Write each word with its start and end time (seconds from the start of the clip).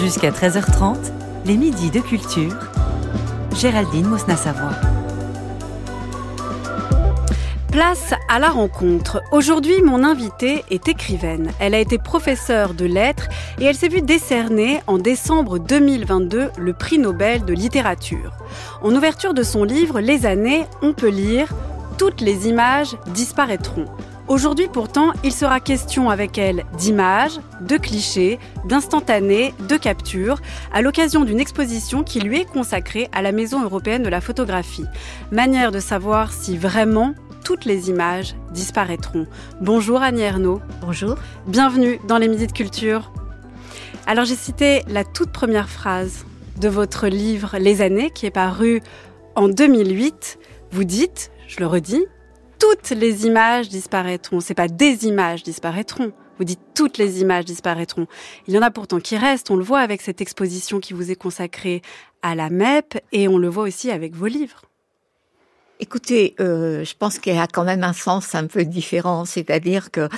Jusqu'à 0.00 0.30
13h30, 0.30 0.96
les 1.44 1.56
midis 1.56 1.90
de 1.90 1.98
culture. 1.98 2.56
Géraldine 3.56 4.06
Mosna-Savoie. 4.06 4.70
Place 7.72 8.14
à 8.28 8.38
la 8.38 8.48
rencontre. 8.48 9.20
Aujourd'hui, 9.32 9.82
mon 9.82 10.04
invitée 10.04 10.64
est 10.70 10.86
écrivaine. 10.86 11.50
Elle 11.58 11.74
a 11.74 11.80
été 11.80 11.98
professeure 11.98 12.74
de 12.74 12.84
lettres 12.84 13.28
et 13.58 13.64
elle 13.64 13.74
s'est 13.74 13.88
vue 13.88 14.02
décerner 14.02 14.80
en 14.86 14.98
décembre 14.98 15.58
2022 15.58 16.50
le 16.56 16.72
prix 16.74 16.98
Nobel 16.98 17.44
de 17.44 17.52
littérature. 17.52 18.34
En 18.82 18.94
ouverture 18.94 19.34
de 19.34 19.42
son 19.42 19.64
livre 19.64 19.98
Les 19.98 20.26
années, 20.26 20.64
on 20.80 20.92
peut 20.92 21.10
lire 21.10 21.48
Toutes 21.98 22.20
les 22.20 22.46
images 22.46 22.96
disparaîtront. 23.08 23.86
Aujourd'hui 24.28 24.68
pourtant, 24.70 25.14
il 25.24 25.32
sera 25.32 25.58
question 25.58 26.10
avec 26.10 26.36
elle 26.36 26.64
d'images, 26.76 27.40
de 27.62 27.78
clichés, 27.78 28.38
d'instantanés, 28.66 29.54
de 29.70 29.78
captures, 29.78 30.42
à 30.70 30.82
l'occasion 30.82 31.24
d'une 31.24 31.40
exposition 31.40 32.02
qui 32.02 32.20
lui 32.20 32.40
est 32.40 32.44
consacrée 32.44 33.08
à 33.12 33.22
la 33.22 33.32
Maison 33.32 33.64
européenne 33.64 34.02
de 34.02 34.10
la 34.10 34.20
photographie. 34.20 34.84
Manière 35.32 35.72
de 35.72 35.80
savoir 35.80 36.30
si 36.30 36.58
vraiment 36.58 37.14
toutes 37.42 37.64
les 37.64 37.88
images 37.88 38.34
disparaîtront. 38.52 39.26
Bonjour 39.62 40.02
Annie 40.02 40.20
Ernaux. 40.20 40.60
Bonjour. 40.82 41.16
Bienvenue 41.46 41.98
dans 42.06 42.18
les 42.18 42.28
Midis 42.28 42.48
de 42.48 42.52
Culture. 42.52 43.10
Alors 44.06 44.26
j'ai 44.26 44.36
cité 44.36 44.82
la 44.88 45.04
toute 45.04 45.32
première 45.32 45.70
phrase 45.70 46.26
de 46.60 46.68
votre 46.68 47.08
livre 47.08 47.56
Les 47.58 47.80
années 47.80 48.10
qui 48.10 48.26
est 48.26 48.30
paru 48.30 48.82
en 49.36 49.48
2008. 49.48 50.38
Vous 50.70 50.84
dites, 50.84 51.30
je 51.46 51.60
le 51.60 51.66
redis, 51.66 52.04
toutes 52.58 52.90
les 52.90 53.26
images 53.26 53.68
disparaîtront. 53.68 54.40
C'est 54.40 54.54
pas 54.54 54.68
des 54.68 55.06
images 55.06 55.42
disparaîtront. 55.42 56.12
Vous 56.38 56.44
dites 56.44 56.60
toutes 56.74 56.98
les 56.98 57.20
images 57.20 57.44
disparaîtront. 57.44 58.06
Il 58.46 58.54
y 58.54 58.58
en 58.58 58.62
a 58.62 58.70
pourtant 58.70 59.00
qui 59.00 59.16
restent. 59.16 59.50
On 59.50 59.56
le 59.56 59.64
voit 59.64 59.80
avec 59.80 60.02
cette 60.02 60.20
exposition 60.20 60.78
qui 60.80 60.92
vous 60.92 61.10
est 61.10 61.16
consacrée 61.16 61.82
à 62.22 62.34
la 62.34 62.50
MEP 62.50 63.00
et 63.12 63.28
on 63.28 63.38
le 63.38 63.48
voit 63.48 63.64
aussi 63.64 63.90
avec 63.90 64.14
vos 64.14 64.26
livres. 64.26 64.67
Écoutez, 65.80 66.34
euh, 66.40 66.84
je 66.84 66.94
pense 66.98 67.20
qu'il 67.20 67.36
y 67.36 67.38
a 67.38 67.46
quand 67.46 67.62
même 67.62 67.84
un 67.84 67.92
sens 67.92 68.34
un 68.34 68.46
peu 68.46 68.64
différent, 68.64 69.24
c'est-à-dire 69.24 69.92
que 69.92 70.08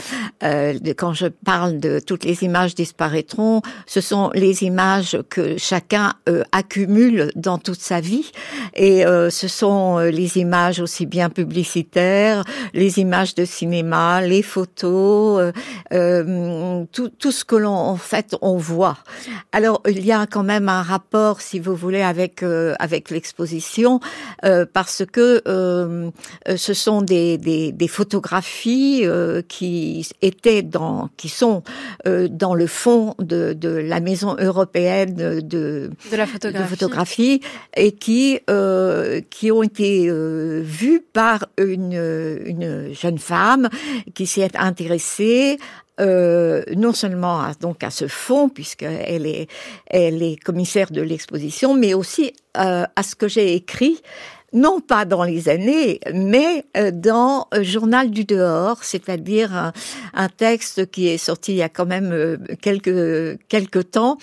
euh, 0.43 0.79
quand 0.97 1.13
je 1.13 1.27
parle 1.27 1.79
de 1.79 2.01
toutes 2.01 2.25
les 2.25 2.45
images 2.45 2.75
disparaîtront, 2.75 3.61
ce 3.87 4.01
sont 4.01 4.31
les 4.33 4.63
images 4.63 5.19
que 5.29 5.59
chacun 5.59 6.15
euh, 6.31 6.45
accumule 6.53 7.31
dans 7.37 7.59
toute 7.59 7.81
sa 7.81 8.01
vie, 8.01 8.33
et 8.75 9.05
euh, 9.05 9.29
ce 9.29 9.49
sont 9.49 9.99
euh, 9.99 10.11
les 10.11 10.39
images 10.39 10.81
aussi 10.81 11.05
bien 11.05 11.29
publicitaires, 11.29 12.43
les 12.73 12.99
images 12.99 13.35
de 13.35 13.45
cinéma, 13.45 14.23
les 14.23 14.43
photos, 14.43 15.53
tout, 15.91 17.09
tout 17.19 17.33
ce 17.33 17.45
que 17.45 17.57
l'on 17.57 17.71
en 17.71 17.97
fait 17.97 18.35
on 18.41 18.57
voit. 18.57 18.97
Alors 19.53 19.83
il 19.87 20.07
y 20.07 20.13
a 20.13 20.27
quand 20.27 20.43
même 20.43 20.71
un 20.71 20.83
rapport, 20.83 21.43
si 21.43 21.59
vous 21.61 21.77
voulez, 21.77 22.01
avec 22.01 22.43
avec 22.79 23.11
l'exposition, 23.11 24.01
parce 24.73 25.03
que 25.13 25.43
euh, 25.51 26.11
ce 26.57 26.75
sont 26.75 27.03
des, 27.03 27.37
des, 27.39 27.73
des 27.73 27.89
photographies 27.89 29.03
euh, 29.05 29.43
qui 29.47 30.09
étaient 30.23 30.63
dans, 30.63 31.11
qui 31.17 31.29
sont 31.29 31.63
euh, 32.07 32.29
dans 32.29 32.55
le 32.55 32.67
fond 32.67 33.15
de, 33.19 33.53
de 33.53 33.69
la 33.69 34.01
maison 34.01 34.37
européenne 34.39 35.15
de, 35.15 35.41
de 35.41 35.91
la 36.17 36.27
photographie, 36.27 36.63
de 36.63 36.69
photographie 36.69 37.41
et 37.77 37.93
qui 37.93 38.41
euh, 38.49 39.21
qui 39.31 39.51
ont 39.51 39.63
été 39.63 40.07
euh, 40.09 40.63
vues 40.65 41.03
par 41.13 41.47
une, 41.59 41.93
une 42.45 42.93
jeune 42.93 43.19
femme 43.19 43.69
qui 44.15 44.27
s'y 44.27 44.41
est 44.41 44.57
intéressée 44.57 45.59
euh, 46.01 46.63
non 46.77 46.93
seulement 46.93 47.41
à, 47.41 47.53
donc 47.61 47.85
à 47.85 47.91
ce 47.91 48.09
fond 48.09 48.49
puisqu'elle 48.49 49.27
est 49.27 49.49
elle 49.87 50.23
est 50.23 50.37
commissaire 50.37 50.91
de 50.91 51.03
l'exposition, 51.03 51.75
mais 51.75 51.93
aussi 51.95 52.33
euh, 52.57 52.85
à 52.97 53.03
ce 53.03 53.15
que 53.15 53.29
j'ai 53.29 53.55
écrit 53.55 54.01
non 54.53 54.81
pas 54.81 55.05
dans 55.05 55.23
les 55.23 55.49
années, 55.49 56.01
mais 56.13 56.65
euh, 56.77 56.91
dans 56.93 57.47
euh, 57.55 57.63
Journal 57.63 58.11
du 58.11 58.25
dehors, 58.25 58.83
c'est-à-dire 58.83 59.55
un, 59.55 59.73
un, 60.15 60.29
texte 60.29 60.91
qui 60.91 61.09
est 61.09 61.19
sorti 61.19 61.53
il 61.53 61.57
y 61.57 61.63
a 61.63 61.69
quand 61.69 61.87
même 61.87 62.13
euh, 62.13 62.37
quelques 62.61 63.39
quelques 63.49 63.93
temps 63.93 64.19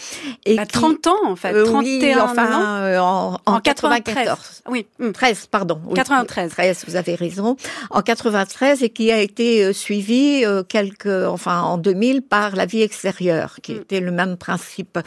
et 0.46 0.56
bah, 0.56 0.66
30 0.66 1.08
ans 1.08 1.16
en 1.26 1.36
fait, 1.36 1.54
31 1.64 1.82
oui, 1.82 2.16
enfin, 2.20 2.98
ans. 3.00 3.38
En, 3.46 3.54
en, 3.54 3.60
94. 3.60 4.64
Oui, 4.70 4.86
13 5.14 5.48
pardon. 5.48 5.80
Oui, 5.86 5.94
93. 5.94 6.52
13, 6.52 6.84
vous 6.88 6.96
avez 6.96 7.16
raison. 7.16 7.56
En 7.90 8.02
93 8.02 8.84
et 8.84 8.90
qui 8.90 9.12
a 9.12 9.22
été 9.22 9.72
suivi 9.74 10.44
quelques 10.68 11.08
enfin 11.08 11.62
en 11.62 11.78
2000 11.78 12.22
par 12.22 12.56
La 12.56 12.66
vie 12.66 12.82
extérieure 12.82 13.58
qui 13.62 13.74
mm. 13.74 13.78
était 13.78 14.00
le 14.00 14.12
même 14.12 14.38
principe. 14.38 15.00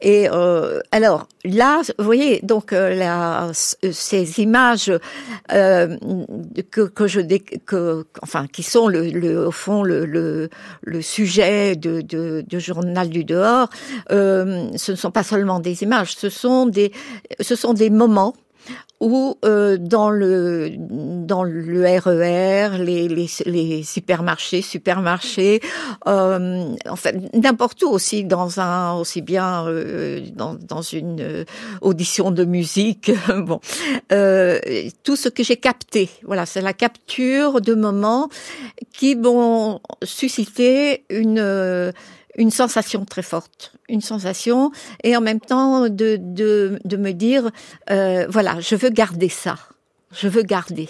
Et 0.00 0.28
euh, 0.30 0.80
alors 0.92 1.26
là, 1.44 1.82
vous 1.98 2.04
voyez 2.04 2.40
donc 2.42 2.72
la, 2.72 3.50
ces 3.52 4.40
images 4.46 4.92
euh, 5.52 5.96
qui 8.52 8.62
sont 8.62 8.88
le, 8.88 9.00
le 9.10 9.46
au 9.46 9.50
fond 9.50 9.82
le, 9.82 10.48
sujet 11.00 11.76
de, 11.76 12.58
journal 12.68 13.08
du 13.08 13.24
dehors 13.24 13.68
euh, 14.10 14.68
ce 14.76 14.92
ne 14.92 14.96
sont 14.96 15.10
pas 15.10 15.22
seulement 15.22 15.60
des 15.60 15.82
images 15.82 16.12
ce 16.16 16.28
sont 16.28 16.66
des 16.66 17.90
moments 17.90 18.34
ou 19.00 19.36
euh, 19.44 19.76
dans 19.76 20.10
le 20.10 20.70
dans 20.78 21.44
le 21.44 21.98
RER, 21.98 22.78
les, 22.78 23.08
les, 23.08 23.28
les 23.44 23.82
supermarchés, 23.82 24.62
supermarchés, 24.62 25.60
euh, 26.06 26.74
en 26.88 26.96
fait 26.96 27.34
n'importe 27.34 27.82
où 27.82 27.88
aussi 27.88 28.24
dans 28.24 28.58
un 28.58 28.94
aussi 28.94 29.20
bien 29.20 29.66
euh, 29.66 30.20
dans, 30.34 30.54
dans 30.54 30.82
une 30.82 31.20
euh, 31.20 31.44
audition 31.82 32.30
de 32.30 32.44
musique, 32.44 33.10
bon 33.36 33.60
euh, 34.12 34.58
tout 35.02 35.16
ce 35.16 35.28
que 35.28 35.42
j'ai 35.42 35.56
capté, 35.58 36.08
voilà 36.24 36.46
c'est 36.46 36.62
la 36.62 36.72
capture 36.72 37.60
de 37.60 37.74
moments 37.74 38.28
qui 38.92 39.14
vont 39.14 39.80
susciter 40.02 41.04
une 41.10 41.92
une 42.36 42.50
sensation 42.50 43.04
très 43.04 43.22
forte, 43.22 43.72
une 43.88 44.00
sensation, 44.00 44.70
et 45.02 45.16
en 45.16 45.20
même 45.20 45.40
temps 45.40 45.88
de, 45.88 46.18
de, 46.20 46.78
de 46.84 46.96
me 46.96 47.12
dire, 47.12 47.50
euh, 47.90 48.26
voilà, 48.28 48.60
je 48.60 48.76
veux 48.76 48.90
garder 48.90 49.28
ça, 49.28 49.56
je 50.12 50.28
veux 50.28 50.42
garder. 50.42 50.88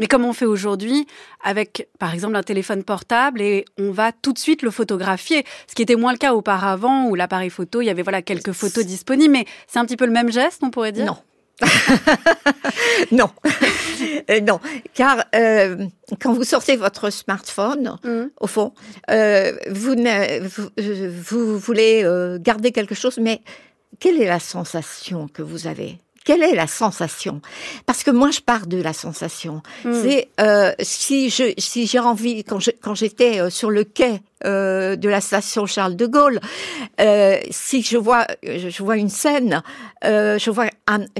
Mais 0.00 0.06
comme 0.06 0.24
on 0.24 0.32
fait 0.32 0.46
aujourd'hui 0.46 1.06
avec, 1.42 1.88
par 2.00 2.14
exemple, 2.14 2.34
un 2.34 2.42
téléphone 2.42 2.82
portable 2.82 3.40
et 3.40 3.64
on 3.78 3.92
va 3.92 4.10
tout 4.10 4.32
de 4.32 4.38
suite 4.38 4.62
le 4.62 4.70
photographier, 4.70 5.44
ce 5.68 5.74
qui 5.74 5.82
était 5.82 5.94
moins 5.94 6.12
le 6.12 6.18
cas 6.18 6.34
auparavant 6.34 7.06
où 7.06 7.14
l'appareil 7.14 7.50
photo, 7.50 7.80
il 7.80 7.86
y 7.86 7.90
avait 7.90 8.02
voilà 8.02 8.20
quelques 8.22 8.52
photos 8.52 8.84
disponibles, 8.84 9.32
mais 9.32 9.46
c'est 9.68 9.78
un 9.78 9.84
petit 9.84 9.96
peu 9.96 10.06
le 10.06 10.12
même 10.12 10.32
geste, 10.32 10.62
on 10.64 10.70
pourrait 10.70 10.90
dire? 10.90 11.06
Non, 11.06 11.16
non, 13.12 13.30
euh, 14.30 14.40
non, 14.40 14.60
car 14.92 15.24
euh, 15.34 15.86
quand 16.20 16.32
vous 16.32 16.44
sortez 16.44 16.76
votre 16.76 17.10
smartphone, 17.10 17.96
mmh. 18.02 18.24
au 18.40 18.46
fond, 18.46 18.72
euh, 19.10 19.52
vous, 19.70 19.94
vous, 20.42 20.70
vous, 21.08 21.58
voulez 21.58 22.04
garder 22.40 22.72
quelque 22.72 22.94
chose, 22.94 23.18
mais 23.18 23.40
quelle 24.00 24.20
est 24.20 24.26
la 24.26 24.40
sensation 24.40 25.28
que 25.28 25.42
vous 25.42 25.66
avez? 25.66 25.98
Quelle 26.24 26.42
est 26.42 26.54
la 26.54 26.66
sensation? 26.66 27.40
Parce 27.86 28.02
que 28.02 28.10
moi, 28.10 28.30
je 28.30 28.40
pars 28.40 28.66
de 28.66 28.80
la 28.80 28.92
sensation. 28.92 29.62
Mmh. 29.84 29.92
C'est 30.02 30.28
euh, 30.40 30.72
si 30.80 31.30
je 31.30 31.52
si 31.58 31.86
j'ai 31.86 31.98
envie 31.98 32.44
quand 32.44 32.60
je, 32.60 32.70
quand 32.80 32.94
j'étais 32.94 33.40
euh, 33.40 33.50
sur 33.50 33.70
le 33.70 33.84
quai 33.84 34.20
euh, 34.44 34.96
de 34.96 35.08
la 35.08 35.20
station 35.20 35.66
Charles 35.66 35.96
de 35.96 36.06
Gaulle, 36.06 36.40
euh, 37.00 37.38
si 37.50 37.82
je 37.82 37.98
vois 37.98 38.26
je 38.42 38.82
vois 38.82 38.96
une 38.96 39.10
scène, 39.10 39.62
euh, 40.04 40.38
je 40.38 40.50
vois 40.50 40.68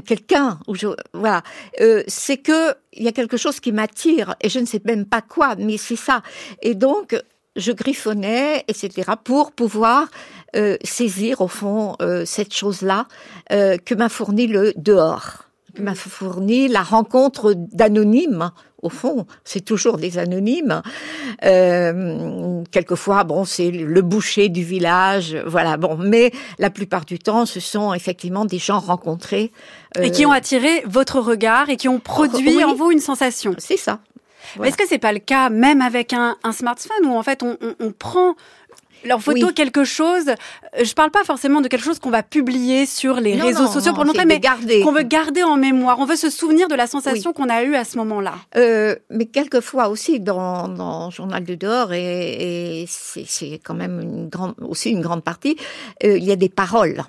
quelqu'un 0.06 0.58
ou 0.66 0.74
je 0.74 0.88
voilà, 1.12 1.42
euh, 1.80 2.02
c'est 2.08 2.38
que 2.38 2.74
il 2.94 3.02
y 3.02 3.08
a 3.08 3.12
quelque 3.12 3.36
chose 3.36 3.60
qui 3.60 3.72
m'attire 3.72 4.36
et 4.40 4.48
je 4.48 4.58
ne 4.58 4.66
sais 4.66 4.80
même 4.84 5.04
pas 5.04 5.20
quoi, 5.20 5.54
mais 5.58 5.76
c'est 5.76 5.96
ça. 5.96 6.22
Et 6.62 6.74
donc 6.74 7.14
je 7.56 7.72
griffonnais, 7.72 8.64
etc., 8.68 9.12
pour 9.22 9.52
pouvoir 9.52 10.08
euh, 10.56 10.76
saisir 10.84 11.40
au 11.40 11.48
fond 11.48 11.96
euh, 12.00 12.24
cette 12.24 12.54
chose-là 12.54 13.06
euh, 13.52 13.76
que 13.76 13.94
m'a 13.94 14.08
fourni 14.08 14.46
le 14.46 14.72
dehors, 14.76 15.44
que 15.74 15.82
m'a 15.82 15.94
fourni 15.94 16.68
la 16.68 16.82
rencontre 16.82 17.54
d'anonymes. 17.54 18.50
Au 18.82 18.90
fond, 18.90 19.26
c'est 19.44 19.64
toujours 19.64 19.96
des 19.96 20.18
anonymes. 20.18 20.82
Euh, 21.42 22.62
quelquefois, 22.70 23.24
bon, 23.24 23.46
c'est 23.46 23.70
le 23.70 24.02
boucher 24.02 24.50
du 24.50 24.62
village, 24.62 25.38
voilà. 25.46 25.78
Bon, 25.78 25.96
mais 25.96 26.32
la 26.58 26.68
plupart 26.68 27.06
du 27.06 27.18
temps, 27.18 27.46
ce 27.46 27.60
sont 27.60 27.94
effectivement 27.94 28.44
des 28.44 28.58
gens 28.58 28.80
rencontrés 28.80 29.52
et 29.98 30.10
qui 30.10 30.26
ont 30.26 30.32
attiré 30.32 30.82
votre 30.86 31.18
regard 31.18 31.70
et 31.70 31.78
qui 31.78 31.88
ont 31.88 31.98
produit 31.98 32.56
oui. 32.58 32.64
en 32.64 32.74
vous 32.74 32.90
une 32.90 33.00
sensation. 33.00 33.54
C'est 33.56 33.78
ça. 33.78 34.00
Voilà. 34.56 34.68
Est-ce 34.68 34.76
que 34.76 34.86
c'est 34.86 34.98
pas 34.98 35.12
le 35.12 35.18
cas 35.18 35.50
même 35.50 35.80
avec 35.80 36.12
un, 36.12 36.36
un, 36.42 36.52
smartphone 36.52 37.06
où 37.06 37.14
en 37.14 37.22
fait 37.22 37.42
on, 37.42 37.56
on, 37.60 37.74
on 37.80 37.92
prend 37.92 38.34
en 39.12 39.18
photo 39.18 39.52
quelque 39.52 39.84
chose. 39.84 40.28
Euh, 40.28 40.84
je 40.84 40.94
parle 40.94 41.10
pas 41.10 41.24
forcément 41.24 41.60
de 41.60 41.68
quelque 41.68 41.84
chose 41.84 41.98
qu'on 41.98 42.10
va 42.10 42.22
publier 42.22 42.86
sur 42.86 43.20
les 43.20 43.34
réseaux 43.40 43.66
sociaux 43.66 43.92
pour 43.92 44.04
montrer, 44.04 44.24
mais 44.24 44.40
qu'on 44.82 44.92
veut 44.92 45.02
garder 45.02 45.42
en 45.42 45.56
mémoire. 45.56 45.98
On 45.98 46.04
veut 46.04 46.16
se 46.16 46.30
souvenir 46.30 46.68
de 46.68 46.74
la 46.74 46.86
sensation 46.86 47.32
qu'on 47.32 47.48
a 47.48 47.62
eue 47.62 47.74
à 47.74 47.84
ce 47.84 47.96
moment-là. 47.98 48.34
Euh, 48.56 48.96
mais 49.10 49.26
quelquefois 49.26 49.88
aussi 49.88 50.20
dans, 50.20 50.68
dans 50.68 51.10
Journal 51.10 51.44
de 51.44 51.54
dehors 51.54 51.92
et, 51.92 52.82
et 52.82 52.86
c'est 52.88 53.60
quand 53.64 53.74
même 53.74 54.00
une 54.00 54.28
grande, 54.28 54.54
aussi 54.60 54.90
une 54.90 55.00
grande 55.00 55.22
partie. 55.22 55.56
Euh, 56.04 56.16
il 56.16 56.24
y 56.24 56.32
a 56.32 56.36
des 56.36 56.48
paroles. 56.48 57.02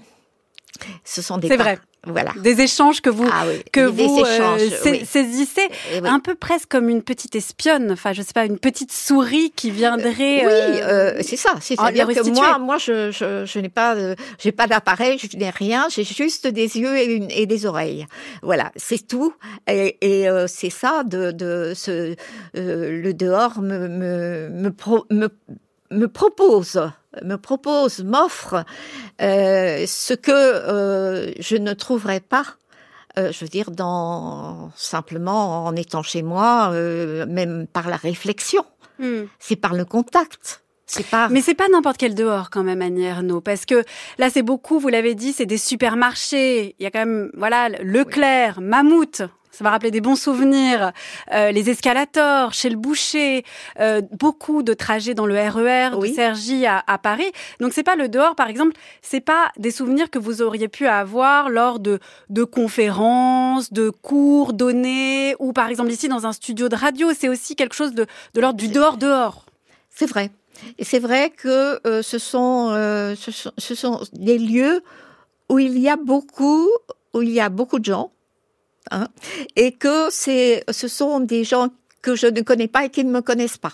Ce 1.04 1.22
sont 1.22 1.38
des. 1.38 1.48
C'est 1.48 1.58
vrai 1.58 1.80
voilà. 2.06 2.32
des 2.42 2.62
échanges 2.62 3.02
que 3.02 3.10
vous 3.10 3.28
ah 3.32 3.46
que 3.72 3.82
vous 3.82 4.24
euh, 4.24 4.58
saisissez. 5.06 5.68
Un 6.04 6.20
peu 6.20 6.36
presque 6.36 6.70
comme 6.70 6.90
une 6.90 7.02
petite 7.02 7.36
espionne. 7.36 7.92
Enfin 7.92 8.14
je 8.14 8.22
sais 8.22 8.34
pas 8.34 8.46
une 8.46 8.60
petite 8.60 8.92
souris 8.92 9.52
qui 9.56 9.72
viendrait 9.72 10.46
oui 10.46 10.52
euh, 10.52 11.14
euh, 11.16 11.22
c'est 11.22 11.36
ça 11.36 11.52
c'est 11.62 11.80
à 11.80 11.92
dire 11.92 12.08
que 12.08 12.30
moi 12.30 12.58
moi 12.60 12.78
je 12.78 13.12
je, 13.12 13.46
je 13.46 13.60
n'ai 13.60 13.70
pas 13.70 13.96
j'ai 14.40 14.52
pas 14.52 14.68
d'appareil 14.68 15.18
je 15.20 15.38
n'ai 15.38 15.50
rien 15.50 15.88
j'ai 15.90 16.04
juste 16.04 16.48
des 16.48 16.78
yeux 16.78 16.98
et, 16.98 17.06
une, 17.06 17.32
et 17.32 17.46
des 17.46 17.66
oreilles. 17.66 18.06
Voilà 18.42 18.72
c'est 18.76 19.08
tout. 19.08 19.34
Et, 19.68 19.98
et 20.02 20.28
c'est 20.48 20.70
ça 20.70 21.04
de 21.04 21.32
de 21.32 21.74
ce 21.76 22.16
le 22.54 23.12
dehors 23.14 23.62
me 23.62 23.88
me 23.88 24.50
me, 24.50 24.72
me, 25.12 25.30
me 25.96 26.08
propose 26.08 26.80
me 27.24 27.38
propose, 27.38 28.04
m'offre 28.04 28.66
euh, 29.22 29.86
ce 29.88 30.14
que 30.14 30.32
euh, 30.32 31.32
je 31.40 31.56
ne 31.56 31.74
trouverais 31.74 32.20
pas. 32.20 32.46
Euh, 33.18 33.32
je 33.32 33.46
veux 33.46 33.50
dire, 33.50 33.72
dans 33.72 34.72
simplement 34.76 35.66
en 35.66 35.76
étant 35.76 36.04
chez 36.04 36.22
moi, 36.22 36.72
même 36.72 37.66
par 37.72 37.90
la 37.90 37.96
réflexion, 37.96 38.66
hmm. 39.00 39.24
c'est 39.40 39.56
par 39.56 39.74
le 39.74 39.86
contact. 39.86 40.64
C'est 40.88 41.08
pas. 41.08 41.30
Mais 41.30 41.42
c'est 41.42 41.56
pas 41.56 41.68
n'importe 41.68 41.98
quel 41.98 42.14
dehors 42.14 42.50
quand 42.52 42.64
même, 42.64 42.82
Annie 42.82 43.06
Ernaux, 43.06 43.42
parce 43.42 43.66
que 43.66 43.84
là 44.20 44.30
c'est 44.30 44.44
beaucoup. 44.44 44.80
Vous 44.80 44.90
l'avez 44.90 45.16
dit, 45.16 45.34
c'est 45.34 45.46
des 45.46 45.58
supermarchés. 45.58 46.76
Il 46.78 46.84
y 46.84 46.86
a 46.86 46.92
quand 46.92 47.00
même, 47.00 47.32
voilà, 47.36 47.70
Leclerc, 47.82 48.62
Mammouth 48.62 49.24
ça 49.56 49.64
va 49.64 49.70
rappeler 49.70 49.92
des 49.92 50.02
bons 50.02 50.18
souvenirs. 50.18 50.92
Euh, 51.34 51.52
les 51.52 51.70
escalators 51.70 52.54
chez 52.54 52.70
le 52.70 52.76
boucher, 52.76 53.46
euh, 53.80 54.02
beaucoup 54.12 54.64
de 54.64 54.74
trajets 54.74 55.14
dans 55.14 55.26
le 55.26 55.36
RER 55.36 55.96
e 55.96 56.02
de 56.02 56.14
Sergi 56.14 56.66
à, 56.66 56.84
à, 56.88 56.98
Paris. 56.98 57.32
Donc 57.62 57.72
c'est 57.72 57.84
pas 57.84 57.96
le 57.96 58.10
dehors, 58.10 58.36
par 58.36 58.50
exemple, 58.50 58.74
c'est 59.02 59.22
pas 59.22 59.52
des 59.58 59.72
souvenirs 59.72 60.10
que 60.10 60.20
vous 60.20 60.42
auriez 60.42 60.68
pu 60.68 60.88
avoir 60.88 61.50
lors 61.50 61.80
de, 61.80 62.00
de 62.30 62.44
conférences, 62.44 63.72
de 63.72 63.90
cours 63.90 64.52
donnés, 64.52 65.36
ou 65.40 65.54
par 65.54 65.70
exemple 65.70 65.92
ici 65.92 66.10
dans 66.10 66.26
un 66.26 66.34
studio 66.34 66.68
de 66.68 66.76
radio. 66.76 67.12
C'est 67.18 67.30
aussi 67.30 67.56
quelque 67.56 67.76
chose 67.76 67.94
de, 67.94 68.06
de 68.34 68.42
l'ordre 68.42 68.58
du 68.58 68.68
dehors 68.68 68.98
dehors. 68.98 69.46
C'est 69.90 70.06
vrai. 70.06 70.32
Et 70.78 70.84
c'est 70.84 71.00
vrai 71.00 71.30
que 71.30 71.80
euh, 71.88 72.02
ce, 72.02 72.18
sont, 72.18 72.72
euh, 72.72 73.16
ce, 73.16 73.32
sont, 73.32 73.52
ce 73.58 73.74
sont 73.74 74.02
des 74.12 74.38
lieux 74.38 74.82
où 75.48 75.60
il 75.60 75.80
y 75.80 75.88
a 75.88 75.96
beaucoup, 75.96 76.68
où 77.14 77.22
il 77.22 77.30
y 77.30 77.40
a 77.40 77.48
beaucoup 77.48 77.80
de 77.80 77.86
gens 77.86 78.12
Hein, 78.92 79.08
et 79.56 79.72
que 79.72 80.08
c'est, 80.12 80.64
ce 80.70 80.88
sont 80.88 81.20
des 81.20 81.44
gens 81.44 81.70
que 82.02 82.16
je 82.16 82.28
ne 82.28 82.42
connais 82.42 82.68
pas 82.68 82.86
et 82.86 82.90
qui 82.90 83.04
ne 83.04 83.12
me 83.12 83.22
connaissent 83.22 83.58
pas. 83.58 83.74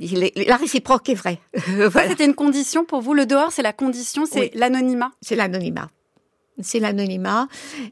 La 0.00 0.56
réciproque 0.56 1.08
est 1.10 1.14
vraie. 1.14 1.38
voilà. 1.90 2.08
C'était 2.08 2.24
une 2.24 2.34
condition 2.34 2.84
pour 2.84 3.00
vous. 3.02 3.14
Le 3.14 3.26
dehors, 3.26 3.52
c'est 3.52 3.62
la 3.62 3.72
condition, 3.72 4.24
c'est 4.26 4.50
l'anonymat? 4.54 5.12
C'est 5.20 5.36
l'anonymat. 5.36 5.90
C'est 6.60 6.80
l'anonymat 6.80 7.48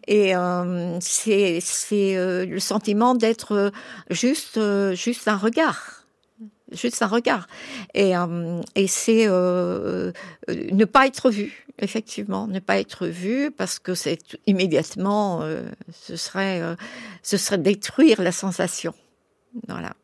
et 0.07 0.37
euh, 0.37 0.99
c'est 1.01 1.61
c'est 1.63 2.17
euh, 2.17 2.45
le 2.45 2.61
sentiment 2.61 3.15
d'être 3.15 3.73
juste 4.11 4.59
euh, 4.59 4.95
juste 4.95 5.29
un 5.29 5.37
regard, 5.37 6.00
juste 6.73 7.03
un 7.03 7.07
regard. 7.07 7.49
Et 7.95 8.13
et 8.75 8.87
c'est 8.87 9.27
ne 9.27 10.85
pas 10.85 11.07
être 11.07 11.31
vu 11.31 11.67
effectivement, 11.81 12.47
ne 12.47 12.59
pas 12.59 12.79
être 12.79 13.07
vu 13.07 13.51
parce 13.51 13.79
que 13.79 13.95
c'est 13.95 14.19
immédiatement, 14.47 15.41
euh, 15.43 15.63
ce 15.93 16.17
serait, 16.17 16.61
euh, 16.61 16.77
ce 17.23 17.37
serait 17.37 17.59
détruire 17.59 18.23
la 18.23 18.33
sensation. 18.33 18.95
Voilà. 19.69 19.95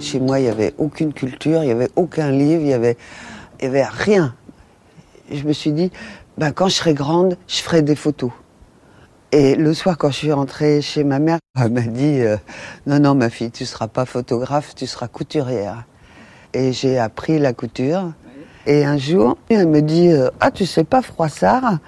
Chez 0.00 0.20
moi, 0.20 0.38
il 0.38 0.42
n'y 0.42 0.48
avait 0.48 0.74
aucune 0.78 1.12
culture, 1.12 1.62
il 1.62 1.66
n'y 1.66 1.72
avait 1.72 1.90
aucun 1.96 2.30
livre, 2.30 2.60
il 2.60 2.66
n'y 2.66 2.74
avait, 2.74 2.96
avait 3.62 3.84
rien. 3.84 4.34
Je 5.30 5.42
me 5.44 5.52
suis 5.52 5.72
dit, 5.72 5.90
ben, 6.36 6.52
quand 6.52 6.68
je 6.68 6.74
serai 6.74 6.94
grande, 6.94 7.36
je 7.46 7.62
ferai 7.62 7.82
des 7.82 7.96
photos. 7.96 8.32
Et 9.32 9.54
le 9.54 9.74
soir, 9.74 9.96
quand 9.96 10.10
je 10.10 10.16
suis 10.16 10.32
rentrée 10.32 10.82
chez 10.82 11.04
ma 11.04 11.20
mère, 11.20 11.38
elle 11.60 11.70
m'a 11.70 11.82
dit, 11.82 12.20
euh, 12.20 12.36
non, 12.86 12.98
non, 12.98 13.14
ma 13.14 13.30
fille, 13.30 13.52
tu 13.52 13.62
ne 13.62 13.68
seras 13.68 13.86
pas 13.86 14.04
photographe, 14.04 14.74
tu 14.74 14.86
seras 14.86 15.06
couturière. 15.06 15.84
Et 16.52 16.72
j'ai 16.72 16.98
appris 16.98 17.38
la 17.38 17.52
couture. 17.52 18.12
Et 18.66 18.84
un 18.84 18.98
jour, 18.98 19.38
elle 19.48 19.68
me 19.68 19.82
dit 19.82 20.08
euh, 20.08 20.30
Ah, 20.40 20.50
tu 20.50 20.66
sais 20.66 20.82
pas, 20.82 21.00
Froissart 21.00 21.78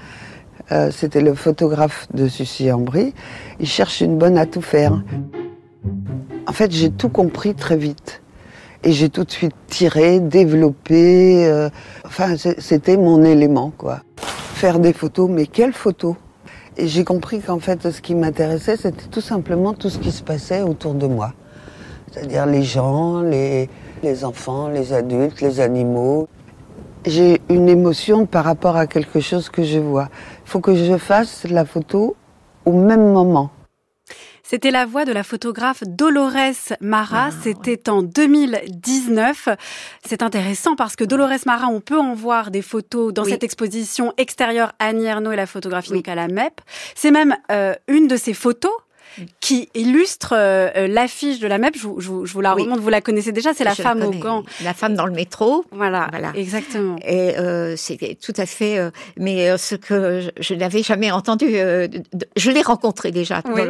euh, 0.71 0.93
C'était 0.93 1.21
le 1.21 1.35
photographe 1.35 2.07
de 2.15 2.29
Sucy 2.29 2.71
brie 2.79 3.13
Il 3.59 3.67
cherche 3.67 4.01
une 4.01 4.19
bonne 4.19 4.39
à 4.39 4.47
tout 4.47 4.63
faire. 4.63 5.03
En 6.47 6.53
fait, 6.53 6.71
j'ai 6.71 6.91
tout 6.91 7.09
compris 7.09 7.55
très 7.57 7.77
vite. 7.77 8.23
Et 8.85 8.93
j'ai 8.93 9.09
tout 9.09 9.25
de 9.25 9.31
suite 9.31 9.55
tiré, 9.67 10.21
développé. 10.21 11.71
Enfin, 12.05 12.37
c'était 12.37 12.97
mon 12.97 13.23
élément, 13.25 13.73
quoi. 13.77 14.01
Faire 14.17 14.79
des 14.79 14.93
photos, 14.93 15.29
mais 15.29 15.47
quelles 15.47 15.73
photos 15.73 16.17
J'ai 16.79 17.05
compris 17.05 17.41
qu'en 17.41 17.59
fait, 17.59 17.91
ce 17.91 18.01
qui 18.01 18.15
m'intéressait, 18.15 18.77
c'était 18.77 19.09
tout 19.11 19.21
simplement 19.21 19.75
tout 19.75 19.91
ce 19.91 19.99
qui 19.99 20.11
se 20.11 20.23
passait 20.23 20.63
autour 20.63 20.95
de 20.95 21.07
moi. 21.07 21.33
C'est-à-dire 22.11 22.47
les 22.47 22.63
gens, 22.63 23.21
les, 23.21 23.69
les 24.03 24.25
enfants, 24.25 24.69
les 24.69 24.93
adultes, 24.93 25.41
les 25.41 25.61
animaux 25.61 26.29
j'ai 27.05 27.41
une 27.49 27.69
émotion 27.69 28.27
par 28.27 28.45
rapport 28.45 28.77
à 28.77 28.87
quelque 28.87 29.21
chose 29.21 29.49
que 29.49 29.63
je 29.63 29.79
vois. 29.79 30.09
Il 30.45 30.51
faut 30.51 30.61
que 30.61 30.75
je 30.75 30.97
fasse 30.97 31.45
la 31.45 31.65
photo 31.65 32.17
au 32.65 32.73
même 32.73 33.13
moment. 33.13 33.51
C'était 34.43 34.71
la 34.71 34.87
voix 34.87 35.05
de 35.05 35.13
la 35.13 35.23
photographe 35.23 35.85
Dolores 35.87 36.75
Mara. 36.81 37.29
Ah, 37.29 37.31
C'était 37.43 37.89
en 37.89 38.03
2019. 38.03 39.49
C'est 40.05 40.23
intéressant 40.23 40.77
parce 40.77 40.97
que 40.97 41.05
Dolores 41.05 41.31
Mara, 41.47 41.69
on 41.69 41.81
peut 41.81 41.99
en 41.99 42.15
voir 42.15 42.51
des 42.51 42.63
photos 42.63 43.13
dans 43.13 43.25
cette 43.25 43.45
exposition 43.45 44.13
extérieure 44.17 44.73
Annie 44.79 45.07
Ernaux 45.07 45.33
et 45.33 45.37
la 45.37 45.47
photographie 45.47 45.93
donc 45.93 46.09
à 46.09 46.15
la 46.15 46.29
MEP. 46.29 46.61
C'est 46.95 47.11
même 47.11 47.37
euh, 47.51 47.75
une 47.89 48.09
de 48.09 48.17
ces 48.17 48.35
photos 48.35 48.73
qui 49.41 49.69
illustre 49.75 50.33
euh, 50.33 50.69
euh, 50.77 50.87
l'affiche 50.89 51.39
de 51.39 51.47
la 51.47 51.59
MEP. 51.59 51.77
Je, 51.77 51.89
je, 51.99 52.25
je 52.25 52.33
vous 52.33 52.41
la 52.41 52.53
remonte, 52.53 52.81
vous 52.81 52.89
la 52.89 53.01
connaissez 53.01 53.33
déjà, 53.33 53.55
c'est 53.55 53.65
la 53.65 53.75
femme 53.75 54.03
au 54.03 54.11
gant. 54.11 54.45
La 54.63 54.75
femme 54.75 54.95
dans 54.95 55.07
le 55.07 55.13
métro. 55.13 55.65
Voilà, 55.71 56.09
voilà. 56.11 56.33
exactement. 56.35 56.97
Et 57.05 57.37
euh, 57.39 57.75
c'est 57.77 58.19
tout 58.21 58.35
à 58.37 58.47
fait... 58.47 58.79
Euh, 58.79 58.91
mais 59.17 59.57
ce 59.59 59.75
que 59.75 60.29
je, 60.39 60.55
n'avais 60.55 60.83
jamais 60.83 61.11
entendu, 61.11 61.47
je 61.47 62.51
l'ai 62.51 62.63
rencontrée 62.63 63.11
déjà, 63.11 63.43
oui. 63.47 63.63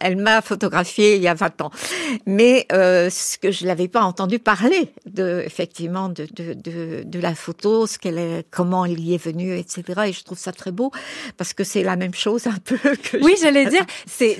Elle 0.00 0.16
m'a 0.16 0.42
photographiée 0.42 1.16
il 1.16 1.22
y 1.22 1.28
a 1.28 1.34
20 1.34 1.60
ans. 1.62 1.70
Mais 2.26 2.66
ce 2.70 3.38
que 3.38 3.50
je 3.50 3.66
n'avais 3.66 3.88
pas 3.88 4.02
entendu 4.02 4.38
parler, 4.38 4.92
de, 5.06 5.42
effectivement, 5.44 6.08
de, 6.08 6.26
de, 6.34 6.54
de, 6.54 7.02
de 7.04 7.20
la 7.20 7.34
photo, 7.34 7.86
ce 7.86 7.98
qu'elle 7.98 8.18
est, 8.18 8.46
comment 8.50 8.84
elle 8.84 9.00
y 9.00 9.14
est 9.14 9.22
venue, 9.22 9.56
etc. 9.56 9.82
Et 10.06 10.12
je 10.12 10.24
trouve 10.24 10.38
ça 10.38 10.52
très 10.52 10.72
beau, 10.72 10.90
parce 11.36 11.52
que 11.52 11.64
c'est 11.64 11.82
la 11.82 11.96
même 11.96 12.14
chose 12.14 12.46
un 12.46 12.58
peu 12.64 12.76
que... 12.76 13.22
Oui, 13.22 13.34
j'allais 13.40 13.66
dire, 13.70 13.84
c'est 14.06 14.38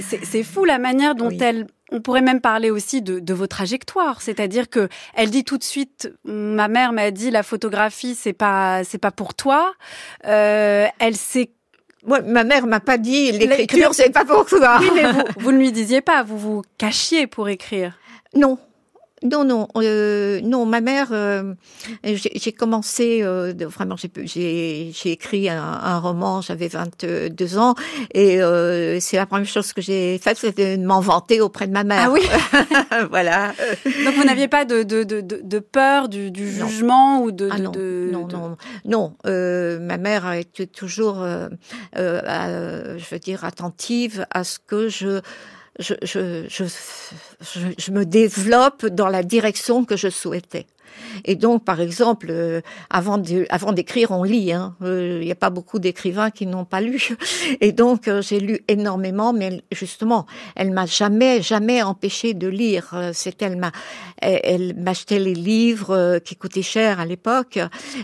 fou 0.49 0.64
la 0.64 0.78
manière 0.78 1.14
dont 1.14 1.31
elle 1.31 1.67
on 1.90 2.00
pourrait 2.00 2.23
même 2.23 2.43
parler 2.43 2.71
aussi 2.71 3.00
de, 3.00 3.19
de 3.19 3.35
vos 3.35 3.47
trajectoires, 3.47 4.21
c'est-à-dire 4.21 4.69
que 4.69 4.88
elle 5.14 5.31
dit 5.31 5.45
tout 5.45 5.57
de 5.57 5.64
suite, 5.64 6.12
ma 6.25 6.69
mère 6.69 6.93
m'a 6.93 7.11
dit 7.11 7.31
la 7.31 7.43
photographie 7.43 8.14
c'est 8.14 8.35
pas 8.35 8.85
c'est 8.85 8.99
pas 8.99 9.11
pour 9.11 9.35
toi. 9.35 9.73
Euh, 10.26 10.87
elle 10.99 11.17
sait 11.17 11.50
moi, 12.07 12.21
ma 12.23 12.45
mère 12.45 12.67
m'a 12.67 12.81
pas 12.81 12.99
dit 12.99 13.33
l'écriture, 13.33 13.95
c'est 13.95 14.11
pas 14.11 14.25
pour 14.25 14.47
toi. 14.47 14.78
Oui, 14.81 14.90
mais 14.95 15.11
vous, 15.11 15.23
vous 15.38 15.52
ne 15.52 15.59
lui 15.59 15.73
disiez 15.73 16.00
pas, 16.00 16.23
vous 16.23 16.38
vous 16.38 16.62
cachiez 16.78 17.26
pour 17.26 17.49
écrire. 17.49 17.99
Non, 18.35 18.59
non, 19.23 19.45
non, 19.45 19.69
euh, 19.77 20.41
non. 20.43 20.67
Ma 20.67 20.81
mère, 20.81 21.09
euh, 21.13 21.55
j'ai 22.05 22.53
commencé 22.53 23.21
euh, 23.23 23.53
vraiment. 23.59 23.97
J'ai 23.97 24.93
écrit 25.05 25.49
un, 25.49 25.63
un 25.63 25.99
roman. 25.99 26.41
J'avais 26.41 26.69
22 26.69 27.59
ans 27.59 27.75
et 28.15 28.41
euh, 28.43 29.01
c'est 29.01 29.17
la 29.17 29.27
première 29.27 29.49
chose 29.49 29.73
que 29.73 29.81
j'ai 29.81 30.19
faite, 30.19 30.39
c'était 30.39 30.77
de 30.77 30.85
m'en 30.85 31.01
vanter 31.01 31.41
auprès 31.41 31.67
de 31.67 31.73
ma 31.73 31.85
mère. 31.85 32.05
Ah 32.07 32.11
oui, 32.11 32.21
voilà. 33.11 33.53
Donc 34.05 34.15
vous 34.15 34.25
n'aviez 34.25 34.49
pas 34.49 34.65
de, 34.65 34.83
de, 34.83 35.03
de, 35.03 35.21
de 35.21 35.59
peur 35.59 36.09
du, 36.09 36.31
du 36.31 36.51
jugement 36.51 37.23
ou 37.23 37.33
de, 37.33 37.49
ah 37.51 37.59
non, 37.59 37.73
non, 37.73 38.29
non, 38.29 38.57
non. 38.85 39.79
ma 39.81 39.99
mère 39.99 40.27
a 40.27 40.39
été 40.39 40.67
toujours, 40.67 41.27
je 41.95 43.11
veux 43.11 43.19
dire, 43.19 43.45
attentive 43.45 44.27
à 44.31 44.45
ce 44.45 44.59
que 44.59 44.89
je 44.89 45.21
je, 45.79 45.95
je, 46.03 46.47
je, 46.49 46.65
je, 47.79 47.91
me 47.93 48.05
développe 48.05 48.87
dans 48.87 49.09
la 49.09 49.23
direction 49.23 49.85
que 49.85 49.97
je 49.97 50.09
souhaitais. 50.09 50.67
Et 51.25 51.37
donc, 51.37 51.65
par 51.65 51.81
exemple, 51.81 52.27
euh, 52.31 52.61
avant 52.91 53.19
de, 53.19 53.47
avant 53.51 53.73
d'écrire, 53.73 54.11
on 54.11 54.25
lit. 54.25 54.53
Hein. 54.53 54.75
Il 54.81 55.21
n'y 55.21 55.31
a 55.31 55.37
pas 55.37 55.51
beaucoup 55.51 55.79
d'écrivains 55.79 56.31
qui 56.31 56.47
n'ont 56.47 56.65
pas 56.65 56.81
lu. 56.81 57.17
Et 57.61 57.71
donc, 57.71 58.11
j'ai 58.21 58.41
lu 58.41 58.61
énormément, 58.67 59.33
mais 59.33 59.63
justement, 59.71 60.27
elle 60.57 60.73
m'a 60.73 60.87
jamais, 60.87 61.41
jamais 61.43 61.83
empêché 61.83 62.35
de 62.35 62.49
lire. 62.49 63.11
C'est 63.13 63.41
elle 63.43 63.57
m'a, 63.57 63.71
elle, 64.21 64.75
m'achetait 64.77 65.21
les 65.21 65.35
livres 65.35 66.19
qui 66.19 66.35
coûtaient 66.35 66.63
cher 66.63 66.99
à 66.99 67.07
l'époque, 67.07 67.59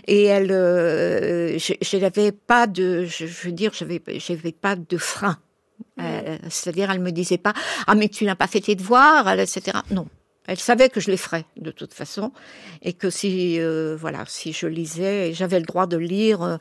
et 0.07 0.25
elle, 0.25 0.49
je 0.49 1.97
n'avais 1.97 2.31
pas 2.31 2.67
de, 2.67 3.05
je, 3.05 3.25
veux 3.25 3.53
dire, 3.53 3.73
j'avais, 3.75 4.01
j'avais 4.19 4.53
pas 4.53 4.77
de 4.77 4.97
frein. 4.97 5.39
Euh, 6.01 6.39
c'est-à-dire, 6.49 6.91
elle 6.91 7.01
me 7.01 7.13
disait 7.13 7.39
pas 7.39 7.53
ah 7.87 7.95
mais 7.95 8.09
tu 8.09 8.25
n'as 8.25 8.35
pas 8.35 8.47
fait 8.47 8.61
tes 8.61 8.75
devoirs, 8.75 9.29
etc. 9.39 9.79
Non, 9.91 10.07
elle 10.47 10.59
savait 10.59 10.89
que 10.89 11.01
je 11.01 11.11
les 11.11 11.17
ferais 11.17 11.45
de 11.57 11.71
toute 11.71 11.95
façon 11.95 12.33
et 12.83 12.93
que 12.93 13.11
si 13.11 13.61
euh, 13.61 13.97
voilà 13.99 14.25
si 14.27 14.53
je 14.53 14.67
lisais, 14.67 15.33
j'avais 15.33 15.61
le 15.61 15.67
droit 15.67 15.87
de 15.87 15.97
lire, 15.97 16.43
euh, 16.43 16.57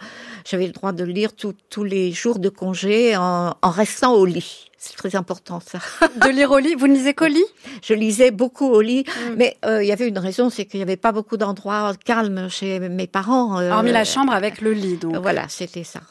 j'avais 0.45 0.67
le 0.67 0.71
droit 0.71 0.91
de 0.91 1.03
lire 1.03 1.31
tous 1.35 1.83
les 1.83 2.11
jours 2.11 2.37
de 2.37 2.49
congé 2.49 3.17
en, 3.17 3.55
restant 3.63 4.13
au 4.13 4.25
lit. 4.25 4.69
C'est 4.77 4.97
très 4.97 5.15
important 5.15 5.61
ça. 5.61 5.79
De 6.21 6.29
lire 6.29 6.51
au 6.51 6.59
lit, 6.59 6.75
vous 6.75 6.87
ne 6.87 6.93
lisez 6.93 7.13
qu'au 7.13 7.27
lit? 7.27 7.45
Je 7.81 7.93
lisais 7.93 8.31
beaucoup 8.31 8.67
au 8.67 8.81
lit, 8.81 9.05
mm. 9.05 9.35
mais 9.37 9.57
il 9.63 9.85
y 9.85 9.93
avait 9.93 10.09
une 10.09 10.19
raison, 10.19 10.49
c'est 10.49 10.65
qu'il 10.65 10.79
n'y 10.79 10.83
avait 10.83 10.97
pas 10.97 11.13
beaucoup 11.13 11.37
d'endroits 11.37 11.93
calmes 12.03 12.49
chez 12.49 12.79
mes 12.79 13.07
parents. 13.07 13.63
Hormis 13.63 13.93
la 13.93 14.03
chambre 14.03 14.33
avec 14.33 14.59
le 14.59 14.73
lit, 14.73 14.97
donc. 14.97 15.15
Voilà, 15.15 15.47
c'était 15.47 15.85
ça. 15.85 16.01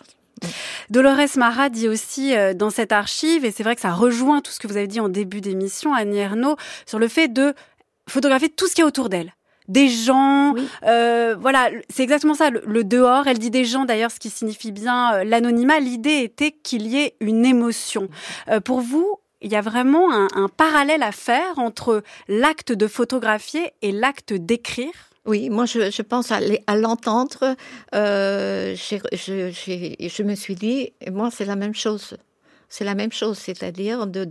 Dolores 0.90 1.36
Marat 1.36 1.68
dit 1.68 1.88
aussi 1.88 2.34
euh, 2.34 2.54
dans 2.54 2.70
cette 2.70 2.92
archive, 2.92 3.44
et 3.44 3.50
c'est 3.50 3.62
vrai 3.62 3.74
que 3.74 3.80
ça 3.80 3.92
rejoint 3.92 4.40
tout 4.40 4.52
ce 4.52 4.58
que 4.58 4.66
vous 4.66 4.76
avez 4.76 4.86
dit 4.86 5.00
en 5.00 5.08
début 5.08 5.40
d'émission, 5.40 5.94
Annie 5.94 6.18
Ernaux, 6.18 6.56
sur 6.86 6.98
le 6.98 7.08
fait 7.08 7.28
de 7.28 7.54
photographier 8.08 8.48
tout 8.48 8.66
ce 8.66 8.74
qui 8.74 8.80
est 8.80 8.84
autour 8.84 9.08
d'elle 9.08 9.32
des 9.68 9.88
gens, 9.88 10.54
euh, 10.84 11.36
voilà, 11.38 11.70
c'est 11.88 12.02
exactement 12.02 12.34
ça, 12.34 12.50
le, 12.50 12.84
dehors. 12.84 13.28
Elle 13.28 13.38
dit 13.38 13.48
des 13.48 13.64
gens 13.64 13.84
d'ailleurs, 13.84 14.10
ce 14.10 14.18
qui 14.18 14.28
signifie 14.28 14.72
bien 14.72 15.14
euh, 15.14 15.24
l'anonymat. 15.24 15.78
L'idée 15.78 16.18
était 16.18 16.50
qu'il 16.50 16.88
y 16.88 16.98
ait 16.98 17.14
une 17.20 17.46
émotion. 17.46 18.08
pour 18.64 18.80
vous, 18.80 19.20
il 19.40 19.52
y 19.52 19.56
a 19.56 19.60
vraiment 19.60 20.12
un, 20.12 20.26
un 20.34 20.48
parallèle 20.48 21.02
à 21.04 21.12
faire 21.12 21.58
entre 21.58 22.02
l'acte 22.26 22.72
de 22.72 22.88
photographier 22.88 23.72
et 23.82 23.92
l'acte 23.92 24.32
d'écrire? 24.32 25.11
Oui, 25.24 25.50
moi 25.50 25.66
je, 25.66 26.02
pense 26.02 26.32
à, 26.32 26.40
l'entendre. 26.76 27.54
Euh, 27.94 28.74
je, 28.74 28.96
je, 29.12 29.50
je, 30.08 30.22
me 30.24 30.34
suis 30.34 30.56
dit, 30.56 30.92
moi 31.10 31.30
c'est 31.30 31.44
la 31.44 31.54
même 31.54 31.74
chose. 31.74 32.16
C'est 32.72 32.84
la 32.84 32.94
même 32.94 33.12
chose, 33.12 33.36
c'est-à-dire 33.36 34.06
de 34.06 34.24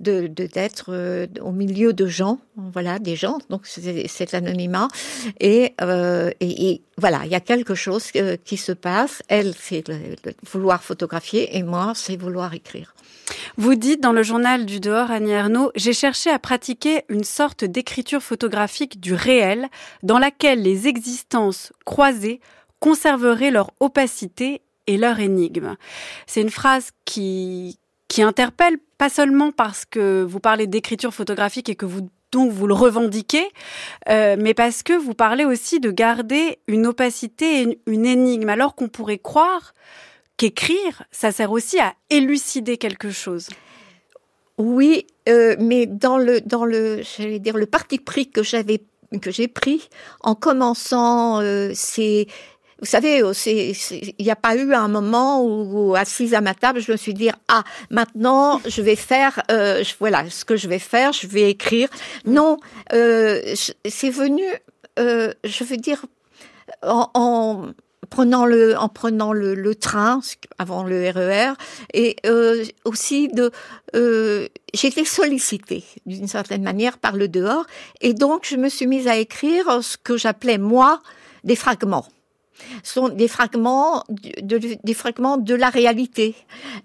d'être 0.00 0.86
euh, 0.88 1.28
au 1.40 1.52
milieu 1.52 1.92
de 1.92 2.08
gens, 2.08 2.40
voilà, 2.56 2.98
des 2.98 3.14
gens. 3.14 3.38
Donc 3.50 3.68
c'est 3.68 4.32
l'anonymat 4.32 4.88
et, 5.38 5.74
euh, 5.80 6.32
et, 6.40 6.82
voilà, 6.96 7.20
il 7.24 7.30
y 7.30 7.36
a 7.36 7.40
quelque 7.40 7.76
chose 7.76 8.10
qui 8.44 8.56
se 8.56 8.72
passe. 8.72 9.22
Elle, 9.28 9.54
c'est 9.54 9.84
vouloir 10.42 10.82
photographier 10.82 11.56
et 11.56 11.62
moi, 11.62 11.92
c'est 11.94 12.16
vouloir 12.16 12.52
écrire. 12.52 12.96
Vous 13.56 13.76
dites 13.76 14.02
dans 14.02 14.12
le 14.12 14.24
journal 14.24 14.66
du 14.66 14.80
dehors, 14.80 15.12
Annie 15.12 15.34
j'ai 15.76 15.92
cherché 15.92 16.30
à 16.30 16.40
pratiquer 16.40 17.04
une 17.08 17.22
sorte 17.22 17.64
d'écriture 17.64 18.24
photographique 18.24 18.98
du 18.98 19.14
réel 19.14 19.68
dans 20.02 20.18
laquelle 20.18 20.62
les 20.62 20.88
existences 20.88 21.72
croisées 21.84 22.40
conserveraient 22.80 23.52
leur 23.52 23.70
opacité 23.78 24.62
et 24.88 24.96
leur 24.96 25.20
énigme. 25.20 25.76
C'est 26.26 26.40
une 26.40 26.50
phrase 26.50 26.90
qui, 27.04 27.78
qui 28.08 28.22
interpelle 28.22 28.78
pas 28.96 29.08
seulement 29.08 29.52
parce 29.52 29.84
que 29.84 30.24
vous 30.24 30.40
parlez 30.40 30.66
d'écriture 30.66 31.14
photographique 31.14 31.68
et 31.68 31.76
que 31.76 31.86
vous 31.86 32.08
donc 32.30 32.52
vous 32.52 32.66
le 32.66 32.74
revendiquez, 32.74 33.48
euh, 34.10 34.36
mais 34.38 34.52
parce 34.52 34.82
que 34.82 34.92
vous 34.92 35.14
parlez 35.14 35.46
aussi 35.46 35.80
de 35.80 35.90
garder 35.90 36.58
une 36.66 36.86
opacité 36.86 37.62
et 37.62 37.80
une 37.86 38.04
énigme, 38.04 38.50
alors 38.50 38.74
qu'on 38.74 38.88
pourrait 38.88 39.16
croire 39.16 39.72
qu'écrire, 40.36 41.04
ça 41.10 41.32
sert 41.32 41.50
aussi 41.50 41.78
à 41.80 41.94
élucider 42.10 42.76
quelque 42.76 43.10
chose. 43.10 43.48
Oui, 44.58 45.06
euh, 45.28 45.56
mais 45.58 45.86
dans 45.86 46.18
le 46.18 46.42
dans 46.42 46.66
le 46.66 47.00
j'allais 47.02 47.38
dire 47.38 47.56
le 47.56 47.64
parti 47.64 47.98
pris 47.98 48.30
que 48.30 48.42
j'avais 48.42 48.82
que 49.22 49.30
j'ai 49.30 49.48
pris 49.48 49.88
en 50.20 50.34
commençant 50.34 51.40
euh, 51.40 51.70
c'est 51.74 52.26
vous 52.80 52.86
savez, 52.86 53.22
euh, 53.22 53.32
il 53.46 54.24
n'y 54.24 54.30
a 54.30 54.36
pas 54.36 54.54
eu 54.56 54.72
un 54.72 54.88
moment 54.88 55.42
où, 55.42 55.96
assise 55.96 56.34
à 56.34 56.40
ma 56.40 56.54
table, 56.54 56.80
je 56.80 56.92
me 56.92 56.96
suis 56.96 57.14
dit 57.14 57.30
ah 57.48 57.64
maintenant 57.90 58.60
je 58.66 58.82
vais 58.82 58.96
faire 58.96 59.42
euh, 59.50 59.82
voilà 59.98 60.28
ce 60.30 60.44
que 60.44 60.56
je 60.56 60.68
vais 60.68 60.78
faire, 60.78 61.12
je 61.12 61.26
vais 61.26 61.50
écrire. 61.50 61.88
Non, 62.24 62.58
euh, 62.92 63.40
c'est 63.88 64.10
venu, 64.10 64.44
euh, 64.98 65.32
je 65.44 65.64
veux 65.64 65.76
dire 65.76 66.04
en, 66.82 67.10
en 67.14 67.66
prenant 68.10 68.46
le 68.46 68.76
en 68.76 68.88
prenant 68.88 69.32
le, 69.32 69.54
le, 69.54 69.74
train 69.74 70.20
avant 70.58 70.84
le 70.84 71.10
RER 71.10 71.50
e 71.50 71.54
et 71.92 72.16
euh, 72.26 72.64
aussi 72.84 73.28
de 73.28 73.50
euh, 73.96 74.46
été 74.72 75.04
sollicitée 75.04 75.84
d'une 76.06 76.28
certaine 76.28 76.62
manière 76.62 76.98
par 76.98 77.16
le 77.16 77.28
dehors 77.28 77.66
et 78.00 78.14
donc 78.14 78.46
je 78.48 78.56
me 78.56 78.68
suis 78.68 78.86
mise 78.86 79.08
à 79.08 79.16
écrire 79.16 79.82
ce 79.82 79.96
que 79.96 80.16
j'appelais 80.16 80.58
moi 80.58 81.02
des 81.44 81.56
fragments 81.56 82.06
sont 82.82 83.08
des 83.08 83.28
fragments 83.28 84.04
de, 84.08 84.58
des 84.82 84.94
fragments 84.94 85.36
de 85.36 85.54
la 85.54 85.70
réalité 85.70 86.34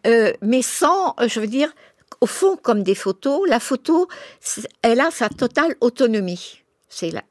euh, 0.08 0.34
mais 0.42 0.62
sans 0.62 1.15
je 1.27 1.39
veux 1.39 1.48
dire 1.48 1.74
au 2.22 2.25
fond 2.25 2.56
comme 2.56 2.84
des 2.84 2.96
photos 2.96 3.42
la 3.48 3.60
photo 3.60 4.08
elle 4.82 5.01
a 5.01 5.12
sa 5.12 5.30
totale 5.30 5.75
autonomie 5.82 6.62
c'est 6.89 7.12
là 7.12 7.24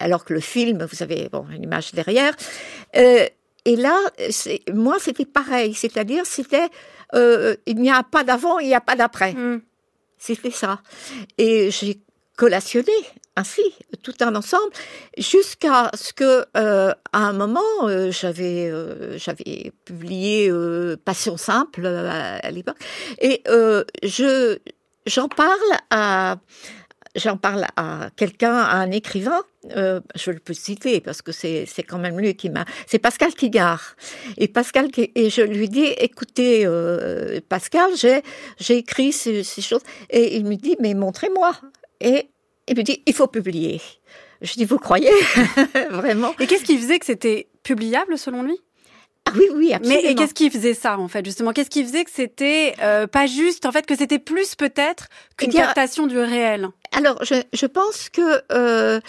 alors 0.00 0.24
que 0.24 0.32
le 0.32 0.38
film, 0.38 0.86
vous 0.88 1.02
avez 1.02 1.28
bon, 1.28 1.44
une 1.52 1.64
image 1.64 1.92
derrière, 1.92 2.32
euh, 2.96 3.26
et 3.64 3.76
là, 3.76 3.98
moi, 4.72 4.96
c'était 4.98 5.26
pareil. 5.26 5.74
C'est-à-dire, 5.74 6.24
c'était, 6.24 6.68
euh, 7.14 7.54
il 7.66 7.76
n'y 7.76 7.90
a 7.90 8.02
pas 8.02 8.24
d'avant, 8.24 8.58
il 8.60 8.68
n'y 8.68 8.74
a 8.74 8.80
pas 8.80 8.96
d'après. 8.96 9.34
Mm. 9.34 9.60
C'était 10.16 10.50
ça. 10.50 10.80
Et 11.36 11.70
j'ai 11.70 12.00
collationné 12.36 12.92
ainsi 13.38 13.62
tout 14.02 14.14
un 14.20 14.34
ensemble 14.34 14.72
jusqu'à 15.16 15.90
ce 15.94 16.12
que 16.12 16.44
euh, 16.56 16.92
à 17.12 17.18
un 17.18 17.32
moment 17.32 17.60
euh, 17.84 18.10
j'avais 18.10 18.68
euh, 18.68 19.16
j'avais 19.16 19.72
publié 19.84 20.50
Passion 21.04 21.36
simple 21.36 21.86
à, 21.86 22.50
l'époque 22.50 22.78
et 23.20 23.42
je 24.02 24.58
j'en 25.06 25.28
parle 25.28 25.72
à 25.90 26.38
j'en 27.14 27.36
parle 27.36 27.66
à 27.76 28.10
quelqu'un, 28.16 28.54
à 28.54 28.76
un 28.76 28.90
écrivain, 28.90 29.40
je 29.70 30.30
le 30.30 30.38
peux 30.38 30.54
citer 30.54 31.00
parce 31.00 31.22
que 31.22 31.32
c'est 31.32 31.66
quand 31.88 31.98
même 31.98 32.18
lui 32.18 32.34
qui 32.36 32.48
m'a. 32.50 32.64
C'est 32.86 32.98
Pascal 32.98 33.34
Kigard. 33.34 33.96
Et 34.36 34.46
Pascal 34.46 34.88
et 34.96 35.30
je 35.30 35.42
lui 35.42 35.68
dis, 35.68 35.86
écoutez, 35.98 36.68
Pascal, 37.48 37.90
j'ai 37.96 38.22
j'ai 38.58 38.76
écrit 38.76 39.12
ces, 39.12 39.42
ces, 39.42 39.62
choses 39.62 39.82
et 40.10 40.36
il 40.36 40.44
me 40.44 40.54
dit, 40.54 40.76
mais 40.80 40.94
montrez-moi. 40.94 41.52
Et 42.00 42.28
il 42.68 42.76
me 42.76 42.82
dit, 42.82 43.02
il 43.06 43.14
faut 43.14 43.26
publier. 43.26 43.80
Je 44.40 44.54
dis, 44.54 44.64
vous 44.64 44.78
croyez 44.78 45.10
vraiment? 45.90 46.34
Et 46.38 46.46
qu'est-ce 46.46 46.64
qui 46.64 46.78
faisait 46.78 46.98
que 46.98 47.06
c'était 47.06 47.48
publiable 47.62 48.16
selon 48.16 48.42
lui? 48.42 48.58
Ah 49.26 49.32
oui, 49.36 49.46
oui, 49.54 49.72
absolument. 49.74 50.00
Mais 50.02 50.14
qu'est-ce 50.14 50.32
qui 50.32 50.48
faisait 50.48 50.74
ça, 50.74 50.98
en 50.98 51.08
fait, 51.08 51.24
justement? 51.24 51.52
Qu'est-ce 51.52 51.68
qui 51.68 51.84
faisait 51.84 52.04
que 52.04 52.10
c'était 52.10 52.74
euh, 52.80 53.06
pas 53.06 53.26
juste, 53.26 53.66
en 53.66 53.72
fait, 53.72 53.84
que 53.84 53.94
c'était 53.94 54.18
plus 54.18 54.54
peut-être 54.54 55.08
qu'une 55.36 55.50
eh 55.52 55.56
captation 55.56 56.06
du 56.06 56.18
réel? 56.18 56.68
Alors, 56.92 57.22
je, 57.24 57.34
je 57.52 57.66
pense 57.66 58.08
que 58.08 58.42
euh, 58.52 59.00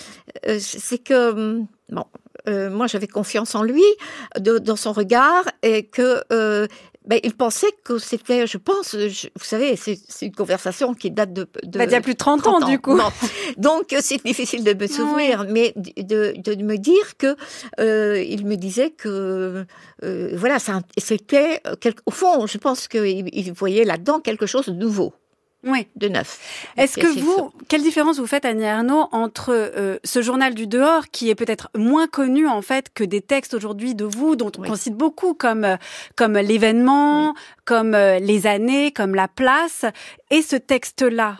euh 0.45 0.59
c'est 0.59 0.97
que 0.97 1.63
bon, 1.89 2.03
euh, 2.47 2.69
moi 2.69 2.87
j'avais 2.87 3.07
confiance 3.07 3.55
en 3.55 3.63
lui, 3.63 3.83
de, 4.37 4.57
dans 4.57 4.75
son 4.75 4.93
regard, 4.93 5.45
et 5.63 5.85
que 5.85 6.23
euh, 6.31 6.67
ben, 7.09 7.19
il 7.23 7.33
pensait 7.33 7.71
que 7.83 7.97
c'était, 7.97 8.45
je 8.45 8.59
pense, 8.59 8.95
vous 8.95 9.43
savez, 9.43 9.75
c'est 9.75 9.97
une 10.21 10.35
conversation 10.35 10.93
qui 10.93 11.09
date 11.09 11.33
de... 11.33 11.47
de 11.63 11.79
bah, 11.79 11.85
il 11.85 11.91
y 11.91 11.95
a 11.95 12.01
plus 12.01 12.13
de 12.13 12.19
30, 12.19 12.45
ans, 12.45 12.59
du 12.59 12.77
coup. 12.77 12.99
Donc 13.57 13.95
c'est 13.99 14.23
difficile 14.23 14.63
de 14.63 14.75
me 14.75 14.85
souvenir, 14.85 15.47
mais 15.49 15.73
de, 15.75 16.39
de, 16.39 16.63
me 16.63 16.77
dire 16.77 17.17
que 17.17 17.35
euh, 17.79 18.21
il 18.21 18.45
me 18.45 18.57
disait 18.57 18.91
que 18.91 19.65
euh, 20.03 20.33
voilà, 20.35 20.57
c'était 20.99 21.63
au 22.05 22.11
fond, 22.11 22.45
je 22.45 22.59
pense 22.59 22.87
qu'il 22.87 23.27
il 23.33 23.53
voyait 23.53 23.85
là-dedans 23.85 24.19
quelque 24.19 24.45
chose 24.45 24.67
de 24.67 24.73
nouveau 24.73 25.15
oui. 25.63 25.87
de 25.95 26.07
neuf. 26.07 26.39
Est-ce 26.77 26.97
que 26.97 27.07
vous, 27.19 27.51
quelle 27.67 27.83
différence 27.83 28.17
vous 28.19 28.27
faites, 28.27 28.45
Annie 28.45 28.65
Arnaud, 28.65 29.07
entre 29.11 29.51
euh, 29.51 29.97
ce 30.03 30.21
journal 30.21 30.53
du 30.53 30.67
dehors, 30.67 31.09
qui 31.09 31.29
est 31.29 31.35
peut-être 31.35 31.69
moins 31.75 32.07
connu 32.07 32.47
en 32.47 32.61
fait 32.61 32.93
que 32.93 33.03
des 33.03 33.21
textes 33.21 33.53
aujourd'hui 33.53 33.95
de 33.95 34.05
vous, 34.05 34.35
dont 34.35 34.51
on 34.57 34.75
cite 34.75 34.95
beaucoup 34.95 35.33
comme 35.33 35.65
euh, 35.65 35.77
comme 36.15 36.37
l'événement, 36.37 37.33
comme 37.65 37.93
euh, 37.93 38.19
les 38.19 38.47
années, 38.47 38.91
comme 38.91 39.15
la 39.15 39.27
place, 39.27 39.85
et 40.29 40.41
ce 40.41 40.55
texte-là? 40.55 41.37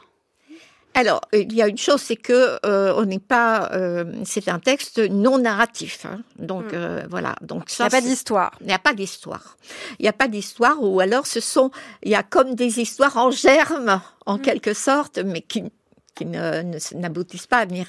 Alors, 0.95 1.21
il 1.31 1.53
y 1.53 1.61
a 1.61 1.67
une 1.67 1.77
chose, 1.77 2.01
c'est 2.01 2.15
que 2.15 2.59
euh, 2.65 2.93
on 2.97 3.05
n'est 3.05 3.19
pas. 3.19 3.69
Euh, 3.73 4.05
c'est 4.25 4.49
un 4.49 4.59
texte 4.59 4.99
non 4.99 5.37
narratif, 5.37 6.05
hein. 6.05 6.19
donc 6.37 6.65
hmm. 6.65 6.75
euh, 6.75 7.07
voilà. 7.09 7.35
Donc 7.41 7.69
ça, 7.69 7.85
il 7.85 7.89
n'y 7.89 7.95
a 7.95 8.01
pas 8.01 8.01
d'histoire. 8.01 8.51
Il 8.61 8.67
n'y 8.67 8.73
a 8.73 8.79
pas 8.79 8.93
d'histoire. 8.93 9.57
Il 9.99 10.03
n'y 10.03 10.09
a 10.09 10.13
pas 10.13 10.27
d'histoire, 10.27 10.83
ou 10.83 10.99
alors 10.99 11.27
ce 11.27 11.39
sont. 11.39 11.71
Il 12.03 12.09
y 12.09 12.15
a 12.15 12.23
comme 12.23 12.55
des 12.55 12.79
histoires 12.79 13.17
en 13.17 13.31
germe, 13.31 14.01
en 14.25 14.37
hmm. 14.37 14.41
quelque 14.41 14.73
sorte, 14.73 15.19
mais 15.19 15.41
qui 15.41 15.63
qui 16.19 16.95
n'aboutissent 16.95 17.47
pas 17.47 17.59
à 17.59 17.65
venir. 17.65 17.85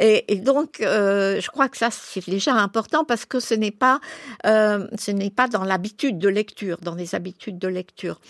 Et, 0.00 0.32
et 0.32 0.36
donc, 0.36 0.80
euh, 0.80 1.40
je 1.40 1.48
crois 1.50 1.68
que 1.68 1.76
ça 1.76 1.90
c'est 1.90 2.26
déjà 2.28 2.54
important 2.54 3.04
parce 3.04 3.26
que 3.26 3.38
ce 3.38 3.54
n'est 3.54 3.70
pas, 3.70 4.00
euh, 4.46 4.86
ce 4.98 5.10
n'est 5.10 5.30
pas 5.30 5.46
dans 5.48 5.64
l'habitude 5.64 6.18
de 6.18 6.28
lecture, 6.28 6.78
dans 6.80 6.94
les 6.94 7.14
habitudes 7.14 7.58
de 7.58 7.68
lecture. 7.68 8.20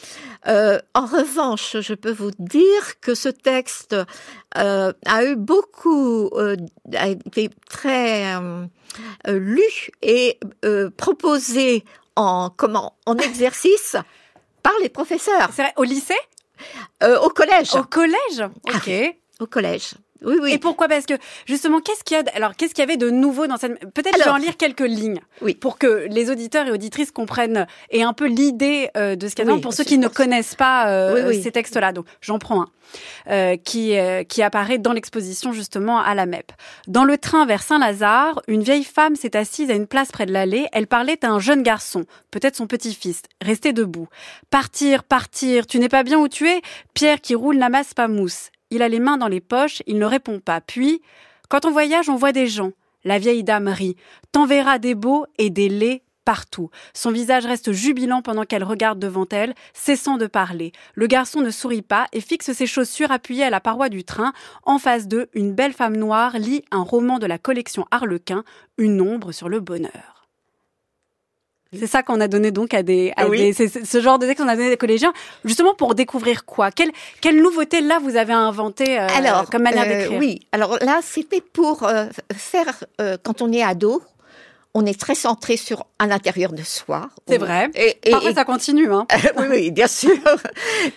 Euh, 0.48 0.80
en 0.94 1.06
revanche, 1.06 1.76
je 1.80 1.94
peux 1.94 2.12
vous 2.12 2.32
dire 2.38 3.00
que 3.00 3.14
ce 3.14 3.28
texte 3.28 3.94
a 4.54 5.24
eu 5.24 5.36
beaucoup, 5.36 6.30
a 6.94 7.08
été 7.08 7.50
très 7.68 8.34
lu 9.28 9.62
et 10.02 10.38
proposé 10.96 11.84
en 12.16 12.50
comment 12.50 12.96
en 13.04 13.16
exercice 13.18 13.96
par 14.62 14.72
les 14.82 14.88
professeurs 14.88 15.50
C'est 15.52 15.62
vrai, 15.62 15.72
au 15.76 15.84
lycée? 15.84 16.14
Euh, 17.02 17.18
au 17.20 17.28
collège. 17.28 17.74
Au 17.74 17.84
collège? 17.84 18.40
Ah 18.40 18.76
Ok. 18.76 18.90
Au 19.40 19.46
collège. 19.46 19.94
Oui, 20.24 20.36
oui. 20.40 20.52
Et 20.52 20.58
pourquoi? 20.58 20.88
Parce 20.88 21.04
que 21.04 21.14
justement, 21.44 21.80
qu'est-ce 21.80 22.02
qu'il 22.02 22.16
y 22.16 22.20
a 22.20 22.24
Alors, 22.34 22.56
qu'est-ce 22.56 22.74
qu'il 22.74 22.82
y 22.82 22.86
avait 22.86 22.96
de 22.96 23.10
nouveau 23.10 23.46
dans 23.46 23.58
cette 23.58 23.78
Peut-être 23.92 24.16
je 24.18 24.24
vais 24.24 24.30
en 24.30 24.38
lire 24.38 24.56
quelques 24.56 24.80
lignes. 24.80 25.20
Oui. 25.42 25.54
Pour 25.54 25.78
que 25.78 26.06
les 26.08 26.30
auditeurs 26.30 26.66
et 26.66 26.70
auditrices 26.70 27.10
comprennent 27.10 27.66
et 27.90 28.02
un 28.02 28.14
peu 28.14 28.26
l'idée 28.26 28.88
euh, 28.96 29.14
de 29.14 29.28
ce 29.28 29.34
qu'il 29.34 29.44
y 29.44 29.48
a 29.48 29.52
Oui, 29.52 29.60
pour 29.60 29.74
ceux 29.74 29.84
qui 29.84 29.98
ne 29.98 30.08
connaissent 30.08 30.54
pas 30.54 30.88
euh, 30.88 31.14
Oui, 31.14 31.36
oui. 31.36 31.42
ces 31.42 31.52
textes-là. 31.52 31.92
Donc, 31.92 32.06
j'en 32.22 32.38
prends 32.38 32.62
un 32.62 32.68
euh, 33.30 33.56
qui 33.56 33.98
euh, 33.98 34.22
qui 34.22 34.42
apparaît 34.42 34.78
dans 34.78 34.92
l'exposition 34.92 35.52
justement 35.52 35.98
à 36.00 36.14
la 36.14 36.26
MEP. 36.26 36.52
Dans 36.86 37.04
le 37.04 37.18
train 37.18 37.44
vers 37.44 37.62
Saint-Lazare, 37.62 38.40
une 38.48 38.62
vieille 38.62 38.84
femme 38.84 39.16
s'est 39.16 39.36
assise 39.36 39.70
à 39.70 39.74
une 39.74 39.86
place 39.86 40.12
près 40.12 40.26
de 40.26 40.32
l'allée. 40.32 40.66
Elle 40.72 40.86
parlait 40.86 41.24
à 41.24 41.28
un 41.28 41.40
jeune 41.40 41.62
garçon, 41.62 42.04
peut-être 42.30 42.56
son 42.56 42.66
petit-fils, 42.66 43.22
resté 43.42 43.72
debout. 43.72 44.08
Partir, 44.50 45.04
partir. 45.04 45.66
Tu 45.66 45.78
n'es 45.78 45.88
pas 45.88 46.04
bien 46.04 46.18
où 46.18 46.28
tu 46.28 46.48
es? 46.48 46.62
Pierre 46.94 47.20
qui 47.20 47.34
roule 47.34 47.56
n'amasse 47.56 47.92
pas 47.92 48.08
mousse. 48.08 48.50
Il 48.70 48.82
a 48.82 48.88
les 48.88 49.00
mains 49.00 49.16
dans 49.16 49.28
les 49.28 49.40
poches, 49.40 49.82
il 49.86 49.98
ne 49.98 50.06
répond 50.06 50.40
pas. 50.40 50.60
Puis, 50.60 51.00
quand 51.48 51.64
on 51.64 51.70
voyage, 51.70 52.08
on 52.08 52.16
voit 52.16 52.32
des 52.32 52.46
gens. 52.46 52.72
La 53.04 53.18
vieille 53.18 53.44
dame 53.44 53.68
rit. 53.68 53.96
T'enverras 54.32 54.78
des 54.78 54.94
beaux 54.94 55.26
et 55.38 55.50
des 55.50 55.68
laits 55.68 56.02
partout. 56.24 56.70
Son 56.92 57.12
visage 57.12 57.46
reste 57.46 57.72
jubilant 57.72 58.20
pendant 58.20 58.44
qu'elle 58.44 58.64
regarde 58.64 58.98
devant 58.98 59.26
elle, 59.30 59.54
cessant 59.72 60.18
de 60.18 60.26
parler. 60.26 60.72
Le 60.94 61.06
garçon 61.06 61.40
ne 61.40 61.50
sourit 61.50 61.82
pas 61.82 62.08
et 62.12 62.20
fixe 62.20 62.52
ses 62.52 62.66
chaussures 62.66 63.12
appuyées 63.12 63.44
à 63.44 63.50
la 63.50 63.60
paroi 63.60 63.88
du 63.88 64.02
train. 64.02 64.32
En 64.64 64.78
face 64.78 65.06
d'eux, 65.06 65.28
une 65.32 65.54
belle 65.54 65.72
femme 65.72 65.96
noire 65.96 66.36
lit 66.38 66.64
un 66.72 66.82
roman 66.82 67.20
de 67.20 67.26
la 67.26 67.38
collection 67.38 67.86
Harlequin, 67.92 68.42
Une 68.76 69.00
ombre 69.00 69.30
sur 69.32 69.48
le 69.48 69.60
bonheur. 69.60 70.15
C'est 71.78 71.86
ça 71.86 72.02
qu'on 72.02 72.20
a 72.20 72.28
donné 72.28 72.50
donc 72.50 72.74
à 72.74 72.82
des, 72.82 73.12
à 73.16 73.28
Oui. 73.28 73.38
des 73.38 73.52
c'est 73.52 73.68
c'est 73.68 73.84
ce 73.84 74.00
genre 74.00 74.18
de 74.18 74.26
texte 74.26 74.42
qu'on 74.42 74.48
a 74.48 74.54
donné 74.56 74.68
à 74.68 74.70
des 74.70 74.76
collégiens, 74.76 75.12
justement 75.44 75.74
pour 75.74 75.94
découvrir 75.94 76.44
quoi. 76.44 76.70
Quelle, 76.70 76.90
quelle 77.20 77.40
nouveauté 77.40 77.80
là 77.80 77.98
vous 78.02 78.16
avez 78.16 78.32
inventé 78.32 78.98
euh, 78.98 79.06
Alors, 79.16 79.48
comme 79.50 79.62
manière 79.62 79.84
euh, 79.84 79.98
d'écrire? 80.00 80.18
Oui, 80.18 80.40
alors 80.52 80.78
là, 80.80 81.00
c'était 81.02 81.40
pour 81.40 81.84
euh, 81.84 82.06
faire, 82.34 82.84
euh, 83.00 83.16
quand 83.22 83.42
on 83.42 83.52
est 83.52 83.62
ado, 83.62 84.02
on 84.78 84.84
est 84.84 85.00
très 85.00 85.14
centré 85.14 85.56
sur 85.56 85.86
à 85.98 86.06
l'intérieur 86.06 86.52
de 86.52 86.62
soi. 86.62 87.08
C'est 87.26 87.38
vrai. 87.38 87.70
Et, 87.74 87.96
et- 88.04 88.10
Parfois 88.10 88.30
et- 88.30 88.34
ça 88.34 88.44
continue, 88.44 88.92
hein. 88.92 89.06
oui, 89.38 89.46
oui, 89.50 89.70
bien 89.70 89.86
sûr. 89.86 90.12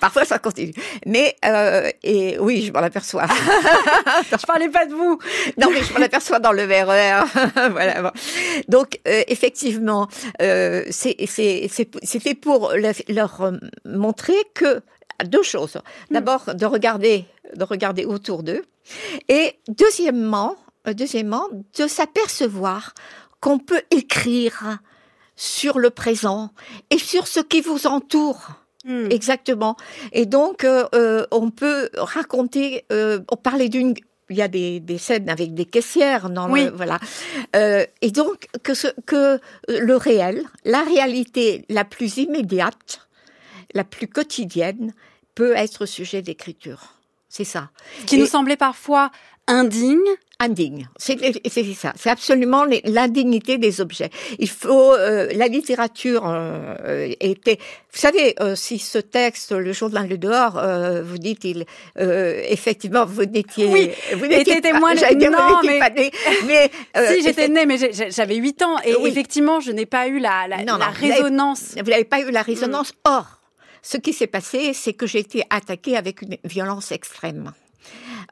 Parfois, 0.02 0.26
ça 0.26 0.38
continue. 0.38 0.74
Mais, 1.06 1.36
euh, 1.46 1.90
et 2.04 2.38
oui, 2.40 2.62
je 2.66 2.74
m'en 2.74 2.80
aperçois. 2.80 3.26
Je 4.32 4.46
parlais 4.46 4.70
pas 4.70 4.86
de 4.86 4.94
vous. 4.94 5.18
Non, 5.58 5.70
mais 5.72 5.82
je 5.84 5.94
m'en 5.94 6.02
aperçois 6.02 6.40
dans 6.40 6.52
le 6.52 6.64
RER. 6.64 7.24
voilà. 7.72 8.02
bon. 8.02 8.12
Donc, 8.68 9.00
euh, 9.08 9.24
effectivement, 9.28 10.08
euh, 10.42 10.84
c'est- 10.90 11.16
c'est- 11.28 11.68
c'est- 11.72 11.90
c'était 12.04 12.36
pour 12.36 12.74
le- 12.74 13.14
leur 13.14 13.42
euh, 13.42 13.52
montrer 13.86 14.36
que 14.54 14.82
deux 15.26 15.44
choses. 15.44 15.78
D'abord, 16.12 16.54
de 16.54 16.66
regarder, 16.66 17.26
de 17.56 17.64
regarder 17.64 18.04
autour 18.06 18.44
d'eux, 18.44 18.64
et 19.30 19.54
deuxièmement, 19.68 20.56
euh, 20.88 20.94
deuxièmement, 20.94 21.46
de 21.78 21.88
s'apercevoir 21.88 22.94
qu'on 23.42 23.60
peut 23.60 23.82
écrire 23.92 24.80
sur 25.36 25.80
le 25.80 25.90
présent 25.90 26.52
et 26.90 26.98
sur 26.98 27.28
ce 27.28 27.40
qui 27.40 27.62
vous 27.62 27.88
entoure. 27.88 28.52
Hmm. 28.86 29.08
Exactement. 29.12 29.76
Et 30.14 30.26
donc, 30.26 30.64
euh, 30.64 30.88
euh, 30.96 31.26
on 31.32 31.50
peut 31.52 31.90
raconter, 31.98 32.86
euh, 32.92 33.20
on 33.30 33.36
parlait 33.36 33.70
d'une, 33.70 33.94
il 34.30 34.38
y 34.38 34.42
a 34.42 34.48
des, 34.48 34.80
des 34.80 34.98
scènes 34.98 35.30
avec 35.30 35.54
des 35.54 35.66
caissières, 35.66 36.30
dans 36.30 36.50
Oui. 36.50 36.66
le, 36.66 36.72
voilà. 36.72 36.98
Euh, 37.56 37.86
et 38.02 38.12
donc 38.12 38.48
que 38.64 38.74
ce, 38.74 38.88
que 39.06 39.40
le 39.68 39.96
réel, 39.98 40.44
la 40.66 40.84
réalité 40.84 41.66
la 41.70 41.84
plus 41.84 42.18
immédiate, 42.18 43.08
la 43.74 43.84
plus 43.84 44.08
quotidienne, 44.08 44.94
peut 45.36 45.54
être 45.56 45.86
sujet 45.86 46.22
d'écriture. 46.22 46.94
C'est 47.28 47.44
ça. 47.44 47.70
qui 48.08 48.16
Et- 48.16 48.20
nous 48.20 48.26
semblait 48.26 48.58
parfois 48.58 49.12
indigne. 49.48 50.00
Indigne. 50.40 50.88
C'est 50.98 51.18
c'est 51.50 51.64
ça. 51.74 51.94
C'est 51.98 52.10
absolument 52.10 52.66
l'indignité 52.86 53.58
des 53.58 53.82
objets. 53.82 54.10
Il 54.40 54.50
faut 54.50 54.94
euh, 54.94 55.28
la 55.36 55.48
littérature 55.48 56.24
euh, 56.26 57.12
était. 57.20 57.58
Vous 57.92 58.00
savez, 58.00 58.36
euh, 58.40 58.56
si 58.56 58.80
ce 58.80 59.00
texte, 59.00 59.52
le 59.52 59.74
journal 59.74 60.08
de 60.08 60.16
dehors, 60.16 60.58
euh, 60.58 61.02
vous 61.04 61.18
dites, 61.18 61.44
il 61.44 61.66
euh, 62.00 62.42
effectivement, 62.48 63.06
vous 63.06 63.26
n'étiez, 63.26 63.66
Oui, 63.66 63.90
vous 64.14 64.28
pas- 64.30 64.62
témoin- 64.62 64.94
vous 64.96 65.02
non, 65.16 65.62
n'étiez 65.62 65.70
mais- 65.70 65.80
pas 65.80 65.90
né, 65.90 66.12
mais 66.48 66.72
euh, 66.98 67.14
si 67.16 67.24
j'étais 67.24 67.48
née, 67.50 67.66
mais 67.66 67.78
j'avais 68.10 68.36
8 68.36 68.62
ans 68.62 68.78
et 68.86 68.96
Oui. 68.96 69.10
effectivement, 69.10 69.60
je 69.60 69.72
n'ai 69.72 69.86
pas 69.86 70.08
eu 70.08 70.20
la, 70.20 70.48
la, 70.48 70.58
Non, 70.64 70.78
la 70.78 70.86
non, 70.86 70.92
résonance. 70.94 71.76
Vous 71.78 71.90
n'avez 71.90 72.06
pas 72.06 72.22
eu 72.22 72.32
la 72.32 72.42
résonance. 72.44 72.94
Or, 73.06 73.26
ce 73.82 73.98
qui 73.98 74.14
s'est 74.14 74.28
passé, 74.28 74.74
c'est 74.74 74.94
que 74.94 75.06
j'ai 75.08 75.20
été 75.20 75.44
attaquée 75.50 75.98
avec 75.98 76.22
une 76.22 76.38
violence 76.44 76.92
extrême. 76.92 77.52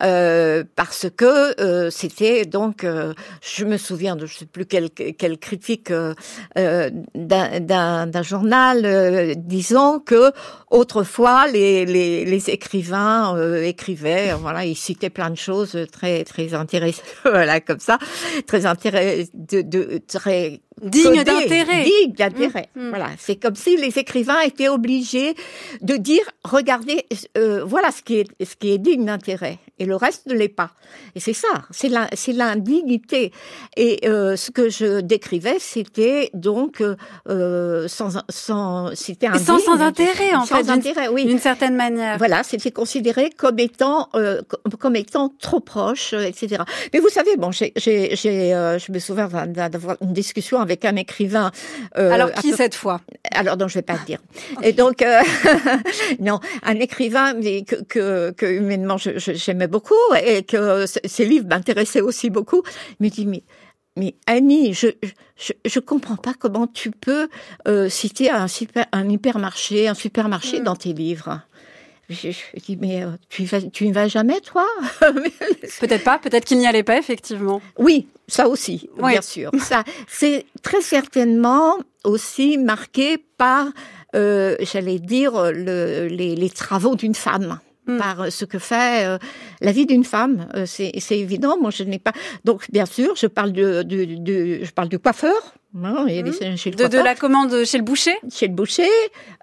Euh, 0.04 0.64
parce 0.76 1.08
que 1.16 1.60
euh, 1.60 1.90
c'était 1.90 2.46
donc, 2.46 2.84
euh, 2.84 3.14
je 3.42 3.66
me 3.66 3.78
souviens 3.78 4.16
de 4.16 4.26
je 4.28 4.38
sais 4.38 4.46
plus 4.46 4.66
quelle, 4.66 4.92
quelle 4.92 5.40
critique 5.40 5.90
euh, 5.90 6.14
euh, 6.58 6.90
d'un- 7.16 8.22
journal 8.22 8.86
euh, 8.86 9.34
disant 9.36 10.00
que 10.00 10.32
autrefois 10.70 11.48
les, 11.48 11.86
les, 11.86 12.26
les 12.26 12.50
écrivains 12.50 13.36
euh, 13.38 13.64
écrivaient, 13.64 14.34
voilà, 14.40 14.66
ils 14.66 14.76
citaient 14.76 15.10
plein 15.10 15.30
de 15.30 15.36
choses 15.38 15.78
très 15.92 16.24
très 16.24 16.54
intéressantes, 16.54 17.06
voilà 17.24 17.60
comme 17.60 17.80
ça, 17.80 17.98
très 18.46 18.66
intéressant, 18.66 19.30
de, 19.34 19.62
de 19.62 20.02
très 20.08 20.62
Digne 20.84 21.24
d'intérêt. 21.24 21.84
Digne 21.84 22.14
d'intérêt. 22.14 22.70
Mm, 22.76 22.86
mm. 22.86 22.90
Voilà, 22.90 23.08
c'est 23.18 23.36
comme 23.36 23.56
si 23.56 23.78
les 23.78 23.98
écrivains 23.98 24.42
étaient 24.42 24.68
obligés 24.68 25.34
de 25.82 25.96
dire 25.98 26.22
regardez, 26.44 27.04
euh, 27.36 27.64
voilà 27.66 27.90
ce 27.92 28.04
qui 28.04 28.20
est 28.20 28.46
ce 28.46 28.56
qui 28.56 28.72
est 28.72 28.78
digne 28.78 29.06
d'intérêt, 29.06 29.58
et 29.80 29.86
le 29.86 29.96
reste 29.96 30.26
ne 30.28 30.34
l'est 30.34 30.48
pas. 30.48 30.72
Et 31.16 31.20
c'est 31.20 31.34
ça, 31.34 31.48
c'est 31.72 31.90
la 31.90 32.08
c'est 32.14 32.34
l'indignité. 32.34 33.32
Et 33.76 34.08
euh, 34.08 34.36
ce 34.36 34.52
que 34.52 34.70
je 34.70 35.02
décrivais, 35.02 35.58
c'était 35.60 36.30
donc 36.34 36.82
euh, 37.30 37.88
sans 37.88 38.22
sans 38.30 38.96
c'était 38.96 39.28
Sans- 39.28 39.34
indigne, 39.54 39.60
sans 39.66 39.80
intérêt, 39.82 40.34
en 40.36 40.46
sans 40.46 40.58
fait, 40.64 40.70
intérêt, 40.70 41.08
oui. 41.10 41.26
D'une 41.26 41.40
certaine 41.40 41.76
manière. 41.76 42.18
Voilà, 42.18 42.44
c'était 42.44 42.72
considéré 42.72 43.30
comme 43.36 43.60
étant 43.60 44.10
euh, 44.16 44.42
comme- 44.80 44.96
étant 44.96 45.30
trop 45.40 45.60
proche, 45.60 46.14
euh, 46.14 46.24
etc. 46.24 46.64
Mais 46.94 47.00
vous 47.00 47.10
savez, 47.10 47.36
bon, 47.38 47.52
j'ai, 47.52 47.74
j'ai, 47.76 48.16
j'ai, 48.16 48.54
euh, 48.54 48.80
je 48.80 48.92
me 48.92 49.00
souviens 49.00 49.28
d'avoir 49.28 49.98
une 50.02 50.14
discussion 50.14 50.60
avec 50.60 50.86
un 50.86 50.96
écrivain. 50.96 51.52
euh, 51.98 52.12
Alors 52.12 52.32
qui 52.32 52.52
peu- 52.52 52.58
cette 52.58 52.76
fois? 52.76 53.02
Alors 53.32 53.58
non, 53.58 53.68
je 53.68 53.76
vais 53.76 53.82
pas 53.84 53.94
le 53.94 54.06
dire. 54.06 54.20
Et 54.64 54.74
donc 54.74 55.02
euh, 55.02 55.22
non, 56.20 56.40
un 56.64 56.76
écrivain 56.76 57.34
mais 57.34 57.64
que, 57.64 57.76
que, 57.84 58.32
que 58.32 58.46
humainement 58.46 58.98
je- 58.98 59.18
je- 59.20 59.34
j'aimais 59.34 59.67
beaucoup 59.68 59.96
et 60.26 60.44
que 60.44 60.86
c- 60.86 61.00
ses 61.06 61.26
livres 61.26 61.48
m'intéressaient 61.48 62.02
aussi 62.02 62.30
beaucoup. 62.30 62.64
Il 63.00 63.06
me 63.06 63.10
dit 63.10 63.26
mais 63.26 63.44
mais 63.96 64.16
Annie, 64.28 64.74
je 64.74 64.88
je 65.38 65.54
je 65.66 65.80
comprends 65.80 66.18
pas 66.18 66.34
comment 66.38 66.68
tu 66.68 66.92
peux 66.92 67.30
euh, 67.68 67.90
citer 67.90 68.30
un 68.30 68.48
super 68.48 68.86
un 68.92 69.10
hypermarché, 69.10 69.88
un 69.88 69.94
supermarché 69.96 70.60
Mm. 70.60 70.64
dans 70.64 70.76
tes 70.76 70.94
livres. 70.94 71.42
Je, 72.10 72.32
je 72.32 72.60
dis 72.66 72.78
mais 72.80 73.04
euh, 73.04 73.10
tu 73.28 73.44
vas 73.46 73.62
tu 73.62 73.86
y 73.86 73.92
vas 73.92 74.08
jamais 74.08 74.40
toi? 74.40 74.66
Peut-être 75.80 76.04
pas, 76.04 76.20
peut-être 76.20 76.46
qu'il 76.46 76.58
n'y 76.58 76.68
allait 76.68 76.84
pas, 76.84 76.98
effectivement. 76.98 77.62
Oui, 77.78 78.08
ça 78.28 78.48
aussi, 78.48 78.90
Oui. 78.98 79.12
bien 79.12 79.22
sûr. 79.22 79.52
Ça, 79.60 79.84
c'est 80.08 80.46
très 80.64 80.82
certainement 80.82 81.78
aussi 82.06 82.58
marqué 82.58 83.18
par, 83.38 83.68
euh, 84.16 84.56
j'allais 84.62 85.00
dire, 85.00 85.52
le, 85.52 86.08
les, 86.08 86.36
les 86.36 86.50
travaux 86.50 86.96
d'une 86.96 87.16
femme. 87.16 87.60
Mm. 87.88 87.98
par 87.98 88.32
ce 88.32 88.46
que 88.46 88.60
fait 88.60 89.06
euh, 89.06 89.18
la 89.62 89.72
vie 89.72 89.86
d'une 89.86 90.04
femme, 90.04 90.48
Euh, 90.56 90.66
c'est 90.66 90.92
c'est 91.00 91.18
évident. 91.20 91.56
Moi, 91.62 91.72
je 91.72 91.84
n'ai 91.84 92.00
pas. 92.00 92.12
Donc, 92.44 92.60
bien 92.72 92.86
sûr, 92.86 93.16
je 93.16 93.28
parle 93.28 93.52
de, 93.54 93.82
de, 93.84 94.06
de- 94.28 94.60
je 94.64 94.72
parle 94.72 94.90
du 94.90 95.00
coiffeur. 95.00 95.40
hein, 95.84 96.06
il 96.08 96.16
y 96.16 96.20
a 96.20 96.22
des- 96.24 96.58
chez 96.58 96.72
le 96.72 96.76
De, 96.78 96.88
de 96.88 96.98
la 96.98 97.16
commande 97.16 97.54
chez 97.66 97.78
le 97.78 97.84
boucher? 97.84 98.16
Chez 98.32 98.48
le 98.48 98.54
boucher 98.54 98.90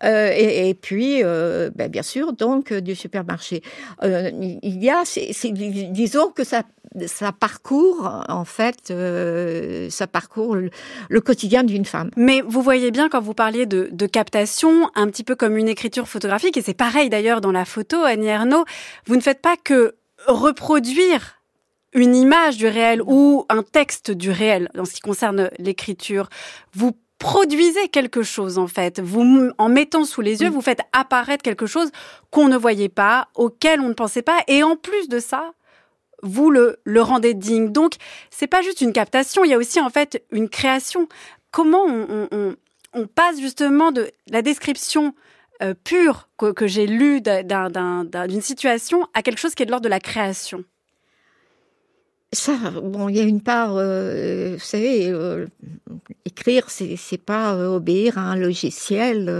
euh, 0.03 0.31
et, 0.37 0.69
et 0.69 0.75
puis 0.75 1.23
euh, 1.23 1.71
ben, 1.75 1.89
bien 1.91 2.03
sûr 2.03 2.33
donc 2.33 2.73
euh, 2.73 2.81
du 2.81 2.95
supermarché. 2.95 3.63
Euh, 4.03 4.31
il 4.63 4.83
y 4.83 4.91
a, 4.91 5.01
c'est, 5.05 5.33
c'est- 5.33 5.53
disons 5.53 6.29
que 6.37 6.45
ça 6.45 6.63
ça 7.07 7.33
parcourt 7.33 8.25
en 8.29 8.45
fait 8.45 8.91
euh, 8.91 9.89
ça 9.91 10.07
parcourt 10.07 10.55
le, 10.55 10.71
le 11.09 11.21
quotidien 11.21 11.65
d'une 11.65 11.85
femme. 11.85 12.11
Mais 12.17 12.43
vous 12.47 12.63
voyez 12.63 12.91
bien 12.91 13.09
quand 13.09 13.21
vous 13.21 13.35
parliez 13.35 13.67
de, 13.67 13.89
de 13.91 14.07
captation, 14.07 14.91
un 14.95 15.09
petit 15.09 15.25
peu 15.25 15.35
comme 15.35 15.57
une 15.57 15.69
écriture 15.69 16.09
photographique, 16.09 16.57
et 16.57 16.63
c'est 16.63 16.75
pareil 16.75 17.11
d'ailleurs 17.11 17.41
dans 17.41 17.53
la 17.53 17.65
photo, 17.65 18.03
Annie 18.03 18.29
Ernaux, 18.29 18.65
vous 19.07 19.17
ne 19.17 19.21
faites 19.21 19.43
pas 19.43 19.57
que 19.57 19.97
reproduire 20.27 21.41
une 21.93 22.15
image 22.15 22.57
du 22.57 22.67
réel 22.67 23.03
ou 23.07 23.47
un 23.49 23.63
texte 23.63 24.11
du 24.11 24.31
réel 24.31 24.69
en 24.77 24.85
ce 24.85 24.93
qui 24.95 25.01
concerne 25.01 25.51
l'écriture. 25.59 26.29
Vous 26.75 26.93
produisez 27.19 27.89
quelque 27.89 28.23
chose 28.23 28.59
en 28.59 28.67
fait. 28.67 29.01
Vous, 29.01 29.51
en 29.59 29.69
mettant 29.69 30.05
sous 30.05 30.21
les 30.21 30.43
yeux, 30.43 30.51
vous 30.51 30.61
faites 30.61 30.81
apparaître 30.93 31.43
quelque 31.43 31.67
chose 31.67 31.91
qu'on 32.31 32.49
ne 32.49 32.57
voyait 32.57 32.89
pas, 32.89 33.29
auquel 33.35 33.81
on 33.81 33.89
ne 33.89 33.95
pensait 33.95 34.23
pas, 34.23 34.39
et 34.49 34.63
en 34.63 34.77
plus 34.77 35.09
de 35.09 35.21
ça, 35.21 35.53
vous 36.25 36.51
le, 36.51 36.79
rendez 37.01 37.35
digne. 37.35 37.71
Donc, 37.71 37.95
c'est 38.31 38.47
pas 38.47 38.63
juste 38.63 38.81
une 38.81 38.93
captation, 38.93 39.45
il 39.45 39.51
y 39.51 39.55
a 39.55 39.59
aussi 39.59 39.81
en 39.81 39.91
fait 39.91 40.25
une 40.31 40.49
création. 40.49 41.09
Comment 41.51 41.85
on, 41.87 42.57
passe 43.15 43.41
justement 43.41 43.93
de 43.93 44.11
la 44.31 44.43
description 44.43 45.15
euh, 45.63 45.75
pure 45.75 46.29
que 46.39 46.67
j'ai 46.67 46.87
lue 46.87 47.21
d'une 47.21 48.41
situation 48.41 49.07
à 49.15 49.23
quelque 49.23 49.39
chose 49.39 49.55
qui 49.55 49.63
est 49.63 49.67
de 49.67 49.71
l'ordre 49.71 49.85
de 49.85 49.91
la 49.91 50.01
création? 50.01 50.65
Ça, 52.35 52.53
bon, 52.83 53.09
il 53.09 53.17
y 53.17 53.21
a 53.21 53.23
une 53.23 53.41
part, 53.41 53.75
euh, 53.77 54.55
vous 54.55 54.65
savez, 54.65 55.09
euh, 55.09 55.47
écrire, 56.25 56.65
c'est 56.69 56.97
c'est 56.97 57.19
pas 57.19 57.55
euh, 57.55 57.69
obéir 57.69 58.19
à 58.19 58.23
un 58.23 58.37
logiciel, 58.37 59.31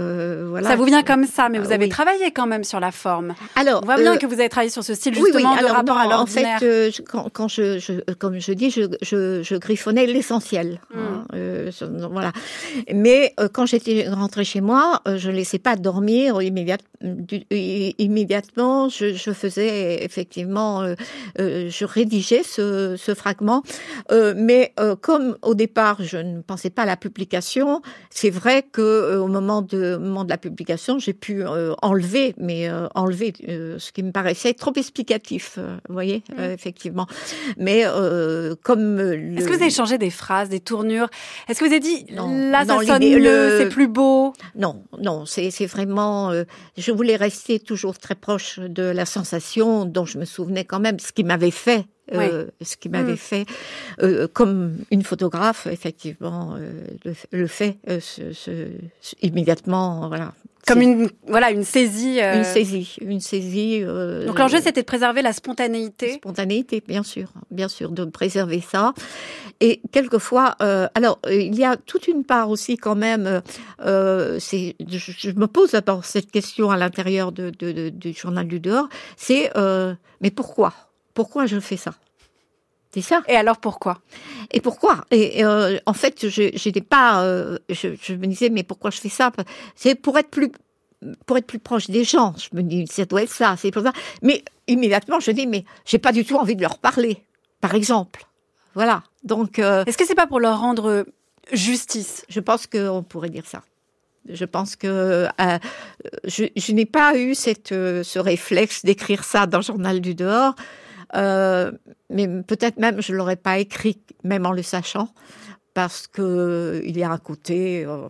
voilà. 0.49 0.69
Ça 0.69 0.75
vous 0.75 0.85
vient 0.85 1.03
comme 1.03 1.25
ça, 1.25 1.49
mais 1.49 1.59
vous 1.59 1.71
ah 1.71 1.75
avez 1.75 1.89
travaillé 1.89 2.31
quand 2.31 2.47
même 2.47 2.63
sur 2.63 2.79
la 2.79 2.91
forme. 2.91 3.35
Alors, 3.55 3.81
on 3.83 3.85
voit 3.85 3.97
bien 3.97 4.17
que 4.17 4.25
vous 4.25 4.39
avez 4.39 4.49
travaillé 4.49 4.71
sur 4.71 4.83
ce 4.83 4.93
style 4.93 5.15
justement 5.15 5.55
de 5.55 5.65
rapport 5.65 5.97
à 5.97 6.07
l'ordinaire. 6.07 6.55
En 6.55 6.59
fait, 6.59 7.01
quand, 7.07 7.29
quand 7.31 7.47
je, 7.47 7.79
je, 7.79 7.93
comme 8.13 8.39
je 8.39 8.53
dis, 8.53 8.69
je, 8.69 8.83
je, 9.01 9.43
je 9.43 9.55
griffonnais 9.55 10.05
l'essentiel, 10.05 10.79
hein, 10.95 11.25
hmm. 11.33 12.07
voilà. 12.11 12.31
Mais 12.93 13.33
quand 13.53 13.65
j'étais 13.65 14.07
rentrée 14.09 14.43
chez 14.43 14.61
moi, 14.61 15.01
je 15.15 15.29
laissais 15.31 15.59
pas 15.59 15.75
dormir 15.75 16.41
immédiatement. 17.99 18.89
Je, 18.89 19.13
je 19.13 19.31
faisais 19.31 20.03
effectivement, 20.03 20.85
je 21.37 21.85
rédigeais 21.85 22.43
ce 22.43 22.84
ce, 22.95 23.15
fragment. 23.15 23.63
Euh, 24.11 24.33
mais 24.35 24.73
euh, 24.79 24.95
comme 24.95 25.37
au 25.41 25.55
départ, 25.55 25.97
je 26.01 26.17
ne 26.17 26.41
pensais 26.41 26.69
pas 26.69 26.83
à 26.83 26.85
la 26.85 26.97
publication, 26.97 27.81
c'est 28.09 28.29
vrai 28.29 28.63
que 28.63 28.81
euh, 28.81 29.21
au 29.21 29.27
moment 29.27 29.61
de, 29.61 29.97
moment 29.97 30.23
de 30.23 30.29
la 30.29 30.37
publication, 30.37 30.99
j'ai 30.99 31.13
pu 31.13 31.43
enlever, 31.81 32.35
mais 32.37 32.69
enlever 32.93 33.33
ce 33.37 33.91
qui 33.91 34.03
me 34.03 34.11
paraissait 34.11 34.53
trop 34.53 34.73
explicatif. 34.75 35.57
vous 35.57 35.93
voyez, 35.93 36.23
mmh. 36.37 36.41
effectivement. 36.43 37.07
Mais 37.57 37.83
comme 38.63 38.99
est-ce 38.99 39.45
que 39.45 39.53
vous 39.53 39.61
avez 39.61 39.69
changé 39.69 39.97
des 39.97 40.09
phrases, 40.09 40.49
des 40.49 40.59
tournures? 40.59 41.09
Est-ce 41.47 41.59
que 41.59 41.65
vous 41.65 41.71
avez 41.71 41.79
dit 41.79 42.05
là 42.09 42.65
ça 42.65 42.83
sonne 42.83 43.03
mieux, 43.03 43.57
c'est 43.57 43.69
plus 43.69 43.87
beau? 43.87 44.33
Non, 44.55 44.83
non, 45.01 45.25
c'est 45.25 45.65
vraiment. 45.65 46.31
je 46.77 46.91
voulais 46.91 47.15
rester 47.15 47.59
toujours 47.59 47.97
très 47.97 48.15
proche 48.15 48.59
de 48.59 48.83
la 48.83 49.05
sensation 49.05 49.85
dont 49.85 50.05
je 50.05 50.17
me 50.17 50.25
souvenais 50.25 50.65
quand 50.65 50.79
même, 50.79 50.99
ce 50.99 51.11
qui 51.11 51.23
m'avait 51.23 51.51
fait 51.51 51.85
euh, 52.13 52.45
ce 52.61 52.77
qui 52.77 52.89
m'avait 52.89 53.13
mm. 53.13 53.17
fait, 53.17 53.45
euh, 54.01 54.27
comme 54.31 54.77
une 54.91 55.03
photographe, 55.03 55.67
effectivement, 55.67 56.55
euh, 56.55 57.15
le, 57.31 57.47
fait 57.47 57.77
immédiatement, 59.21 60.07
voilà. 60.07 60.33
Comme 60.67 60.81
une 60.81 61.09
voilà 61.27 61.51
une 61.51 61.63
saisie. 61.63 62.19
Une 62.19 62.43
saisie, 62.43 62.97
une 62.99 63.19
saisie. 63.19 63.81
Donc 63.81 64.39
l'enjeu 64.39 64.57
c'était 64.59 64.81
de 64.81 64.85
préserver 64.85 65.21
la 65.21 65.31
spontanéité. 65.31 66.13
spontanéité, 66.13 66.81
bien 66.87 67.03
sûr, 67.03 67.31
bien 67.51 67.67
sûr, 67.67 67.91
de 67.91 68.03
préserver 68.05 68.61
ça. 68.61 68.95
Et 69.61 69.81
quelquefois, 69.91 70.55
alors 70.95 71.19
il 71.29 71.53
y 71.53 71.63
a 71.63 71.77
toute 71.77 72.07
une 72.07 72.23
part 72.23 72.49
aussi 72.49 72.77
quand 72.77 72.95
même. 72.95 73.43
c'est, 73.79 74.75
je, 74.87 75.31
me 75.31 75.45
pose 75.45 75.71
d'abord 75.71 76.03
cette 76.03 76.31
question 76.31 76.71
à 76.71 76.77
l'intérieur 76.77 77.31
de, 77.31 77.51
du 77.51 78.13
journal 78.13 78.47
du 78.47 78.59
dehors. 78.59 78.89
C'est 79.17 79.51
mais 80.19 80.31
pourquoi? 80.31 80.73
Pourquoi 81.15 81.47
je 81.47 81.59
fais 81.59 81.77
ça? 81.77 81.95
C'est 82.93 83.01
ça. 83.01 83.23
Et 83.27 83.35
alors 83.35 83.57
pourquoi? 83.57 83.99
Et 84.51 84.61
pourquoi? 84.61 85.03
Et 85.11 85.43
euh, 85.43 85.77
en 85.85 85.93
fait, 85.93 86.29
je 86.29 86.43
n'étais 86.43 86.81
pas. 86.81 87.23
Euh, 87.23 87.57
je, 87.67 88.13
me 88.13 88.27
disais, 88.27 88.49
mais 88.49 88.63
pourquoi 88.63 88.89
je 88.91 89.01
fais 89.01 89.09
ça? 89.09 89.31
C'est 89.75 89.95
pour 89.95 90.17
être 90.17 90.29
plus 90.29 90.49
pour 91.25 91.37
être 91.37 91.45
plus 91.45 91.59
proche 91.59 91.89
des 91.89 92.05
gens. 92.05 92.33
Je 92.37 92.55
me 92.55 92.61
dis, 92.61 92.87
ça 92.87 93.03
doit 93.03 93.23
être 93.23 93.31
ça, 93.31 93.55
c'est 93.57 93.71
pour 93.71 93.83
ça. 93.83 93.91
Mais 94.21 94.45
immédiatement, 94.67 95.19
je 95.19 95.31
dis, 95.31 95.45
mais 95.45 95.65
j'ai 95.83 95.97
pas 95.97 96.13
du 96.13 96.23
tout 96.23 96.37
envie 96.37 96.55
de 96.55 96.61
leur 96.61 96.77
parler, 96.77 97.21
par 97.59 97.75
exemple. 97.75 98.25
Voilà. 98.75 99.03
Donc. 99.23 99.59
Euh, 99.59 99.83
Est-ce 99.85 99.97
que 99.97 100.05
c'est 100.05 100.15
pas 100.15 100.27
pour 100.27 100.39
leur 100.39 100.59
rendre 100.59 101.05
justice? 101.51 102.25
Je 102.29 102.39
pense 102.39 102.65
qu'on 102.65 103.03
pourrait 103.03 103.29
dire 103.29 103.45
ça. 103.45 103.61
Je 104.29 104.45
pense 104.45 104.77
que 104.77 105.27
je, 106.23 106.45
je 106.55 106.71
n'ai 106.71 106.85
pas 106.85 107.17
eu 107.17 107.35
cette, 107.35 107.69
ce 107.69 108.19
réflexe 108.19 108.85
d'écrire 108.85 109.25
ça 109.25 109.47
dans 109.47 109.57
le 109.59 109.63
journal 109.63 109.99
du 109.99 110.15
dehors. 110.15 110.55
Euh, 111.13 111.71
mais 112.09 112.27
peut-être 112.27 112.77
même 112.77 113.01
je 113.01 113.13
l'aurais 113.13 113.35
pas 113.35 113.59
écrit, 113.59 113.99
même 114.23 114.45
en 114.45 114.51
le 114.51 114.63
sachant, 114.63 115.09
parce 115.73 116.07
que 116.07 116.81
il 116.85 116.97
y 116.97 117.03
a 117.03 117.11
un 117.11 117.17
côté. 117.17 117.85
Euh, 117.85 118.07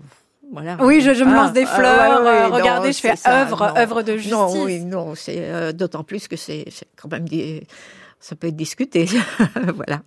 voilà. 0.54 0.78
Oui, 0.80 1.02
je, 1.02 1.10
me 1.24 1.34
lance 1.34 1.54
des 1.54 1.66
ah, 1.68 1.76
fleurs. 1.76 2.26
Euh, 2.26 2.48
regardez, 2.50 2.94
je 2.94 3.00
fais 3.00 3.16
œuvre, 3.28 3.74
œuvre 3.76 4.04
de 4.04 4.14
justice. 4.14 4.32
Non, 4.32 4.64
oui, 4.64 4.80
non, 4.82 5.16
c'est 5.16 5.74
d'autant 5.74 6.04
plus 6.04 6.28
que 6.28 6.38
c'est 6.38 6.66
quand 6.96 7.10
même 7.10 7.28
ça 8.20 8.36
peut 8.36 8.48
être 8.48 8.56
discuté. 8.56 9.08
voilà. 9.76 10.02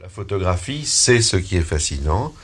La 0.00 0.08
photographie, 0.08 0.84
c'est 0.84 1.20
ce 1.20 1.36
qui 1.36 1.56
est 1.56 1.62
fascinant. 1.62 2.34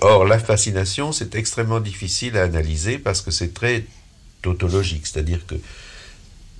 Or, 0.00 0.26
la 0.26 0.38
fascination, 0.38 1.12
c'est 1.12 1.34
extrêmement 1.34 1.80
difficile 1.80 2.36
à 2.36 2.42
analyser 2.42 2.98
parce 2.98 3.22
que 3.22 3.30
c'est 3.30 3.54
très 3.54 3.84
tautologique, 4.42 5.06
c'est-à-dire 5.06 5.46
que 5.46 5.54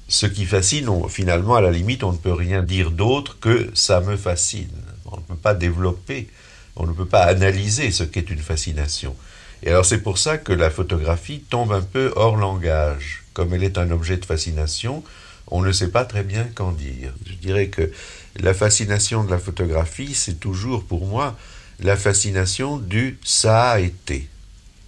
ce 0.09 0.27
qui 0.27 0.45
fascine, 0.45 0.89
finalement, 1.09 1.57
à 1.57 1.61
la 1.61 1.71
limite, 1.71 2.05
on 2.05 2.13
ne 2.13 2.19
peut 2.19 2.33
rien 2.33 2.63
dire 2.63 2.91
d'autre 2.91 3.39
que 3.41 3.71
ça 3.75 4.01
me 4.01 4.17
fascine. 4.17 4.71
On 5.07 5.17
ne 5.17 5.23
peut 5.23 5.35
pas 5.35 5.55
développer, 5.55 6.29
on 6.77 6.87
ne 6.87 6.93
peut 6.93 7.07
pas 7.07 7.25
analyser 7.25 7.91
ce 7.91 8.05
qu'est 8.05 8.31
une 8.31 8.39
fascination. 8.39 9.17
Et 9.63 9.71
alors 9.71 9.85
c'est 9.85 10.03
pour 10.03 10.19
ça 10.19 10.39
que 10.39 10.53
la 10.53 10.71
photographie 10.71 11.41
tombe 11.41 11.73
un 11.73 11.83
peu 11.83 12.13
hors 12.15 12.37
langage. 12.37 13.25
Comme 13.33 13.55
elle 13.55 13.65
est 13.65 13.79
un 13.79 13.91
objet 13.91 14.17
de 14.17 14.25
fascination, 14.25 15.03
on 15.49 15.63
ne 15.63 15.73
sait 15.73 15.91
pas 15.91 16.05
très 16.05 16.23
bien 16.23 16.45
qu'en 16.55 16.73
dire. 16.73 17.13
Je 17.27 17.35
dirais 17.35 17.69
que 17.69 17.91
la 18.37 18.55
fascination 18.55 19.25
de 19.25 19.31
la 19.31 19.39
photographie, 19.39 20.15
c'est 20.15 20.39
toujours 20.39 20.85
pour 20.85 21.07
moi 21.07 21.37
la 21.81 21.97
fascination 21.97 22.79
du 22.79 23.19
ça 23.25 23.71
a 23.73 23.81
été. 23.81 24.29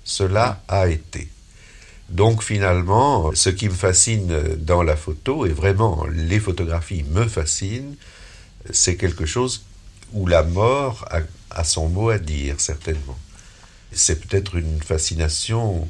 Cela 0.05 0.63
a 0.69 0.89
été. 0.89 1.29
Donc 2.09 2.43
finalement, 2.43 3.33
ce 3.35 3.51
qui 3.51 3.69
me 3.69 3.75
fascine 3.75 4.57
dans 4.57 4.83
la 4.83 4.97
photo, 4.97 5.45
et 5.45 5.51
vraiment 5.51 6.07
les 6.11 6.41
photographies 6.41 7.05
me 7.11 7.27
fascinent, 7.27 7.97
c'est 8.71 8.97
quelque 8.97 9.27
chose 9.27 9.65
où 10.13 10.27
la 10.27 10.43
mort 10.43 11.07
a, 11.51 11.65
son 11.65 11.89
mot 11.89 12.09
à 12.09 12.19
dire, 12.19 12.61
certainement. 12.61 13.19
C'est 13.93 14.27
peut-être 14.27 14.57
une 14.57 14.81
fascination 14.81 15.89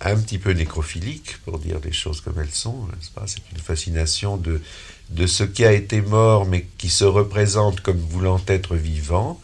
un 0.00 0.16
petit 0.16 0.38
peu 0.38 0.52
nécrophilique, 0.52 1.36
pour 1.44 1.58
dire 1.58 1.78
les 1.84 1.92
choses 1.92 2.22
comme 2.22 2.40
elles 2.40 2.50
sont, 2.50 2.88
C'est 3.26 3.42
une 3.52 3.58
fascination 3.58 4.38
de, 4.38 4.62
de 5.10 5.26
ce 5.26 5.44
qui 5.44 5.66
a 5.66 5.72
été 5.72 6.00
mort, 6.00 6.46
mais 6.46 6.66
qui 6.78 6.88
se 6.88 7.04
représente 7.04 7.82
comme 7.82 7.98
voulant 7.98 8.40
être 8.46 8.76
vivant. 8.76 9.38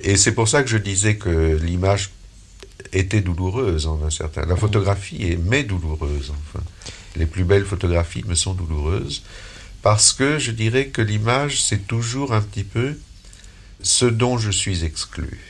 Et 0.00 0.16
c'est 0.16 0.32
pour 0.32 0.48
ça 0.48 0.62
que 0.62 0.70
je 0.70 0.78
disais 0.78 1.16
que 1.16 1.58
l'image 1.62 2.10
était 2.92 3.20
douloureuse 3.20 3.86
en 3.86 4.02
un 4.02 4.10
certain. 4.10 4.44
La 4.46 4.56
photographie 4.56 5.30
est 5.30 5.36
mais 5.36 5.62
douloureuse. 5.64 6.30
Enfin, 6.30 6.64
les 7.16 7.26
plus 7.26 7.44
belles 7.44 7.64
photographies 7.64 8.24
me 8.26 8.34
sont 8.34 8.54
douloureuses 8.54 9.22
parce 9.82 10.12
que 10.12 10.38
je 10.38 10.50
dirais 10.50 10.88
que 10.88 11.02
l'image 11.02 11.62
c'est 11.62 11.86
toujours 11.86 12.32
un 12.32 12.42
petit 12.42 12.64
peu 12.64 12.94
ce 13.82 14.04
dont 14.04 14.38
je 14.38 14.50
suis 14.50 14.84
exclu. 14.84 15.40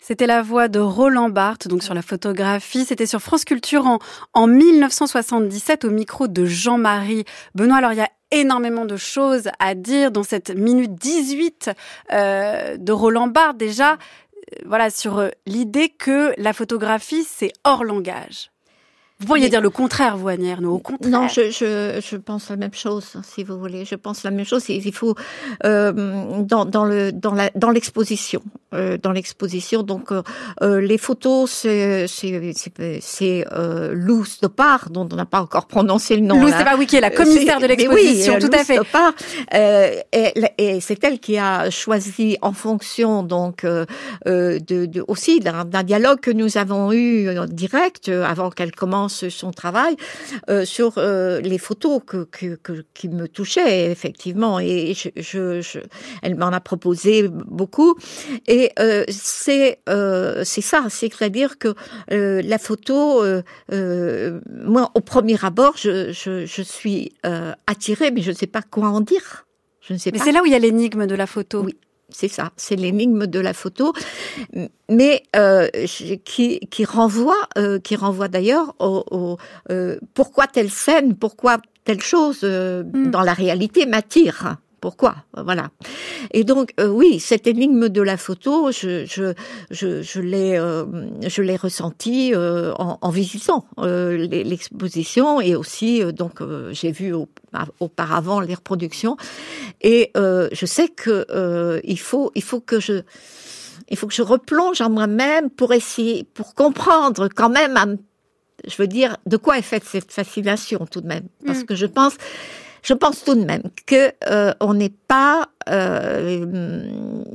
C'était 0.00 0.26
la 0.26 0.42
voix 0.42 0.66
de 0.66 0.80
Roland 0.80 1.30
Barthes, 1.30 1.68
donc 1.68 1.84
sur 1.84 1.94
la 1.94 2.02
photographie. 2.02 2.84
C'était 2.84 3.06
sur 3.06 3.22
France 3.22 3.44
Culture 3.44 3.86
en, 3.86 4.00
en 4.34 4.48
1977 4.48 5.84
au 5.84 5.90
micro 5.90 6.26
de 6.26 6.44
Jean-Marie 6.44 7.24
Benoît. 7.54 7.76
Alors 7.76 7.92
il 7.92 7.98
y 7.98 8.02
a 8.02 8.10
énormément 8.32 8.84
de 8.84 8.96
choses 8.96 9.48
à 9.60 9.74
dire 9.76 10.10
dans 10.10 10.24
cette 10.24 10.50
minute 10.50 10.94
18 10.96 11.70
euh, 12.12 12.76
de 12.78 12.92
Roland 12.92 13.28
Barthes. 13.28 13.58
Déjà, 13.58 13.96
voilà, 14.64 14.90
sur 14.90 15.18
euh, 15.18 15.28
l'idée 15.46 15.88
que 15.88 16.34
la 16.38 16.52
photographie, 16.52 17.24
c'est 17.24 17.52
hors 17.64 17.84
langage. 17.84 18.50
Vous 19.22 19.28
pourriez 19.28 19.48
dire 19.48 19.60
le 19.60 19.70
contraire, 19.70 20.16
vous, 20.16 20.26
Agnès 20.26 20.58
au 20.64 20.80
contraire. 20.80 21.12
Non, 21.12 21.28
je, 21.28 21.52
je, 21.52 22.00
je, 22.04 22.16
pense 22.16 22.50
la 22.50 22.56
même 22.56 22.74
chose, 22.74 23.06
si 23.22 23.44
vous 23.44 23.56
voulez. 23.56 23.84
Je 23.84 23.94
pense 23.94 24.24
la 24.24 24.32
même 24.32 24.44
chose. 24.44 24.68
Il 24.68 24.92
faut 24.92 25.14
euh, 25.64 26.42
dans, 26.42 26.64
dans 26.64 26.84
le 26.84 27.12
dans 27.12 27.32
la 27.32 27.48
dans 27.54 27.70
l'exposition, 27.70 28.42
euh, 28.74 28.98
dans 29.00 29.12
l'exposition. 29.12 29.84
Donc 29.84 30.10
euh, 30.10 30.22
euh 30.62 30.80
les 30.80 30.98
photos, 30.98 31.48
c'est 31.48 32.08
c'est 32.08 32.52
c'est 33.00 33.44
euh, 33.52 33.92
Lou 33.94 34.24
Stoppard, 34.24 34.90
dont 34.90 35.08
on 35.12 35.14
n'a 35.14 35.24
pas 35.24 35.40
encore 35.40 35.66
prononcé 35.66 36.16
le 36.16 36.22
nom. 36.22 36.40
Lou 36.40 36.50
pas 36.50 36.76
qui 36.84 36.96
est 36.96 37.00
la 37.00 37.10
commissaire 37.10 37.60
de 37.60 37.66
l'exposition, 37.66 38.40
tout 38.40 38.50
à 38.52 38.64
fait. 38.64 38.74
Stoppard, 38.74 39.12
et, 39.52 40.32
et 40.58 40.80
c'est 40.80 41.04
elle 41.04 41.20
qui 41.20 41.38
a 41.38 41.70
choisi 41.70 42.38
en 42.42 42.52
fonction 42.52 43.22
donc 43.22 43.64
de, 43.64 44.58
de 44.66 45.04
aussi 45.06 45.38
d'un 45.38 45.84
dialogue 45.84 46.18
que 46.18 46.32
nous 46.32 46.58
avons 46.58 46.92
eu 46.92 47.28
direct 47.48 48.08
avant 48.08 48.50
qu'elle 48.50 48.72
commence 48.72 49.11
son 49.12 49.50
travail 49.52 49.96
euh, 50.48 50.64
sur 50.64 50.94
euh, 50.98 51.40
les 51.40 51.58
photos 51.58 52.00
que, 52.06 52.24
que, 52.24 52.56
que, 52.56 52.84
qui 52.94 53.08
me 53.08 53.28
touchaient 53.28 53.90
effectivement. 53.90 54.58
Et 54.60 54.94
je, 54.94 55.08
je, 55.16 55.60
je 55.60 55.78
elle 56.22 56.36
m'en 56.36 56.48
a 56.48 56.60
proposé 56.60 57.28
beaucoup. 57.28 57.94
Et 58.46 58.70
euh, 58.78 59.04
c'est 59.08 59.78
c'est 60.44 60.60
ça. 60.60 60.86
C'est-à-dire 60.88 61.58
que 61.58 61.74
la 62.10 62.58
photo 62.58 63.22
moi 63.70 64.90
au 64.94 65.00
premier 65.00 65.36
abord 65.44 65.74
je, 65.76 66.12
je, 66.12 66.46
je 66.46 66.62
suis 66.62 67.12
attirée 67.66 68.10
mais 68.10 68.22
je 68.22 68.30
ne 68.30 68.36
sais 68.36 68.46
pas 68.46 68.62
quoi 68.62 68.88
en 68.88 69.00
dire. 69.00 69.46
Je 69.80 69.94
ne 69.94 69.98
sais 69.98 70.10
Mais 70.12 70.18
pas. 70.18 70.24
c'est 70.24 70.32
là 70.32 70.42
où 70.42 70.46
il 70.46 70.52
y 70.52 70.54
a 70.54 70.58
l'énigme 70.60 71.06
de 71.06 71.14
la 71.14 71.26
photo. 71.26 71.62
Oui. 71.62 71.76
C'est 72.12 72.28
ça, 72.28 72.50
c'est 72.56 72.76
l'énigme 72.76 73.26
de 73.26 73.40
la 73.40 73.52
photo, 73.54 73.92
mais 74.88 75.22
euh, 75.36 75.68
qui, 76.24 76.60
qui 76.60 76.84
renvoie, 76.84 77.48
euh, 77.58 77.78
qui 77.78 77.96
renvoie 77.96 78.28
d'ailleurs 78.28 78.74
au, 78.78 79.04
au 79.10 79.36
euh, 79.70 79.98
pourquoi 80.14 80.46
telle 80.46 80.70
scène, 80.70 81.14
pourquoi 81.16 81.58
telle 81.84 82.00
chose 82.00 82.40
euh, 82.44 82.82
Mm. 82.84 83.10
dans 83.10 83.22
la 83.22 83.32
réalité 83.32 83.86
m'attire. 83.86 84.56
Pourquoi 84.82 85.14
Voilà. 85.36 85.70
Et 86.32 86.42
donc 86.42 86.66
euh, 86.80 86.88
oui, 86.88 87.20
cette 87.20 87.46
énigme 87.46 87.88
de 87.88 88.02
la 88.02 88.16
photo, 88.26 88.72
je 88.72 89.06
je 89.06 89.26
je, 89.70 90.02
je 90.02 90.20
l'ai 90.20 90.58
euh, 90.58 90.84
je 91.34 91.40
l'ai 91.40 91.56
ressenti 91.56 92.34
euh, 92.34 92.72
en, 92.86 92.98
en 93.00 93.10
visitant 93.10 93.64
euh, 93.78 94.16
l'exposition 94.50 95.40
et 95.40 95.54
aussi 95.54 95.90
donc 96.22 96.40
j'ai 96.72 96.90
vu 96.90 97.12
au- 97.12 97.28
auparavant 97.78 98.40
les 98.40 98.54
reproductions 98.54 99.16
et 99.80 100.10
je 100.14 100.66
sais 100.74 100.88
que 100.88 101.14
il 101.84 102.00
faut 102.08 102.32
il 102.34 102.42
faut 102.42 102.60
que 102.60 102.78
je 102.80 102.96
il 103.88 103.96
faut 103.96 104.08
que 104.08 104.14
je 104.14 104.22
replonge 104.22 104.80
en 104.80 104.90
moi-même 104.90 105.48
pour 105.58 105.72
essayer 105.72 106.24
pour 106.34 106.54
comprendre 106.62 107.28
quand 107.38 107.50
même 107.50 107.98
je 108.66 108.76
veux 108.80 108.88
dire 108.98 109.16
de 109.26 109.36
quoi 109.36 109.58
est 109.58 109.62
faite 109.72 109.84
cette 109.84 110.10
fascination 110.12 110.80
tout 110.92 111.00
de 111.00 111.08
même 111.14 111.26
parce 111.46 111.60
Mm. 111.62 111.66
que 111.68 111.74
je 111.82 111.86
pense 111.98 112.14
je 112.82 112.94
pense 112.94 113.24
tout 113.24 113.34
de 113.34 113.44
même 113.44 113.62
que 113.86 114.12
euh, 114.28 114.52
on 114.60 114.74
n'est 114.74 114.94
pas 115.08 115.48
euh, 115.68 116.84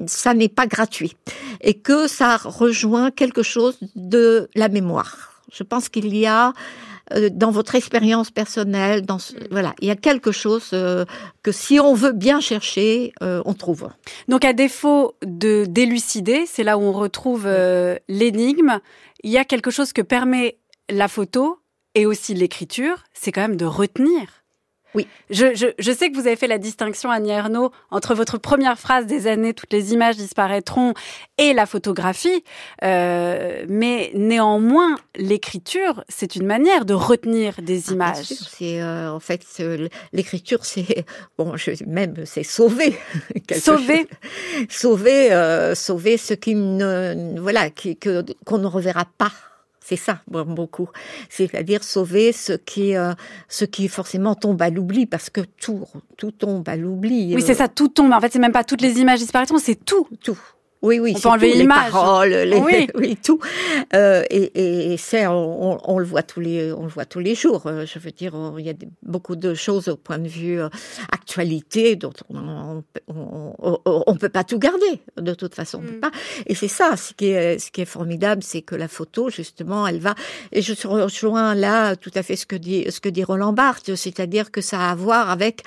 ça 0.07 0.33
n'est 0.33 0.49
pas 0.49 0.67
gratuit 0.67 1.15
et 1.62 1.75
que 1.75 2.07
ça 2.07 2.38
rejoint 2.38 3.12
quelque 3.12 3.43
chose 3.43 3.77
de 3.95 4.49
la 4.55 4.69
mémoire. 4.69 5.41
Je 5.51 5.63
pense 5.63 5.89
qu'il 5.89 6.15
y 6.15 6.25
a 6.25 6.53
euh, 7.13 7.29
dans 7.31 7.51
votre 7.51 7.75
expérience 7.75 8.31
personnelle, 8.31 9.05
dans 9.05 9.17
ce- 9.19 9.33
voilà, 9.49 9.73
il 9.81 9.88
y 9.88 9.91
a 9.91 9.95
quelque 9.95 10.33
chose 10.33 10.71
euh, 10.73 11.05
que 11.41 11.53
si 11.53 11.79
on 11.79 11.93
veut 11.93 12.12
bien 12.12 12.41
chercher, 12.41 13.13
euh, 13.23 13.41
on 13.45 13.53
trouve. 13.53 13.88
Donc 14.27 14.43
à 14.43 14.51
défaut 14.51 15.15
de 15.25 15.63
d'élucider, 15.65 16.45
c'est 16.45 16.63
là 16.65 16.77
où 16.77 16.81
on 16.81 16.91
retrouve 16.91 17.43
euh, 17.45 17.95
l'énigme, 18.10 18.79
il 19.23 19.31
y 19.31 19.38
a 19.38 19.45
quelque 19.45 19.71
chose 19.71 19.93
que 19.93 20.01
permet 20.01 20.57
la 20.89 21.07
photo 21.07 21.60
et 21.95 22.05
aussi 22.05 22.33
l'écriture, 22.33 22.97
c'est 23.13 23.31
quand 23.31 23.41
même 23.41 23.55
de 23.57 23.65
retenir. 23.65 24.27
Oui. 24.97 25.07
Je, 25.29 25.53
je, 25.53 25.67
je 25.77 25.91
sais 25.91 26.10
que 26.10 26.15
vous 26.15 26.25
avez 26.25 26.36
fait 26.36 26.47
la 26.47 26.57
distinction, 26.57 27.12
Annie 27.12 27.29
Ernaux, 27.29 27.71
entre 27.91 28.15
votre 28.15 28.39
première 28.39 28.79
phrase 28.79 29.05
des 29.05 29.27
années, 29.27 29.53
toutes 29.53 29.71
les 29.71 29.93
images 29.93 30.17
disparaîtront, 30.17 30.95
et 31.38 31.53
la 31.53 31.67
photographie. 31.67 32.43
Euh, 32.83 33.63
mais 33.69 34.10
néanmoins, 34.15 34.95
l'écriture, 35.15 36.03
c'est 36.10 36.36
une 36.36 36.47
manière 36.47 36.83
de 36.83 36.95
retenir 36.95 37.62
des 37.62 37.89
Ah, 37.89 37.93
images. 37.93 38.25
C'est 38.25 38.81
euh, 38.81 39.12
en 39.12 39.19
fait 39.19 39.45
euh, 39.60 39.88
l'écriture, 40.13 40.65
c'est 40.65 41.05
bon, 41.38 41.55
je, 41.57 41.71
même 41.86 42.15
c'est 42.25 42.41
sauver. 42.41 42.97
Sauver. 43.60 44.07
chose. 44.07 44.65
sauver, 44.69 45.31
euh, 45.31 45.75
sauver 45.75 46.17
ce 46.17 46.33
qui 46.33 46.55
ne, 46.55 47.39
voilà, 47.39 47.69
qu'on 47.69 48.57
ne 48.57 48.67
reverra 48.67 49.05
pas. 49.19 49.31
C'est 49.89 49.95
ça, 49.95 50.19
beaucoup. 50.28 50.89
C'est-à-dire 51.30 51.82
sauver 51.82 52.34
ce 52.34 52.52
qui, 52.52 52.97
euh, 52.97 53.13
ce 53.47 53.63
qui 53.63 53.88
forcément 53.88 54.36
tombe 54.36 54.62
à 54.62 54.69
l'oubli, 54.69 55.06
parce 55.06 55.30
que 55.30 55.39
tout, 55.39 55.86
tout 56.17 56.32
tombe 56.32 56.67
à 56.67 56.76
l'oubli. 56.76 57.34
Oui, 57.34 57.41
euh, 57.41 57.45
c'est 57.45 57.54
ça, 57.54 57.69
tout 57.69 57.88
tombe. 57.88 58.12
En 58.12 58.19
fait, 58.19 58.34
c'est 58.34 58.39
même 58.39 58.52
pas 58.52 58.65
toutes 58.65 58.82
les 58.82 59.00
images 59.00 59.19
disparaîtront, 59.19 59.60
c'est 59.60 59.76
tout. 59.86 60.06
tout. 60.21 60.38
Oui, 60.83 60.99
oui, 60.99 61.13
On 61.15 61.19
peut 61.19 61.29
enlever 61.29 61.51
tout, 61.53 61.57
les 61.57 61.67
paroles, 61.67 62.29
les, 62.29 62.57
Oui. 62.57 62.87
oui. 62.95 63.17
tout. 63.23 63.39
Euh, 63.95 64.23
et, 64.29 64.93
et 64.93 64.97
c'est, 64.97 65.25
on, 65.27 65.73
on- 65.73 65.79
on 65.83 65.97
le 65.99 66.05
voit 66.05 66.21
tous 66.23 66.39
les, 66.39 66.71
on 66.71 66.83
le 66.83 66.89
voit 66.89 67.05
tous 67.05 67.19
les 67.19 67.33
jours. 67.35 67.63
Euh, 67.65 67.85
Je 67.85 67.97
veux 67.99 68.11
dire, 68.11 68.33
on- 68.35 68.57
il 68.57 68.65
y 68.65 68.69
a 68.69 68.73
beaucoup 69.01 69.35
de 69.35 69.53
choses 69.55 69.87
au 69.87 69.95
point 69.97 70.19
de 70.19 70.27
vue 70.27 70.59
euh, 70.61 70.69
actualité 71.11 71.95
dont 71.95 72.13
on, 72.29 72.83
on, 73.07 74.15
peut 74.15 74.29
pas 74.29 74.43
tout 74.43 74.59
garder. 74.59 75.01
De 75.19 75.33
toute 75.33 75.55
façon, 75.55 75.79
on 75.79 75.81
peut 75.87 75.97
Mm. 75.97 75.99
pas. 75.99 76.11
Et 76.45 76.55
c'est 76.55 76.67
ça, 76.67 76.95
ce 76.97 77.13
qui 77.13 77.27
est, 77.27 77.59
ce 77.59 77.71
qui 77.71 77.81
est 77.81 77.85
formidable, 77.85 78.43
c'est 78.43 78.61
que 78.61 78.75
la 78.75 78.87
photo, 78.87 79.29
justement, 79.29 79.87
elle 79.87 79.99
va. 79.99 80.13
Et 80.51 80.61
je 80.61 80.73
rejoins 80.87 81.55
là 81.55 81.95
tout 81.95 82.11
à 82.15 82.23
fait 82.23 82.35
ce 82.35 82.45
que 82.45 82.55
dit, 82.55 82.85
ce 82.91 82.99
que 82.99 83.09
dit 83.09 83.23
Roland 83.23 83.53
Barthes, 83.53 83.95
c'est-à-dire 83.95 84.51
que 84.51 84.61
ça 84.61 84.79
a 84.81 84.91
à 84.91 84.95
voir 84.95 85.29
avec, 85.29 85.63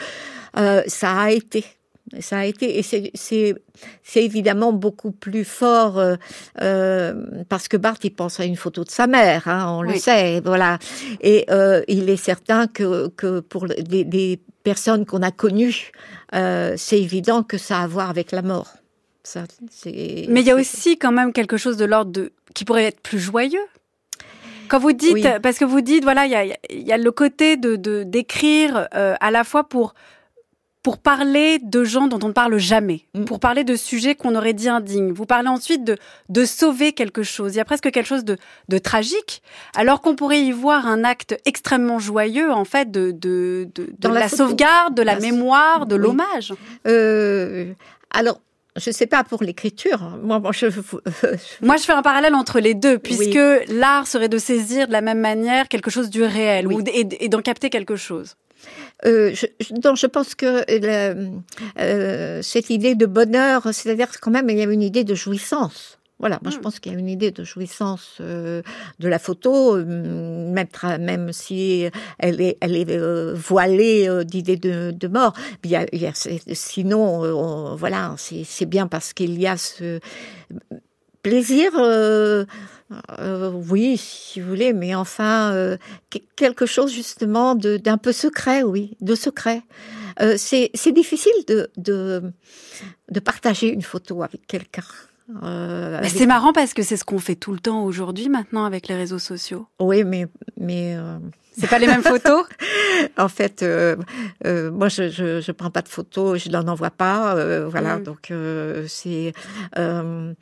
euh, 0.56 0.82
ça 0.86 1.12
a 1.18 1.30
été. 1.30 1.64
Ça 2.18 2.38
a 2.40 2.44
été, 2.44 2.78
et 2.78 2.82
c'est- 2.82 3.54
évidemment 4.16 4.72
beaucoup 4.72 5.12
plus 5.12 5.44
fort 5.44 5.98
euh, 5.98 6.16
euh, 6.60 7.14
parce 7.48 7.68
que 7.68 7.76
Barthes 7.76 8.04
il 8.04 8.10
pense 8.10 8.40
à 8.40 8.44
une 8.44 8.56
photo 8.56 8.82
de 8.82 8.90
sa 8.90 9.06
mère, 9.06 9.46
hein, 9.46 9.66
on 9.78 9.82
le 9.82 9.94
sait, 9.94 10.40
voilà. 10.40 10.78
Et 11.20 11.46
euh, 11.50 11.82
il 11.86 12.10
est 12.10 12.16
certain 12.16 12.66
que 12.66 13.08
que 13.16 13.40
pour 13.40 13.66
des, 13.68 14.04
des 14.04 14.40
personnes 14.64 15.06
qu'on 15.06 15.22
a 15.22 15.30
connues, 15.30 15.92
c'est 16.32 17.00
évident 17.00 17.42
que 17.44 17.58
ça 17.58 17.78
a 17.78 17.82
à 17.84 17.86
voir 17.86 18.10
avec 18.10 18.32
la 18.32 18.42
mort. 18.42 18.68
Ça, 19.22 19.44
Mais 19.86 20.40
il 20.40 20.46
y 20.46 20.50
a 20.50 20.56
aussi 20.56 20.98
quand 20.98 21.12
même 21.12 21.32
quelque 21.32 21.56
chose 21.58 21.76
de 21.76 21.84
l'ordre 21.84 22.10
de 22.10 22.32
qui 22.54 22.64
pourrait 22.64 22.86
être 22.86 23.00
plus 23.00 23.20
joyeux. 23.20 23.64
Quand 24.68 24.78
vous 24.78 24.92
dites, 24.92 25.12
Oui. 25.14 25.24
parce 25.42 25.58
que 25.58 25.64
vous 25.64 25.80
dites, 25.80 26.04
voilà, 26.04 26.26
il 26.26 26.32
y 26.32 26.36
a, 26.36 26.44
y 26.72 26.92
a 26.92 26.96
le 26.96 27.12
côté 27.12 27.56
de 27.56 27.76
de- 27.76 28.02
d'écrire 28.04 28.88
euh, 28.94 29.14
à 29.20 29.30
la 29.30 29.44
fois 29.44 29.64
pour 29.68 29.94
pour 30.82 30.96
parler 30.96 31.58
de 31.62 31.84
gens 31.84 32.06
dont 32.08 32.18
on 32.22 32.28
ne 32.28 32.32
parle 32.32 32.56
jamais, 32.58 33.02
Mm. 33.14 33.24
pour 33.26 33.38
parler 33.38 33.64
de 33.64 33.76
sujets 33.76 34.14
qu'on 34.14 34.34
aurait 34.34 34.54
dit 34.54 34.68
indignes. 34.68 35.12
Vous 35.12 35.26
parlez 35.26 35.48
ensuite 35.48 35.84
de 35.84 35.96
de 36.30 36.44
sauver 36.46 36.92
quelque 36.92 37.22
chose. 37.22 37.54
Il 37.54 37.58
y 37.58 37.60
a 37.60 37.64
presque 37.66 37.90
quelque 37.90 38.06
chose 38.06 38.24
de 38.24 38.36
de 38.68 38.78
tragique, 38.78 39.42
alors 39.76 40.00
qu'on 40.00 40.16
pourrait 40.16 40.40
y 40.42 40.52
voir 40.52 40.86
un 40.86 41.04
acte 41.04 41.36
extrêmement 41.44 41.98
joyeux 41.98 42.50
en 42.50 42.64
fait 42.64 42.90
de 42.90 43.10
de 43.10 43.68
de, 43.74 43.84
de 43.84 43.92
Dans 43.98 44.10
la 44.10 44.28
sauvegarde, 44.28 44.94
de 44.94 45.02
la 45.02 45.14
La- 45.14 45.20
mémoire, 45.20 45.84
de 45.86 45.96
oui. 45.96 46.02
l'hommage. 46.02 46.54
Euh, 46.86 47.72
alors, 48.10 48.40
je 48.76 48.90
sais 48.90 49.06
pas 49.06 49.22
pour 49.24 49.42
l'écriture. 49.42 50.00
Moi, 50.22 50.38
moi, 50.38 50.52
je, 50.52 50.66
Moi, 51.60 51.76
je 51.76 51.82
fais 51.82 51.92
un 51.92 52.02
parallèle 52.02 52.34
entre 52.34 52.60
les 52.60 52.74
deux, 52.74 52.98
puisque 52.98 53.38
l'art 53.68 54.06
serait 54.06 54.28
de 54.28 54.38
saisir 54.38 54.86
de 54.88 54.92
la 54.92 55.00
même 55.00 55.20
manière 55.20 55.68
quelque 55.68 55.90
chose 55.90 56.08
du 56.08 56.22
réel 56.22 56.66
Oui. 56.66 56.74
ou 56.76 56.82
d- 56.82 56.90
et, 56.94 57.24
et 57.24 57.28
d'en 57.28 57.42
capter 57.42 57.68
quelque 57.70 57.96
chose. 57.96 58.36
Euh, 59.06 59.32
je, 59.34 59.46
non, 59.84 59.94
je 59.94 60.06
pense 60.06 60.34
que 60.34 60.64
euh, 61.78 62.42
cette 62.42 62.70
idée 62.70 62.94
de 62.94 63.06
bonheur, 63.06 63.62
c'est-à-dire 63.72 64.08
quand 64.20 64.30
même 64.30 64.48
il 64.50 64.58
y 64.58 64.62
a 64.62 64.64
une 64.70 64.82
idée 64.82 65.04
de 65.04 65.14
jouissance. 65.14 65.96
Voilà, 66.18 66.38
moi 66.42 66.50
je 66.52 66.58
Mm. 66.58 66.60
pense 66.60 66.80
qu'il 66.80 66.92
y 66.92 66.94
a 66.94 66.98
une 66.98 67.08
idée 67.08 67.30
de 67.30 67.44
jouissance 67.44 68.18
euh, 68.20 68.60
de 68.98 69.08
la 69.08 69.18
photo, 69.18 69.74
euh, 69.76 69.84
même, 70.98 71.32
si 71.32 71.88
elle 72.18 72.42
est, 72.42 72.58
elle 72.60 72.76
est 72.76 72.90
euh, 72.90 73.32
voilée 73.34 74.06
euh, 74.06 74.22
d'idées 74.22 74.58
de, 74.58 74.90
de 74.90 75.08
mort. 75.08 75.32
Il 75.64 75.70
y 75.70 75.76
a, 75.76 75.86
il 75.94 76.02
y 76.02 76.06
a- 76.06 76.12
sinon, 76.52 77.24
euh, 77.24 77.32
on- 77.32 77.74
voilà, 77.74 78.14
c'est 78.18 78.44
c'est 78.44 78.66
bien 78.66 78.86
parce 78.86 79.14
qu'il 79.14 79.40
y 79.40 79.46
a 79.46 79.56
ce 79.56 79.98
plaisir. 81.22 81.70
Euh, 83.18 83.50
oui, 83.70 83.96
si 83.96 84.40
vous 84.40 84.48
voulez, 84.48 84.72
mais 84.72 84.94
enfin 84.94 85.52
euh, 85.52 85.76
que- 86.10 86.18
quelque 86.36 86.66
chose 86.66 86.92
justement 86.92 87.54
d'un 87.54 87.98
peu 87.98 88.12
secret, 88.12 88.62
oui, 88.62 88.96
de 89.00 89.14
secret. 89.14 89.62
Euh, 90.20 90.34
c'est 90.36 90.92
difficile 90.92 91.32
de, 91.46 91.70
de 91.76 92.22
de 93.10 93.20
partager 93.20 93.68
une 93.72 93.82
photo 93.82 94.22
avec 94.22 94.46
quelqu'un. 94.46 94.84
Euh, 95.42 95.98
avec- 95.98 96.10
c'est 96.10 96.26
marrant 96.26 96.52
parce 96.52 96.74
que 96.74 96.82
c'est 96.82 96.96
ce 96.96 97.04
qu'on 97.04 97.18
fait 97.18 97.34
tout 97.36 97.52
le 97.52 97.58
temps 97.60 97.84
aujourd'hui 97.84 98.28
maintenant 98.28 98.64
avec 98.64 98.88
les 98.88 98.94
réseaux 98.96 99.18
sociaux. 99.18 99.66
Oui, 99.78 100.04
mais 100.04 100.26
mais 100.58 100.94
euh, 100.96 101.18
C'est 101.58 101.68
pas 101.68 101.78
les 101.78 101.86
mêmes 101.86 102.02
photos? 102.02 102.44
En 103.16 103.28
fait, 103.28 103.62
euh, 103.62 103.96
euh, 104.46 104.70
moi 104.70 104.88
je, 104.88 105.08
je 105.08 105.40
je 105.40 105.52
prends 105.52 105.70
pas 105.70 105.80
de 105.82 105.88
photos, 105.88 106.38
je 106.42 106.50
n'en 106.50 106.66
envoie 106.68 106.90
pas, 106.90 107.34
euh, 107.36 107.66
voilà. 107.68 107.96
Mm. 107.96 108.02
Donc 108.02 108.30
euh, 108.30 108.84
c'est 108.88 109.32
euh, 109.78 110.32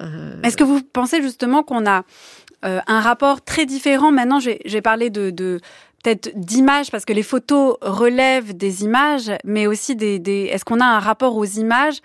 euh, 0.00 0.42
Est-ce 0.42 0.56
que 0.56 0.64
vous 0.64 0.80
pensez 0.82 1.20
justement 1.22 1.62
qu'on 1.62 1.86
a 1.86 2.04
euh, 2.64 2.80
un 2.86 3.00
rapport 3.00 3.42
très 3.44 3.66
différent? 3.66 4.12
Maintenant, 4.12 4.40
j'ai 4.40 4.60
j'ai 4.64 4.80
parlé 4.80 5.10
de, 5.10 5.28
de 5.30 5.60
peut-être 6.02 6.30
d'images 6.36 6.90
parce 6.90 7.04
que 7.04 7.12
les 7.12 7.22
photos 7.22 7.76
relèvent 7.82 8.56
des 8.56 8.84
images, 8.84 9.30
mais 9.44 9.66
aussi 9.66 9.94
des. 9.96 10.18
des 10.18 10.48
Est-ce 10.52 10.64
qu'on 10.64 10.80
a 10.80 10.86
un 10.86 11.00
rapport 11.00 11.36
aux 11.36 11.44
images? 11.44 11.98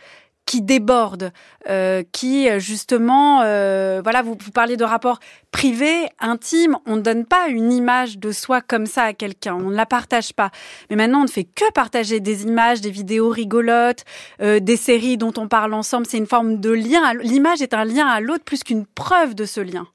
Qui 0.52 0.62
déborde, 0.62 1.32
euh, 1.70 2.04
qui 2.12 2.50
justement, 2.60 3.42
euh, 3.42 4.02
voilà, 4.04 4.22
vous, 4.22 4.36
vous 4.38 4.52
parliez 4.52 4.76
de 4.76 4.84
rapport 4.84 5.22
privé, 5.52 6.10
intime. 6.20 6.78
On 6.86 6.98
ne 6.98 7.02
donne 7.02 7.24
pas 7.26 7.48
une 7.48 7.72
image 7.72 8.18
de 8.18 8.34
soi 8.34 8.60
comme 8.60 8.86
ça 8.86 9.04
à 9.04 9.14
quelqu'un, 9.14 9.56
on 9.56 9.70
ne 9.70 9.76
la 9.78 9.86
partage 9.86 10.34
pas. 10.34 10.52
Mais 10.90 10.98
maintenant, 10.98 11.22
on 11.22 11.24
ne 11.24 11.30
fait 11.30 11.46
que 11.46 11.72
partager 11.72 12.20
des 12.20 12.44
images, 12.44 12.82
des 12.82 12.92
vidéos 12.92 13.30
rigolotes, 13.30 14.04
euh, 14.42 14.60
des 14.60 14.76
séries 14.76 15.16
dont 15.16 15.32
on 15.38 15.48
parle 15.48 15.74
ensemble. 15.74 16.06
C'est 16.06 16.18
une 16.18 16.28
forme 16.28 16.60
de 16.60 16.72
lien. 16.72 17.14
L'image 17.14 17.62
est 17.62 17.74
un 17.74 17.86
lien 17.86 18.08
à 18.08 18.20
l'autre 18.20 18.44
plus 18.44 18.62
qu'une 18.62 18.86
preuve 18.86 19.36
de 19.36 19.46
ce 19.46 19.62
lien. 19.62 19.88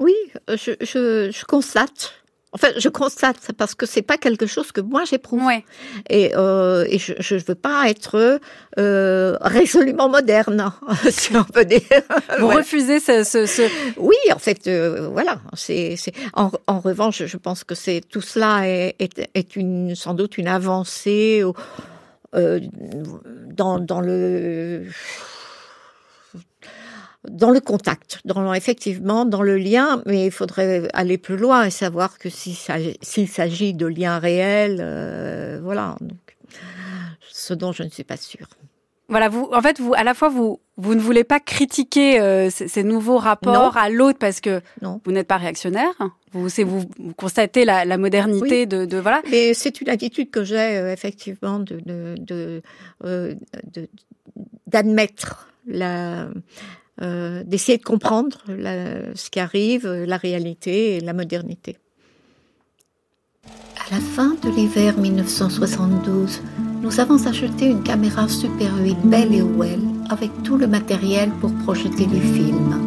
Oui, 0.00 0.16
je 0.48 1.44
constate. 1.44 2.23
Enfin, 2.54 2.68
je 2.78 2.88
constate 2.88 3.36
ça 3.40 3.52
parce 3.52 3.74
que 3.74 3.84
c'est 3.84 4.02
pas 4.02 4.16
quelque 4.16 4.46
chose 4.46 4.70
que 4.70 4.80
moi 4.80 5.02
j'éprouve. 5.04 5.44
Ouais. 5.44 5.64
Et, 6.08 6.32
euh, 6.36 6.86
et 6.88 6.98
je, 6.98 7.12
je 7.18 7.34
veux 7.34 7.56
pas 7.56 7.88
être 7.88 8.40
euh, 8.78 9.36
résolument 9.40 10.08
moderne, 10.08 10.72
si 11.10 11.36
on 11.36 11.42
peut 11.44 11.64
dire. 11.64 11.80
Vous 12.38 12.46
Voilà. 12.46 12.60
refusez 12.60 13.00
ce, 13.00 13.24
ce, 13.24 13.46
ce- 13.46 13.68
Oui, 13.98 14.14
en 14.32 14.38
fait, 14.38 14.66
euh, 14.68 15.08
voilà. 15.12 15.40
C'est, 15.54 15.96
c'est. 15.96 16.12
En, 16.34 16.50
en 16.68 16.78
revanche, 16.78 17.24
je 17.26 17.36
pense 17.36 17.64
que 17.64 17.74
c'est 17.74 18.00
tout 18.08 18.20
cela 18.22 18.68
est, 18.68 18.94
est, 19.00 19.28
est 19.34 19.56
une 19.56 19.94
sans 19.96 20.14
doute 20.14 20.38
une 20.38 20.48
avancée 20.48 21.42
au- 21.42 21.54
euh, 22.36 22.60
dans, 23.52 23.78
dans 23.78 24.00
le 24.00 24.84
dans 27.30 27.50
le 27.50 27.60
contact, 27.60 28.20
dans 28.24 28.52
effectivement 28.54 29.24
dans 29.24 29.42
le 29.42 29.56
lien, 29.56 30.02
mais 30.06 30.26
il 30.26 30.30
faudrait 30.30 30.88
aller 30.92 31.18
plus 31.18 31.36
loin 31.36 31.64
et 31.64 31.70
savoir 31.70 32.18
que 32.18 32.28
s'il 32.30 33.28
s'agit 33.28 33.74
de 33.74 33.86
liens 33.86 34.18
réels, 34.18 34.78
euh, 34.80 35.60
voilà. 35.62 35.96
Donc, 36.00 36.18
ce 37.30 37.54
dont 37.54 37.72
je 37.72 37.82
ne 37.82 37.88
suis 37.88 38.04
pas 38.04 38.16
sûre. 38.16 38.46
Voilà, 39.08 39.28
vous, 39.28 39.50
en 39.52 39.60
fait, 39.60 39.80
vous, 39.80 39.92
à 39.94 40.02
la 40.02 40.14
fois, 40.14 40.30
vous, 40.30 40.60
vous 40.78 40.94
ne 40.94 41.00
voulez 41.00 41.24
pas 41.24 41.38
critiquer 41.38 42.20
euh, 42.20 42.48
ces, 42.48 42.68
ces 42.68 42.82
nouveaux 42.82 43.18
rapports 43.18 43.74
Non. 43.74 43.80
à 43.80 43.90
l'autre 43.90 44.18
parce 44.18 44.40
que 44.40 44.62
Non. 44.80 45.00
vous 45.04 45.12
n'êtes 45.12 45.26
pas 45.28 45.36
réactionnaire. 45.36 45.92
Vous, 46.32 46.48
c'est 46.48 46.62
vous, 46.64 46.84
vous 46.98 47.12
constatez 47.14 47.66
la, 47.66 47.84
la 47.84 47.98
modernité 47.98 48.60
Oui. 48.60 48.66
de, 48.66 48.86
de 48.86 48.96
voilà. 48.96 49.20
Mais 49.30 49.52
c'est 49.52 49.80
une 49.82 49.90
attitude 49.90 50.30
que 50.30 50.42
j'ai 50.42 50.56
euh, 50.78 50.90
effectivement 50.92 51.58
de 51.58 51.80
de 51.84 52.14
de, 52.18 52.62
de- 53.02 53.88
d'admettre 54.66 55.48
la 55.66 56.28
euh, 57.02 57.42
d'essayer 57.44 57.76
de 57.76 57.82
comprendre 57.82 58.38
ce 58.46 59.28
qui 59.30 59.40
arrive, 59.40 59.84
euh, 59.84 60.06
la 60.06 60.16
réalité 60.16 60.96
et 60.96 61.00
la 61.00 61.12
modernité. 61.12 61.76
À 63.44 63.94
la 63.94 64.00
fin 64.00 64.36
de 64.42 64.48
l'hiver 64.48 64.96
1972, 64.96 66.40
nous 66.82 67.00
avons 67.00 67.26
acheté 67.26 67.66
une 67.66 67.82
caméra 67.82 68.28
Super 68.28 68.70
8 68.76 68.96
Bell 69.06 69.34
et 69.34 69.42
Well 69.42 69.80
avec 70.08 70.30
tout 70.44 70.56
le 70.56 70.68
matériel 70.68 71.30
pour 71.40 71.52
projeter 71.64 72.06
les 72.06 72.20
films. 72.20 72.80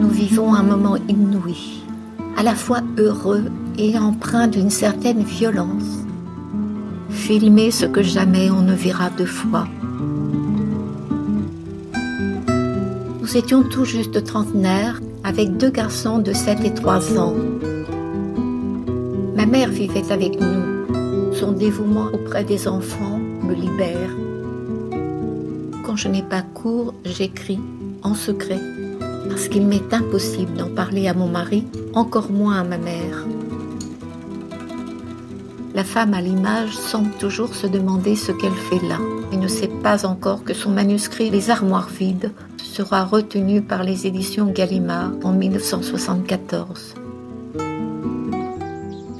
Nous 0.00 0.08
vivons 0.08 0.54
un 0.54 0.62
moment 0.62 0.96
inouï, 0.96 1.82
à 2.38 2.42
la 2.42 2.54
fois 2.54 2.80
heureux 2.96 3.44
et 3.76 3.98
empreint 3.98 4.48
d'une 4.48 4.70
certaine 4.70 5.22
violence. 5.22 6.04
Filmer 7.10 7.70
ce 7.70 7.84
que 7.84 8.02
jamais 8.02 8.50
on 8.50 8.62
ne 8.62 8.74
verra 8.74 9.10
deux 9.10 9.26
fois. 9.26 9.68
Nous 13.24 13.38
étions 13.38 13.62
tout 13.62 13.86
juste 13.86 14.22
trentenaires, 14.22 15.00
avec 15.22 15.56
deux 15.56 15.70
garçons 15.70 16.18
de 16.18 16.34
7 16.34 16.62
et 16.62 16.74
3 16.74 17.18
ans. 17.18 17.34
Ma 19.34 19.46
mère 19.46 19.70
vivait 19.70 20.12
avec 20.12 20.38
nous. 20.38 21.32
Son 21.32 21.52
dévouement 21.52 22.08
auprès 22.12 22.44
des 22.44 22.68
enfants 22.68 23.18
me 23.42 23.54
libère. 23.54 24.10
Quand 25.86 25.96
je 25.96 26.08
n'ai 26.08 26.22
pas 26.22 26.42
cours, 26.42 26.92
j'écris 27.06 27.58
en 28.02 28.14
secret, 28.14 28.60
parce 29.30 29.48
qu'il 29.48 29.66
m'est 29.66 29.94
impossible 29.94 30.58
d'en 30.58 30.68
parler 30.68 31.08
à 31.08 31.14
mon 31.14 31.28
mari, 31.28 31.64
encore 31.94 32.30
moins 32.30 32.60
à 32.60 32.64
ma 32.64 32.76
mère. 32.76 33.24
La 35.74 35.84
femme 35.84 36.12
à 36.12 36.20
l'image 36.20 36.76
semble 36.76 37.12
toujours 37.12 37.54
se 37.54 37.66
demander 37.66 38.16
ce 38.16 38.32
qu'elle 38.32 38.52
fait 38.52 38.86
là 38.86 38.98
et 39.32 39.38
ne 39.38 39.48
sait 39.48 39.70
pas 39.82 40.04
encore 40.04 40.44
que 40.44 40.52
son 40.52 40.68
manuscrit 40.70 41.30
Les 41.30 41.48
armoires 41.48 41.88
vides 41.88 42.30
sera 42.74 43.04
retenu 43.04 43.62
par 43.62 43.84
les 43.84 44.06
éditions 44.08 44.46
Gallimard 44.46 45.12
en 45.22 45.32
1974. 45.32 46.94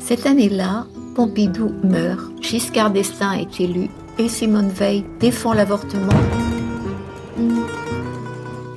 Cette 0.01 0.27
année-là, 0.27 0.87
Pompidou 1.15 1.73
meurt, 1.85 2.43
Giscard 2.43 2.91
d'Estaing 2.91 3.35
est 3.35 3.61
élu 3.61 3.89
et 4.19 4.29
Simone 4.29 4.71
Veil 4.71 5.05
défend 5.21 5.53
l'avortement. 5.53 6.21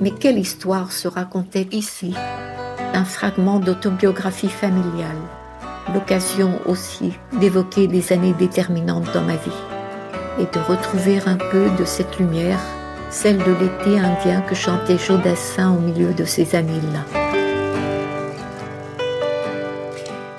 Mais 0.00 0.12
quelle 0.12 0.38
histoire 0.38 0.92
se 0.92 1.08
racontait 1.08 1.68
ici? 1.72 2.14
Un 2.94 3.04
fragment 3.04 3.58
d'autobiographie 3.58 4.48
familiale 4.48 5.16
l'occasion 5.92 6.60
aussi 6.66 7.12
d'évoquer 7.40 7.86
des 7.86 8.12
années 8.12 8.34
déterminantes 8.34 9.10
dans 9.14 9.22
ma 9.22 9.36
vie 9.36 9.62
et 10.38 10.44
de 10.44 10.60
retrouver 10.60 11.18
un 11.26 11.36
peu 11.36 11.68
de 11.78 11.84
cette 11.84 12.18
lumière, 12.18 12.60
celle 13.10 13.38
de 13.38 13.52
l'été 13.52 13.98
indien 13.98 14.40
que 14.42 14.54
chantait 14.54 14.98
Jodassin 14.98 15.70
au 15.70 15.80
milieu 15.80 16.12
de 16.12 16.24
ces 16.24 16.54
années-là. 16.54 17.17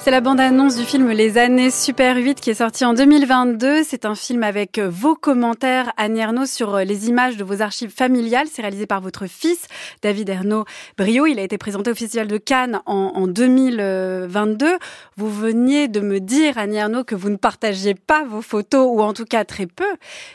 C'est 0.10 0.16
la 0.16 0.22
bande-annonce 0.22 0.76
du 0.76 0.86
film 0.86 1.12
Les 1.12 1.38
années 1.38 1.70
Super 1.70 2.18
8 2.18 2.42
qui 2.42 2.50
est 2.50 2.56
sorti 2.56 2.84
en 2.84 2.96
2022. 2.96 3.84
C'est 3.84 4.06
un 4.06 4.16
film 4.16 4.42
avec 4.42 4.80
euh, 4.80 4.90
vos 4.90 5.14
commentaires, 5.14 5.94
Anne 5.98 6.18
Ernaux, 6.18 6.48
sur 6.48 6.74
euh, 6.74 6.84
les 6.84 7.10
images 7.10 7.38
de 7.38 7.44
vos 7.44 7.62
archives 7.62 7.92
familiales. 7.96 8.48
C'est 8.52 8.64
réalisé 8.64 8.88
par 8.88 9.02
votre 9.02 9.28
fils, 9.28 9.68
David 10.02 10.30
Ernaud 10.30 10.66
Brio. 10.98 11.28
Il 11.28 11.38
a 11.38 11.44
été 11.44 11.60
présenté 11.60 11.92
au 11.92 11.94
Festival 11.94 12.28
de 12.28 12.38
Cannes 12.40 12.82
en, 12.88 13.12
en 13.14 13.28
2022. 13.28 14.80
Vous 15.16 15.30
veniez 15.30 15.88
de 15.88 16.00
me 16.00 16.20
dire, 16.20 16.58
Anne 16.58 16.74
Ernaux, 16.74 17.04
que 17.04 17.14
vous 17.14 17.30
ne 17.30 17.36
partagiez 17.36 17.94
pas 17.94 18.24
vos 18.24 18.42
photos, 18.42 18.88
ou 18.92 19.04
en 19.04 19.14
tout 19.14 19.26
cas 19.26 19.46
très 19.46 19.68
peu. 19.68 19.86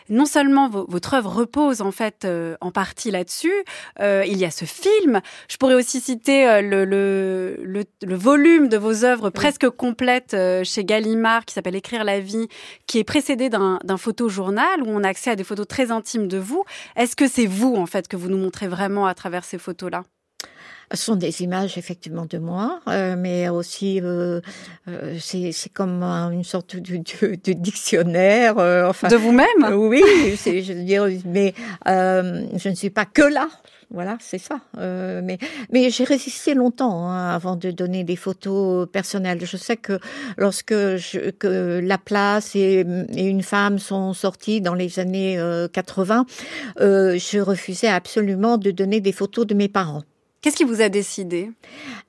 Non 0.09 0.27
seulement 0.27 0.69
vo- 0.69 0.87
votre 0.89 1.15
œuvre 1.15 1.33
repose 1.35 1.81
en 1.81 1.91
fait 1.91 2.25
euh, 2.25 2.55
en 2.61 2.71
partie 2.71 3.11
là-dessus, 3.11 3.65
euh, 3.99 4.23
il 4.25 4.39
y 4.39 4.45
a 4.45 4.53
ce 4.53 4.67
film. 4.67 5.21
Je 5.49 5.57
pourrais 5.57 5.75
aussi 5.75 5.99
citer 6.01 6.49
euh, 6.49 6.61
le, 6.61 6.85
le, 6.85 7.57
le, 7.65 7.83
le 8.07 8.15
volume 8.15 8.69
de 8.69 8.77
vos 8.77 9.05
œuvres 9.05 9.31
presque 9.31 9.64
complètes 9.71 10.35
euh, 10.35 10.63
chez 10.65 10.85
Gallimard 10.85 11.45
qui 11.45 11.55
s'appelle 11.55 11.77
Écrire 11.77 12.05
la 12.05 12.21
vie, 12.21 12.49
qui 12.87 12.99
est 12.99 13.05
précédé 13.05 13.49
d'un 13.49 13.79
photojournal 13.97 14.83
où 14.83 14.87
on 14.89 15.03
a 15.05 15.09
accès 15.09 15.31
à 15.31 15.37
des 15.37 15.45
photos 15.45 15.67
très 15.67 15.91
intimes 15.91 16.29
de 16.29 16.39
vous. 16.39 16.65
Est-ce 16.97 17.17
que 17.17 17.29
c'est 17.29 17.47
vous 17.47 17.75
en 17.77 17.87
fait 17.87 18.09
que 18.09 18.17
vous 18.17 18.29
nous 18.29 18.39
montrez 18.39 18.69
vraiment 18.69 19.07
à 19.07 19.15
travers 19.15 19.45
ces 19.45 19.59
photos-là? 19.59 20.03
Ce 20.93 20.99
sont 21.03 21.17
des 21.17 21.43
images 21.43 21.79
effectivement 21.79 22.27
de 22.27 22.37
moi, 22.39 22.81
euh, 22.89 23.17
mais 23.19 23.49
aussi 23.49 24.01
euh, 24.03 24.41
euh, 24.87 25.17
c'est 25.19 25.73
comme 25.73 26.03
un- 26.03 26.31
une 26.31 26.45
sorte 26.45 26.77
de, 26.77 26.99
de, 26.99 27.35
de 27.43 27.53
dictionnaire. 27.55 28.59
enfin, 28.89 29.09
De 29.09 29.17
vous-même? 29.17 29.47
Oui, 29.73 30.03
je 30.45 30.73
veux 30.75 30.85
dire, 30.85 31.09
mais 31.25 31.55
je 31.87 32.69
ne 32.69 32.75
suis 32.75 32.91
pas 32.91 33.07
que 33.07 33.23
là. 33.23 33.49
Voilà, 33.91 34.17
c'est 34.21 34.39
ça. 34.39 34.61
Euh, 34.79 35.21
mais 35.23 35.39
mais 35.71 35.91
j'ai 35.91 36.05
résisté 36.05 36.55
longtemps 36.55 37.09
hein, 37.09 37.35
avant 37.35 37.57
de 37.57 37.71
donner 37.71 38.05
des 38.05 38.17
photos 38.17 38.89
personnelles. 38.91 39.45
Je 39.45 39.57
sais 39.57 39.77
que 39.77 39.99
lorsque 40.37 40.73
je, 40.75 41.31
que 41.31 41.81
la 41.83 41.99
place 41.99 42.57
et, 42.57 42.85
et 43.15 43.25
une 43.25 43.43
femme 43.43 43.79
sont 43.79 44.13
sorties 44.13 44.61
dans 44.61 44.75
les 44.75 44.99
années 44.99 45.39
euh, 45.39 45.69
80, 45.69 46.27
euh, 46.81 47.19
je 47.19 47.39
refusais 47.39 47.89
absolument 47.89 48.59
de 48.59 48.71
donner 48.71 49.01
des 49.01 49.13
photos 49.13 49.47
de 49.47 49.55
mes 49.55 49.69
parents. 49.69 50.03
Qu'est-ce 50.45 50.57
qui 50.57 50.65
vous 50.65 50.83
a 50.83 50.91
décidé? 50.91 51.51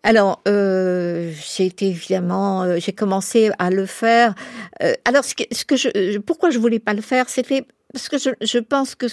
Alors, 0.04 0.42
euh, 0.46 1.32
j'ai 1.56 1.68
été 1.68 1.88
évidemment, 1.88 2.64
euh, 2.64 2.80
j'ai 2.80 2.92
commencé 2.92 3.50
à 3.60 3.70
le 3.70 3.86
faire. 3.86 4.36
Euh, 4.84 4.92
alors, 5.06 5.24
ce 5.24 5.36
que, 5.36 5.44
ce 5.54 5.64
que 5.64 5.78
je, 5.78 6.18
pourquoi 6.18 6.50
je 6.50 6.60
voulais 6.60 6.80
pas 6.80 6.94
le 6.94 7.02
faire, 7.02 7.30
c'était 7.30 7.66
parce 7.94 8.10
que 8.10 8.18
je, 8.18 8.32
je 8.42 8.60
pense 8.60 8.94
que 8.94 9.06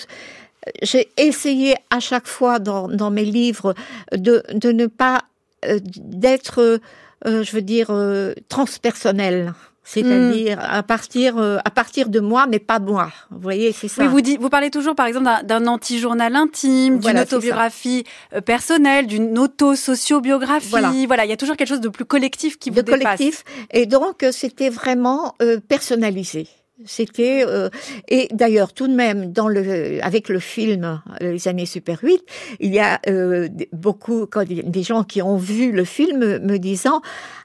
j'ai 0.83 1.09
essayé 1.16 1.75
à 1.90 2.01
chaque 2.01 2.27
fois 2.27 2.59
dans, 2.59 2.88
dans 2.88 3.11
mes 3.11 3.25
livres 3.25 3.75
de, 4.12 4.42
de 4.53 4.72
ne 4.72 4.87
pas 4.87 5.22
euh, 5.64 5.79
d'être, 5.83 6.81
euh, 7.27 7.42
je 7.44 7.53
veux 7.53 7.62
dire, 7.62 7.88
euh, 7.90 8.35
transpersonnel. 8.48 9.55
C'est-à-dire 9.85 10.61
à 10.62 10.85
partir 10.85 11.38
euh, 11.38 11.59
à 11.64 11.70
partir 11.70 12.09
de 12.09 12.20
moi, 12.20 12.46
mais 12.48 12.61
pas 12.61 12.79
moi. 12.79 13.11
Vous 13.33 13.40
voyez, 13.40 13.72
c'est 13.72 13.88
ça. 13.88 14.03
Oui, 14.03 14.09
vous, 14.09 14.20
dites, 14.20 14.40
vous 14.40 14.48
parlez 14.48 14.70
toujours, 14.70 14.94
par 14.94 15.07
exemple, 15.07 15.29
d'un- 15.44 15.66
anti-journal 15.66 16.37
intime, 16.37 16.94
d'une 16.94 17.03
Voilà, 17.03 17.22
autobiographie 17.22 18.05
euh, 18.33 18.40
personnelle, 18.40 19.09
d'une 19.09 19.37
auto-sociobiographie. 19.40 20.68
Voilà. 20.70 20.92
Voilà. 21.09 21.25
il 21.25 21.31
y 21.31 21.33
a 21.33 21.37
toujours 21.37 21.57
quelque 21.57 21.68
chose 21.68 21.81
de 21.81 21.88
plus 21.88 22.05
collectif 22.05 22.61
qui 22.61 22.70
de 22.70 22.77
vous 22.77 22.83
dépasse. 22.83 23.03
collectif. 23.18 23.44
Et 23.72 23.87
donc, 23.87 24.22
euh, 24.22 24.31
c'était 24.31 24.70
vraiment 24.70 25.35
euh, 25.42 25.59
personnalisé. 25.59 26.46
C'était 26.87 27.45
euh, 27.47 27.68
et 28.09 28.29
d'ailleurs 28.33 28.73
tout 28.73 28.88
de 28.88 28.95
même 28.95 29.33
dans 29.33 29.49
le 29.49 30.05
avec 30.05 30.29
le 30.29 30.38
film 30.38 31.01
euh, 31.21 31.33
les 31.33 31.49
années 31.49 31.66
super 31.66 31.99
8 32.03 32.23
il 32.61 32.73
y 32.73 32.79
a 32.79 33.01
euh, 33.09 33.49
beaucoup 33.73 34.27
quand 34.27 34.45
des 34.47 34.83
gens 34.83 35.05
qui 35.05 35.23
ont 35.23 35.37
vu 35.37 35.73
le 35.73 35.85
film 35.85 36.38
me 36.38 36.59
disant 36.59 37.03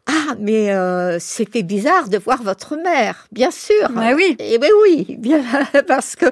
ah 0.07 0.35
mais 0.39 0.71
euh, 0.71 1.17
c'était 1.19 1.63
bizarre 1.63 2.09
de 2.09 2.17
voir 2.17 2.41
votre 2.41 2.75
mère 2.77 3.27
bien 3.31 3.51
sûr. 3.51 3.89
Ah 3.95 4.13
oui. 4.15 4.35
et 4.39 4.57
ben 4.57 4.71
oui 4.83 5.17
bien 5.19 5.43
parce 5.87 6.15
que 6.15 6.25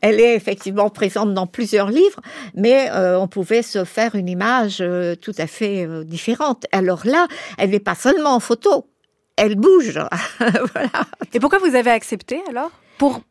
elle 0.00 0.20
est 0.20 0.34
effectivement 0.34 0.90
présente 0.90 1.32
dans 1.32 1.46
plusieurs 1.46 1.90
livres 1.90 2.20
mais 2.54 2.90
euh, 2.90 3.18
on 3.18 3.28
pouvait 3.28 3.62
se 3.62 3.84
faire 3.84 4.14
une 4.14 4.28
image 4.28 4.78
euh, 4.80 5.14
tout 5.14 5.34
à 5.38 5.46
fait 5.46 5.86
euh, 5.86 6.04
différente. 6.04 6.66
Alors 6.72 7.06
là 7.06 7.26
elle 7.58 7.70
n'est 7.70 7.80
pas 7.80 7.94
seulement 7.94 8.34
en 8.34 8.40
photo 8.40 8.86
elle 9.40 9.56
bouge. 9.56 9.98
Et 11.32 11.40
pourquoi 11.40 11.58
vous 11.58 11.74
avez 11.74 11.90
accepté 11.90 12.40
alors? 12.48 12.70
Pour, 12.98 13.22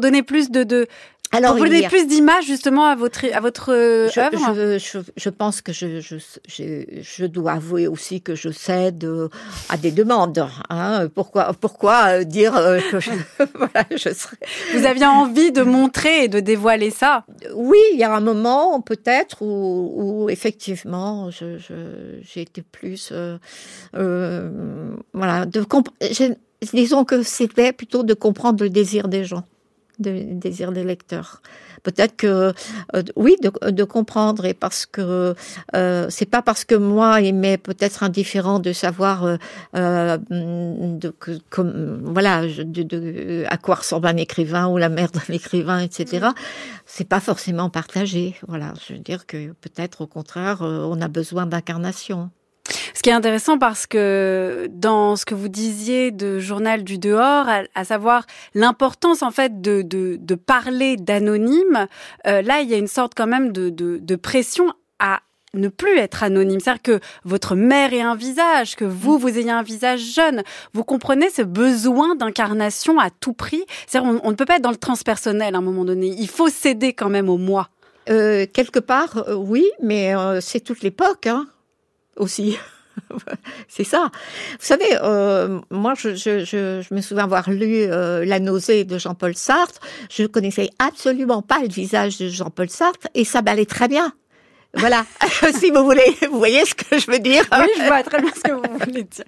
donner 0.00 0.22
plus 0.22 0.50
de, 0.50 0.86
Alors, 1.32 1.52
vous 1.52 1.58
voulez 1.58 1.86
plus 1.86 2.06
d'images 2.06 2.44
justement 2.44 2.86
à 2.86 2.96
votre 2.96 3.24
à 3.32 3.40
votre 3.40 3.72
euh, 3.72 4.08
je, 4.12 4.20
œuvre 4.20 4.52
je, 4.54 4.78
je, 4.78 4.98
je, 5.16 5.30
pense 5.30 5.62
que 5.62 5.72
je, 5.72 6.00
je, 6.00 6.16
je, 6.48 7.24
dois 7.26 7.52
avouer 7.52 7.86
aussi 7.86 8.20
que 8.20 8.34
je 8.34 8.50
cède 8.50 9.04
euh, 9.04 9.28
à 9.68 9.76
des 9.76 9.92
demandes. 9.92 10.44
Hein. 10.70 11.08
Pourquoi 11.14 11.52
pourquoi 11.52 12.24
dire 12.24 12.54
que 12.90 12.98
je, 12.98 13.10
voilà, 13.54 13.86
je 13.92 14.12
serais... 14.12 14.38
Vous 14.74 14.84
aviez 14.84 15.06
envie 15.06 15.52
de 15.52 15.62
montrer 15.62 16.24
et 16.24 16.28
de 16.28 16.40
dévoiler 16.40 16.90
ça? 16.90 17.24
Oui, 17.54 17.78
il 17.92 17.98
y 17.98 18.04
a 18.04 18.12
un 18.12 18.20
moment 18.20 18.80
peut-être 18.80 19.42
où, 19.42 20.24
où 20.24 20.30
effectivement 20.30 21.30
j'ai 21.30 22.40
été 22.42 22.62
plus 22.62 23.10
euh, 23.12 23.38
euh, 23.94 24.50
voilà 25.12 25.46
de 25.46 25.64
disons 26.72 27.04
que 27.04 27.22
c'était 27.22 27.72
plutôt 27.72 28.02
de 28.02 28.14
comprendre 28.14 28.64
le 28.64 28.70
désir 28.70 29.06
des 29.06 29.24
gens 29.24 29.44
de 30.00 30.34
désir 30.34 30.72
des 30.72 30.84
lecteurs. 30.84 31.42
Peut-être 31.82 32.16
que 32.16 32.52
euh, 32.94 33.02
oui, 33.16 33.36
de, 33.42 33.70
de, 33.70 33.84
comprendre 33.84 34.44
et 34.44 34.54
parce 34.54 34.84
que 34.86 35.34
euh, 35.74 36.06
c'est 36.10 36.28
pas 36.28 36.42
parce 36.42 36.64
que 36.64 36.74
moi 36.74 37.20
il 37.20 37.34
m'est 37.34 37.56
peut-être 37.56 38.02
indifférent 38.02 38.58
de 38.58 38.72
savoir 38.72 39.24
euh, 39.24 39.36
euh 39.74 40.18
de, 40.20 41.14
comme 41.48 42.02
voilà 42.04 42.46
de, 42.46 42.82
de, 42.82 43.44
à 43.48 43.56
quoi 43.56 43.76
ressemble 43.76 44.06
un 44.08 44.16
écrivain 44.16 44.68
ou 44.68 44.76
la 44.76 44.88
mère 44.88 45.10
d'un 45.10 45.34
écrivain, 45.34 45.78
etc. 45.80 46.28
C'est 46.84 47.08
pas 47.08 47.20
forcément 47.20 47.70
partagé. 47.70 48.36
Voilà, 48.46 48.74
je 48.86 48.94
veux 48.94 48.98
dire 48.98 49.26
que 49.26 49.52
peut-être 49.60 50.02
au 50.02 50.06
contraire 50.06 50.60
on 50.60 51.00
a 51.00 51.08
besoin 51.08 51.46
d'incarnation. 51.46 52.30
Ce 52.94 53.02
qui 53.02 53.10
est 53.10 53.14
intéressant 53.14 53.58
parce 53.58 53.86
que 53.86 54.68
dans 54.70 55.16
ce 55.16 55.24
que 55.24 55.34
vous 55.34 55.48
disiez 55.48 56.10
de 56.10 56.38
journal 56.38 56.84
du 56.84 56.98
dehors, 56.98 57.46
à, 57.74 57.84
savoir 57.84 58.26
l'importance 58.54 59.22
en 59.22 59.30
fait 59.30 59.60
de, 59.60 60.34
parler 60.34 60.96
d'anonyme, 60.96 61.86
euh, 62.26 62.42
là 62.42 62.60
il 62.60 62.68
y 62.68 62.74
a 62.74 62.78
une 62.78 62.88
sorte 62.88 63.12
quand 63.16 63.26
même 63.26 63.52
de, 63.52 64.16
pression 64.16 64.72
à 64.98 65.20
ne 65.54 65.68
plus 65.68 65.98
être 65.98 66.22
anonyme. 66.22 66.60
C'est-à-dire 66.60 66.82
que 66.82 67.00
votre 67.24 67.56
mère 67.56 67.92
ait 67.92 68.00
un 68.00 68.14
visage, 68.14 68.76
que 68.76 68.84
vous, 68.84 69.18
vous 69.18 69.38
ayez 69.38 69.50
un 69.50 69.62
visage 69.62 70.00
jeune. 70.00 70.42
Vous 70.74 70.84
comprenez 70.84 71.30
ce 71.30 71.42
besoin 71.42 72.14
d'incarnation 72.14 73.00
à 73.00 73.10
tout 73.10 73.32
prix. 73.32 73.64
C'est-à-dire 73.86 74.20
on, 74.22 74.30
ne 74.30 74.36
peut 74.36 74.44
pas 74.44 74.56
être 74.56 74.62
dans 74.62 74.70
le 74.70 74.76
transpersonnel 74.76 75.54
à 75.54 75.58
un 75.58 75.62
moment 75.62 75.84
donné. 75.84 76.14
Il 76.18 76.28
faut 76.28 76.48
céder 76.48 76.92
quand 76.92 77.08
même 77.08 77.28
au 77.28 77.38
moi. 77.38 77.68
Euh, 78.08 78.46
quelque 78.52 78.78
part, 78.78 79.24
euh, 79.28 79.34
oui, 79.34 79.68
mais 79.82 80.14
euh, 80.14 80.40
c'est 80.40 80.60
toute 80.60 80.82
l'époque. 80.82 81.26
Hein 81.26 81.46
aussi. 82.20 82.58
c'est 83.68 83.84
ça. 83.84 84.10
Vous 84.52 84.66
savez, 84.66 84.98
euh, 85.02 85.60
moi, 85.70 85.94
je, 85.96 86.94
me 86.94 87.00
souviens 87.00 87.24
avoir 87.24 87.50
lu 87.50 87.82
euh, 87.82 88.24
La 88.24 88.40
nausée 88.40 88.84
de 88.84 88.98
Jean-Paul 88.98 89.34
Sartre. 89.34 89.80
Je 90.10 90.24
connaissais 90.24 90.70
absolument 90.78 91.42
pas 91.42 91.60
le 91.60 91.68
visage 91.68 92.18
de 92.18 92.28
Jean-Paul 92.28 92.70
Sartre 92.70 93.08
et 93.14 93.24
ça 93.24 93.42
m'allait 93.42 93.66
très 93.66 93.88
bien. 93.88 94.12
Voilà, 94.74 95.04
si 95.58 95.70
vous 95.70 95.84
voulez, 95.84 96.16
vous 96.30 96.38
voyez 96.38 96.64
ce 96.64 96.74
que 96.74 96.98
je 96.98 97.10
veux 97.10 97.18
dire. 97.18 97.44
Oui, 97.52 97.66
je 97.76 97.82
vois 97.86 98.02
très 98.02 98.20
bien 98.20 98.30
ce 98.34 98.40
que 98.40 98.52
vous 98.52 98.78
voulez 98.78 99.02
dire. 99.04 99.24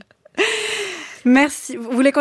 Merci. 1.24 1.76
Vous 1.76 1.90
voulez, 1.92 2.12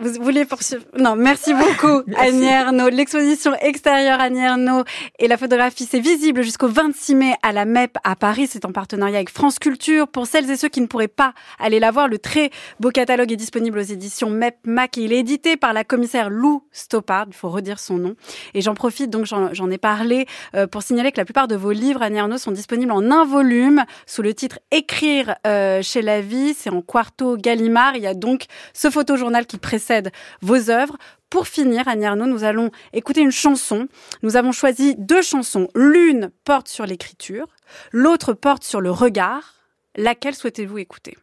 vous 0.00 0.22
voulez 0.22 0.44
poursuivre 0.44 0.82
Non, 0.98 1.16
merci 1.16 1.54
beaucoup, 1.54 2.02
Annie 2.16 2.46
Ernaux. 2.46 2.88
L'exposition 2.88 3.54
extérieure 3.60 4.20
Annie 4.20 4.40
Ernaux 4.40 4.84
et 5.18 5.28
la 5.28 5.36
photographie, 5.36 5.88
c'est 5.90 6.00
visible 6.00 6.42
jusqu'au 6.42 6.68
26 6.68 7.14
mai 7.14 7.34
à 7.42 7.52
la 7.52 7.64
MEP 7.64 7.96
à 8.04 8.16
Paris. 8.16 8.48
C'est 8.50 8.64
en 8.64 8.72
partenariat 8.72 9.16
avec 9.16 9.30
France 9.30 9.58
Culture. 9.58 10.08
Pour 10.08 10.26
celles 10.26 10.50
et 10.50 10.56
ceux 10.56 10.68
qui 10.68 10.80
ne 10.80 10.86
pourraient 10.86 11.08
pas 11.08 11.32
aller 11.58 11.80
la 11.80 11.90
voir, 11.90 12.08
le 12.08 12.18
très 12.18 12.50
beau 12.80 12.90
catalogue 12.90 13.32
est 13.32 13.36
disponible 13.36 13.78
aux 13.78 13.82
éditions 13.82 14.28
MEP 14.28 14.56
Mac 14.64 14.98
et 14.98 15.02
il 15.02 15.12
est 15.12 15.20
édité 15.20 15.56
par 15.56 15.72
la 15.72 15.84
commissaire 15.84 16.28
Lou 16.28 16.62
Stoppard. 16.72 17.26
Il 17.28 17.34
faut 17.34 17.48
redire 17.48 17.78
son 17.78 17.96
nom. 17.96 18.14
Et 18.54 18.60
j'en 18.60 18.74
profite, 18.74 19.10
donc 19.10 19.24
j'en 19.24 19.70
ai 19.70 19.78
parlé, 19.78 20.26
euh, 20.54 20.66
pour 20.66 20.82
signaler 20.82 21.12
que 21.12 21.18
la 21.18 21.24
plupart 21.24 21.48
de 21.48 21.56
vos 21.56 21.72
livres, 21.72 22.02
Annie 22.02 22.18
Ernaux, 22.18 22.38
sont 22.38 22.52
disponibles 22.52 22.92
en 22.92 23.10
un 23.10 23.24
volume 23.24 23.84
sous 24.06 24.22
le 24.22 24.34
titre 24.34 24.58
Écrire 24.70 25.36
euh, 25.46 25.82
chez 25.82 26.02
la 26.02 26.20
vie. 26.20 26.54
C'est 26.54 26.70
en 26.70 26.82
quarto 26.82 27.36
Gallimard. 27.36 27.96
Il 27.96 28.02
y 28.02 28.06
a 28.06 28.14
donc 28.14 28.46
ce 28.72 28.90
photojournal 28.90 29.46
qui 29.46 29.58
précède 29.58 30.10
vos 30.42 30.70
œuvres. 30.70 30.96
Pour 31.28 31.46
finir, 31.46 31.86
Annie 31.86 32.06
nous 32.26 32.44
allons 32.44 32.70
écouter 32.92 33.20
une 33.20 33.30
chanson. 33.30 33.88
Nous 34.22 34.36
avons 34.36 34.52
choisi 34.52 34.96
deux 34.96 35.22
chansons. 35.22 35.68
L'une 35.74 36.30
porte 36.44 36.68
sur 36.68 36.86
l'écriture, 36.86 37.46
l'autre 37.92 38.32
porte 38.32 38.64
sur 38.64 38.80
le 38.80 38.90
regard. 38.90 39.54
Laquelle 39.96 40.34
souhaitez-vous 40.34 40.78
écouter? 40.78 41.16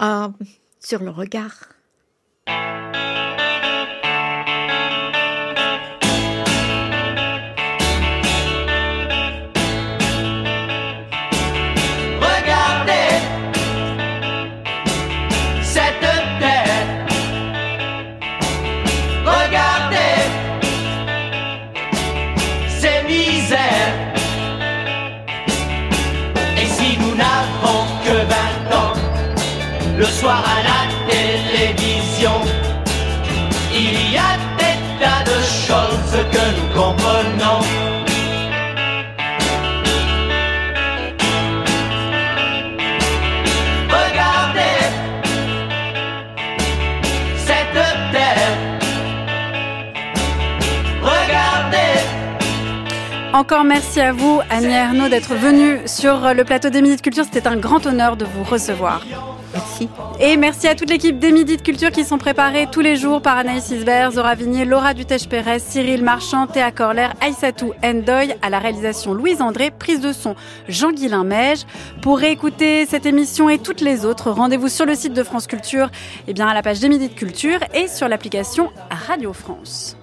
Euh, 0.00 0.28
Sur 0.80 1.02
le 1.02 1.10
regard. 1.10 1.54
Sur 56.06 56.34
le 56.34 56.44
plateau 56.44 56.70
des 56.70 56.82
Minutes 56.82 57.02
Culture. 57.02 57.24
C'était 57.24 57.48
un 57.48 57.56
grand 57.56 57.84
honneur 57.84 58.16
de 58.16 58.24
vous 58.24 58.44
recevoir. 58.44 59.04
Merci. 59.52 59.88
Et 60.20 60.36
merci 60.36 60.68
à 60.68 60.76
toute 60.76 60.88
l'équipe 60.88 61.18
des 61.18 61.32
Midi 61.32 61.56
de 61.56 61.62
Culture 61.62 61.90
qui 61.90 62.04
sont 62.04 62.18
préparés 62.18 62.68
tous 62.70 62.80
les 62.80 62.94
jours 62.94 63.20
par 63.20 63.36
Anaïs 63.38 63.70
Isbert, 63.70 64.12
Zora 64.12 64.36
Vignier, 64.36 64.64
Laura 64.64 64.94
Dutèche-Pérez, 64.94 65.58
Cyril 65.58 66.04
Marchand, 66.04 66.46
Théa 66.46 66.70
Corler, 66.70 67.08
Aïssatou 67.20 67.72
Endoy, 67.82 68.36
à 68.40 68.50
la 68.50 68.60
réalisation 68.60 69.14
Louise 69.14 69.42
André, 69.42 69.72
prise 69.72 70.00
de 70.00 70.12
son 70.12 70.36
Jean-Guilain 70.68 71.24
Mège. 71.24 71.66
Pour 72.02 72.18
réécouter 72.18 72.86
cette 72.86 73.06
émission 73.06 73.48
et 73.48 73.58
toutes 73.58 73.80
les 73.80 74.04
autres, 74.04 74.30
rendez-vous 74.30 74.68
sur 74.68 74.86
le 74.86 74.94
site 74.94 75.12
de 75.12 75.24
France 75.24 75.48
Culture, 75.48 75.86
et 75.86 76.28
eh 76.28 76.34
bien 76.34 76.46
à 76.46 76.54
la 76.54 76.62
page 76.62 76.78
des 76.78 76.88
Midi 76.88 77.08
de 77.08 77.14
Culture 77.14 77.58
et 77.74 77.88
sur 77.88 78.06
l'application 78.06 78.70
Radio 79.08 79.32
France. 79.32 79.94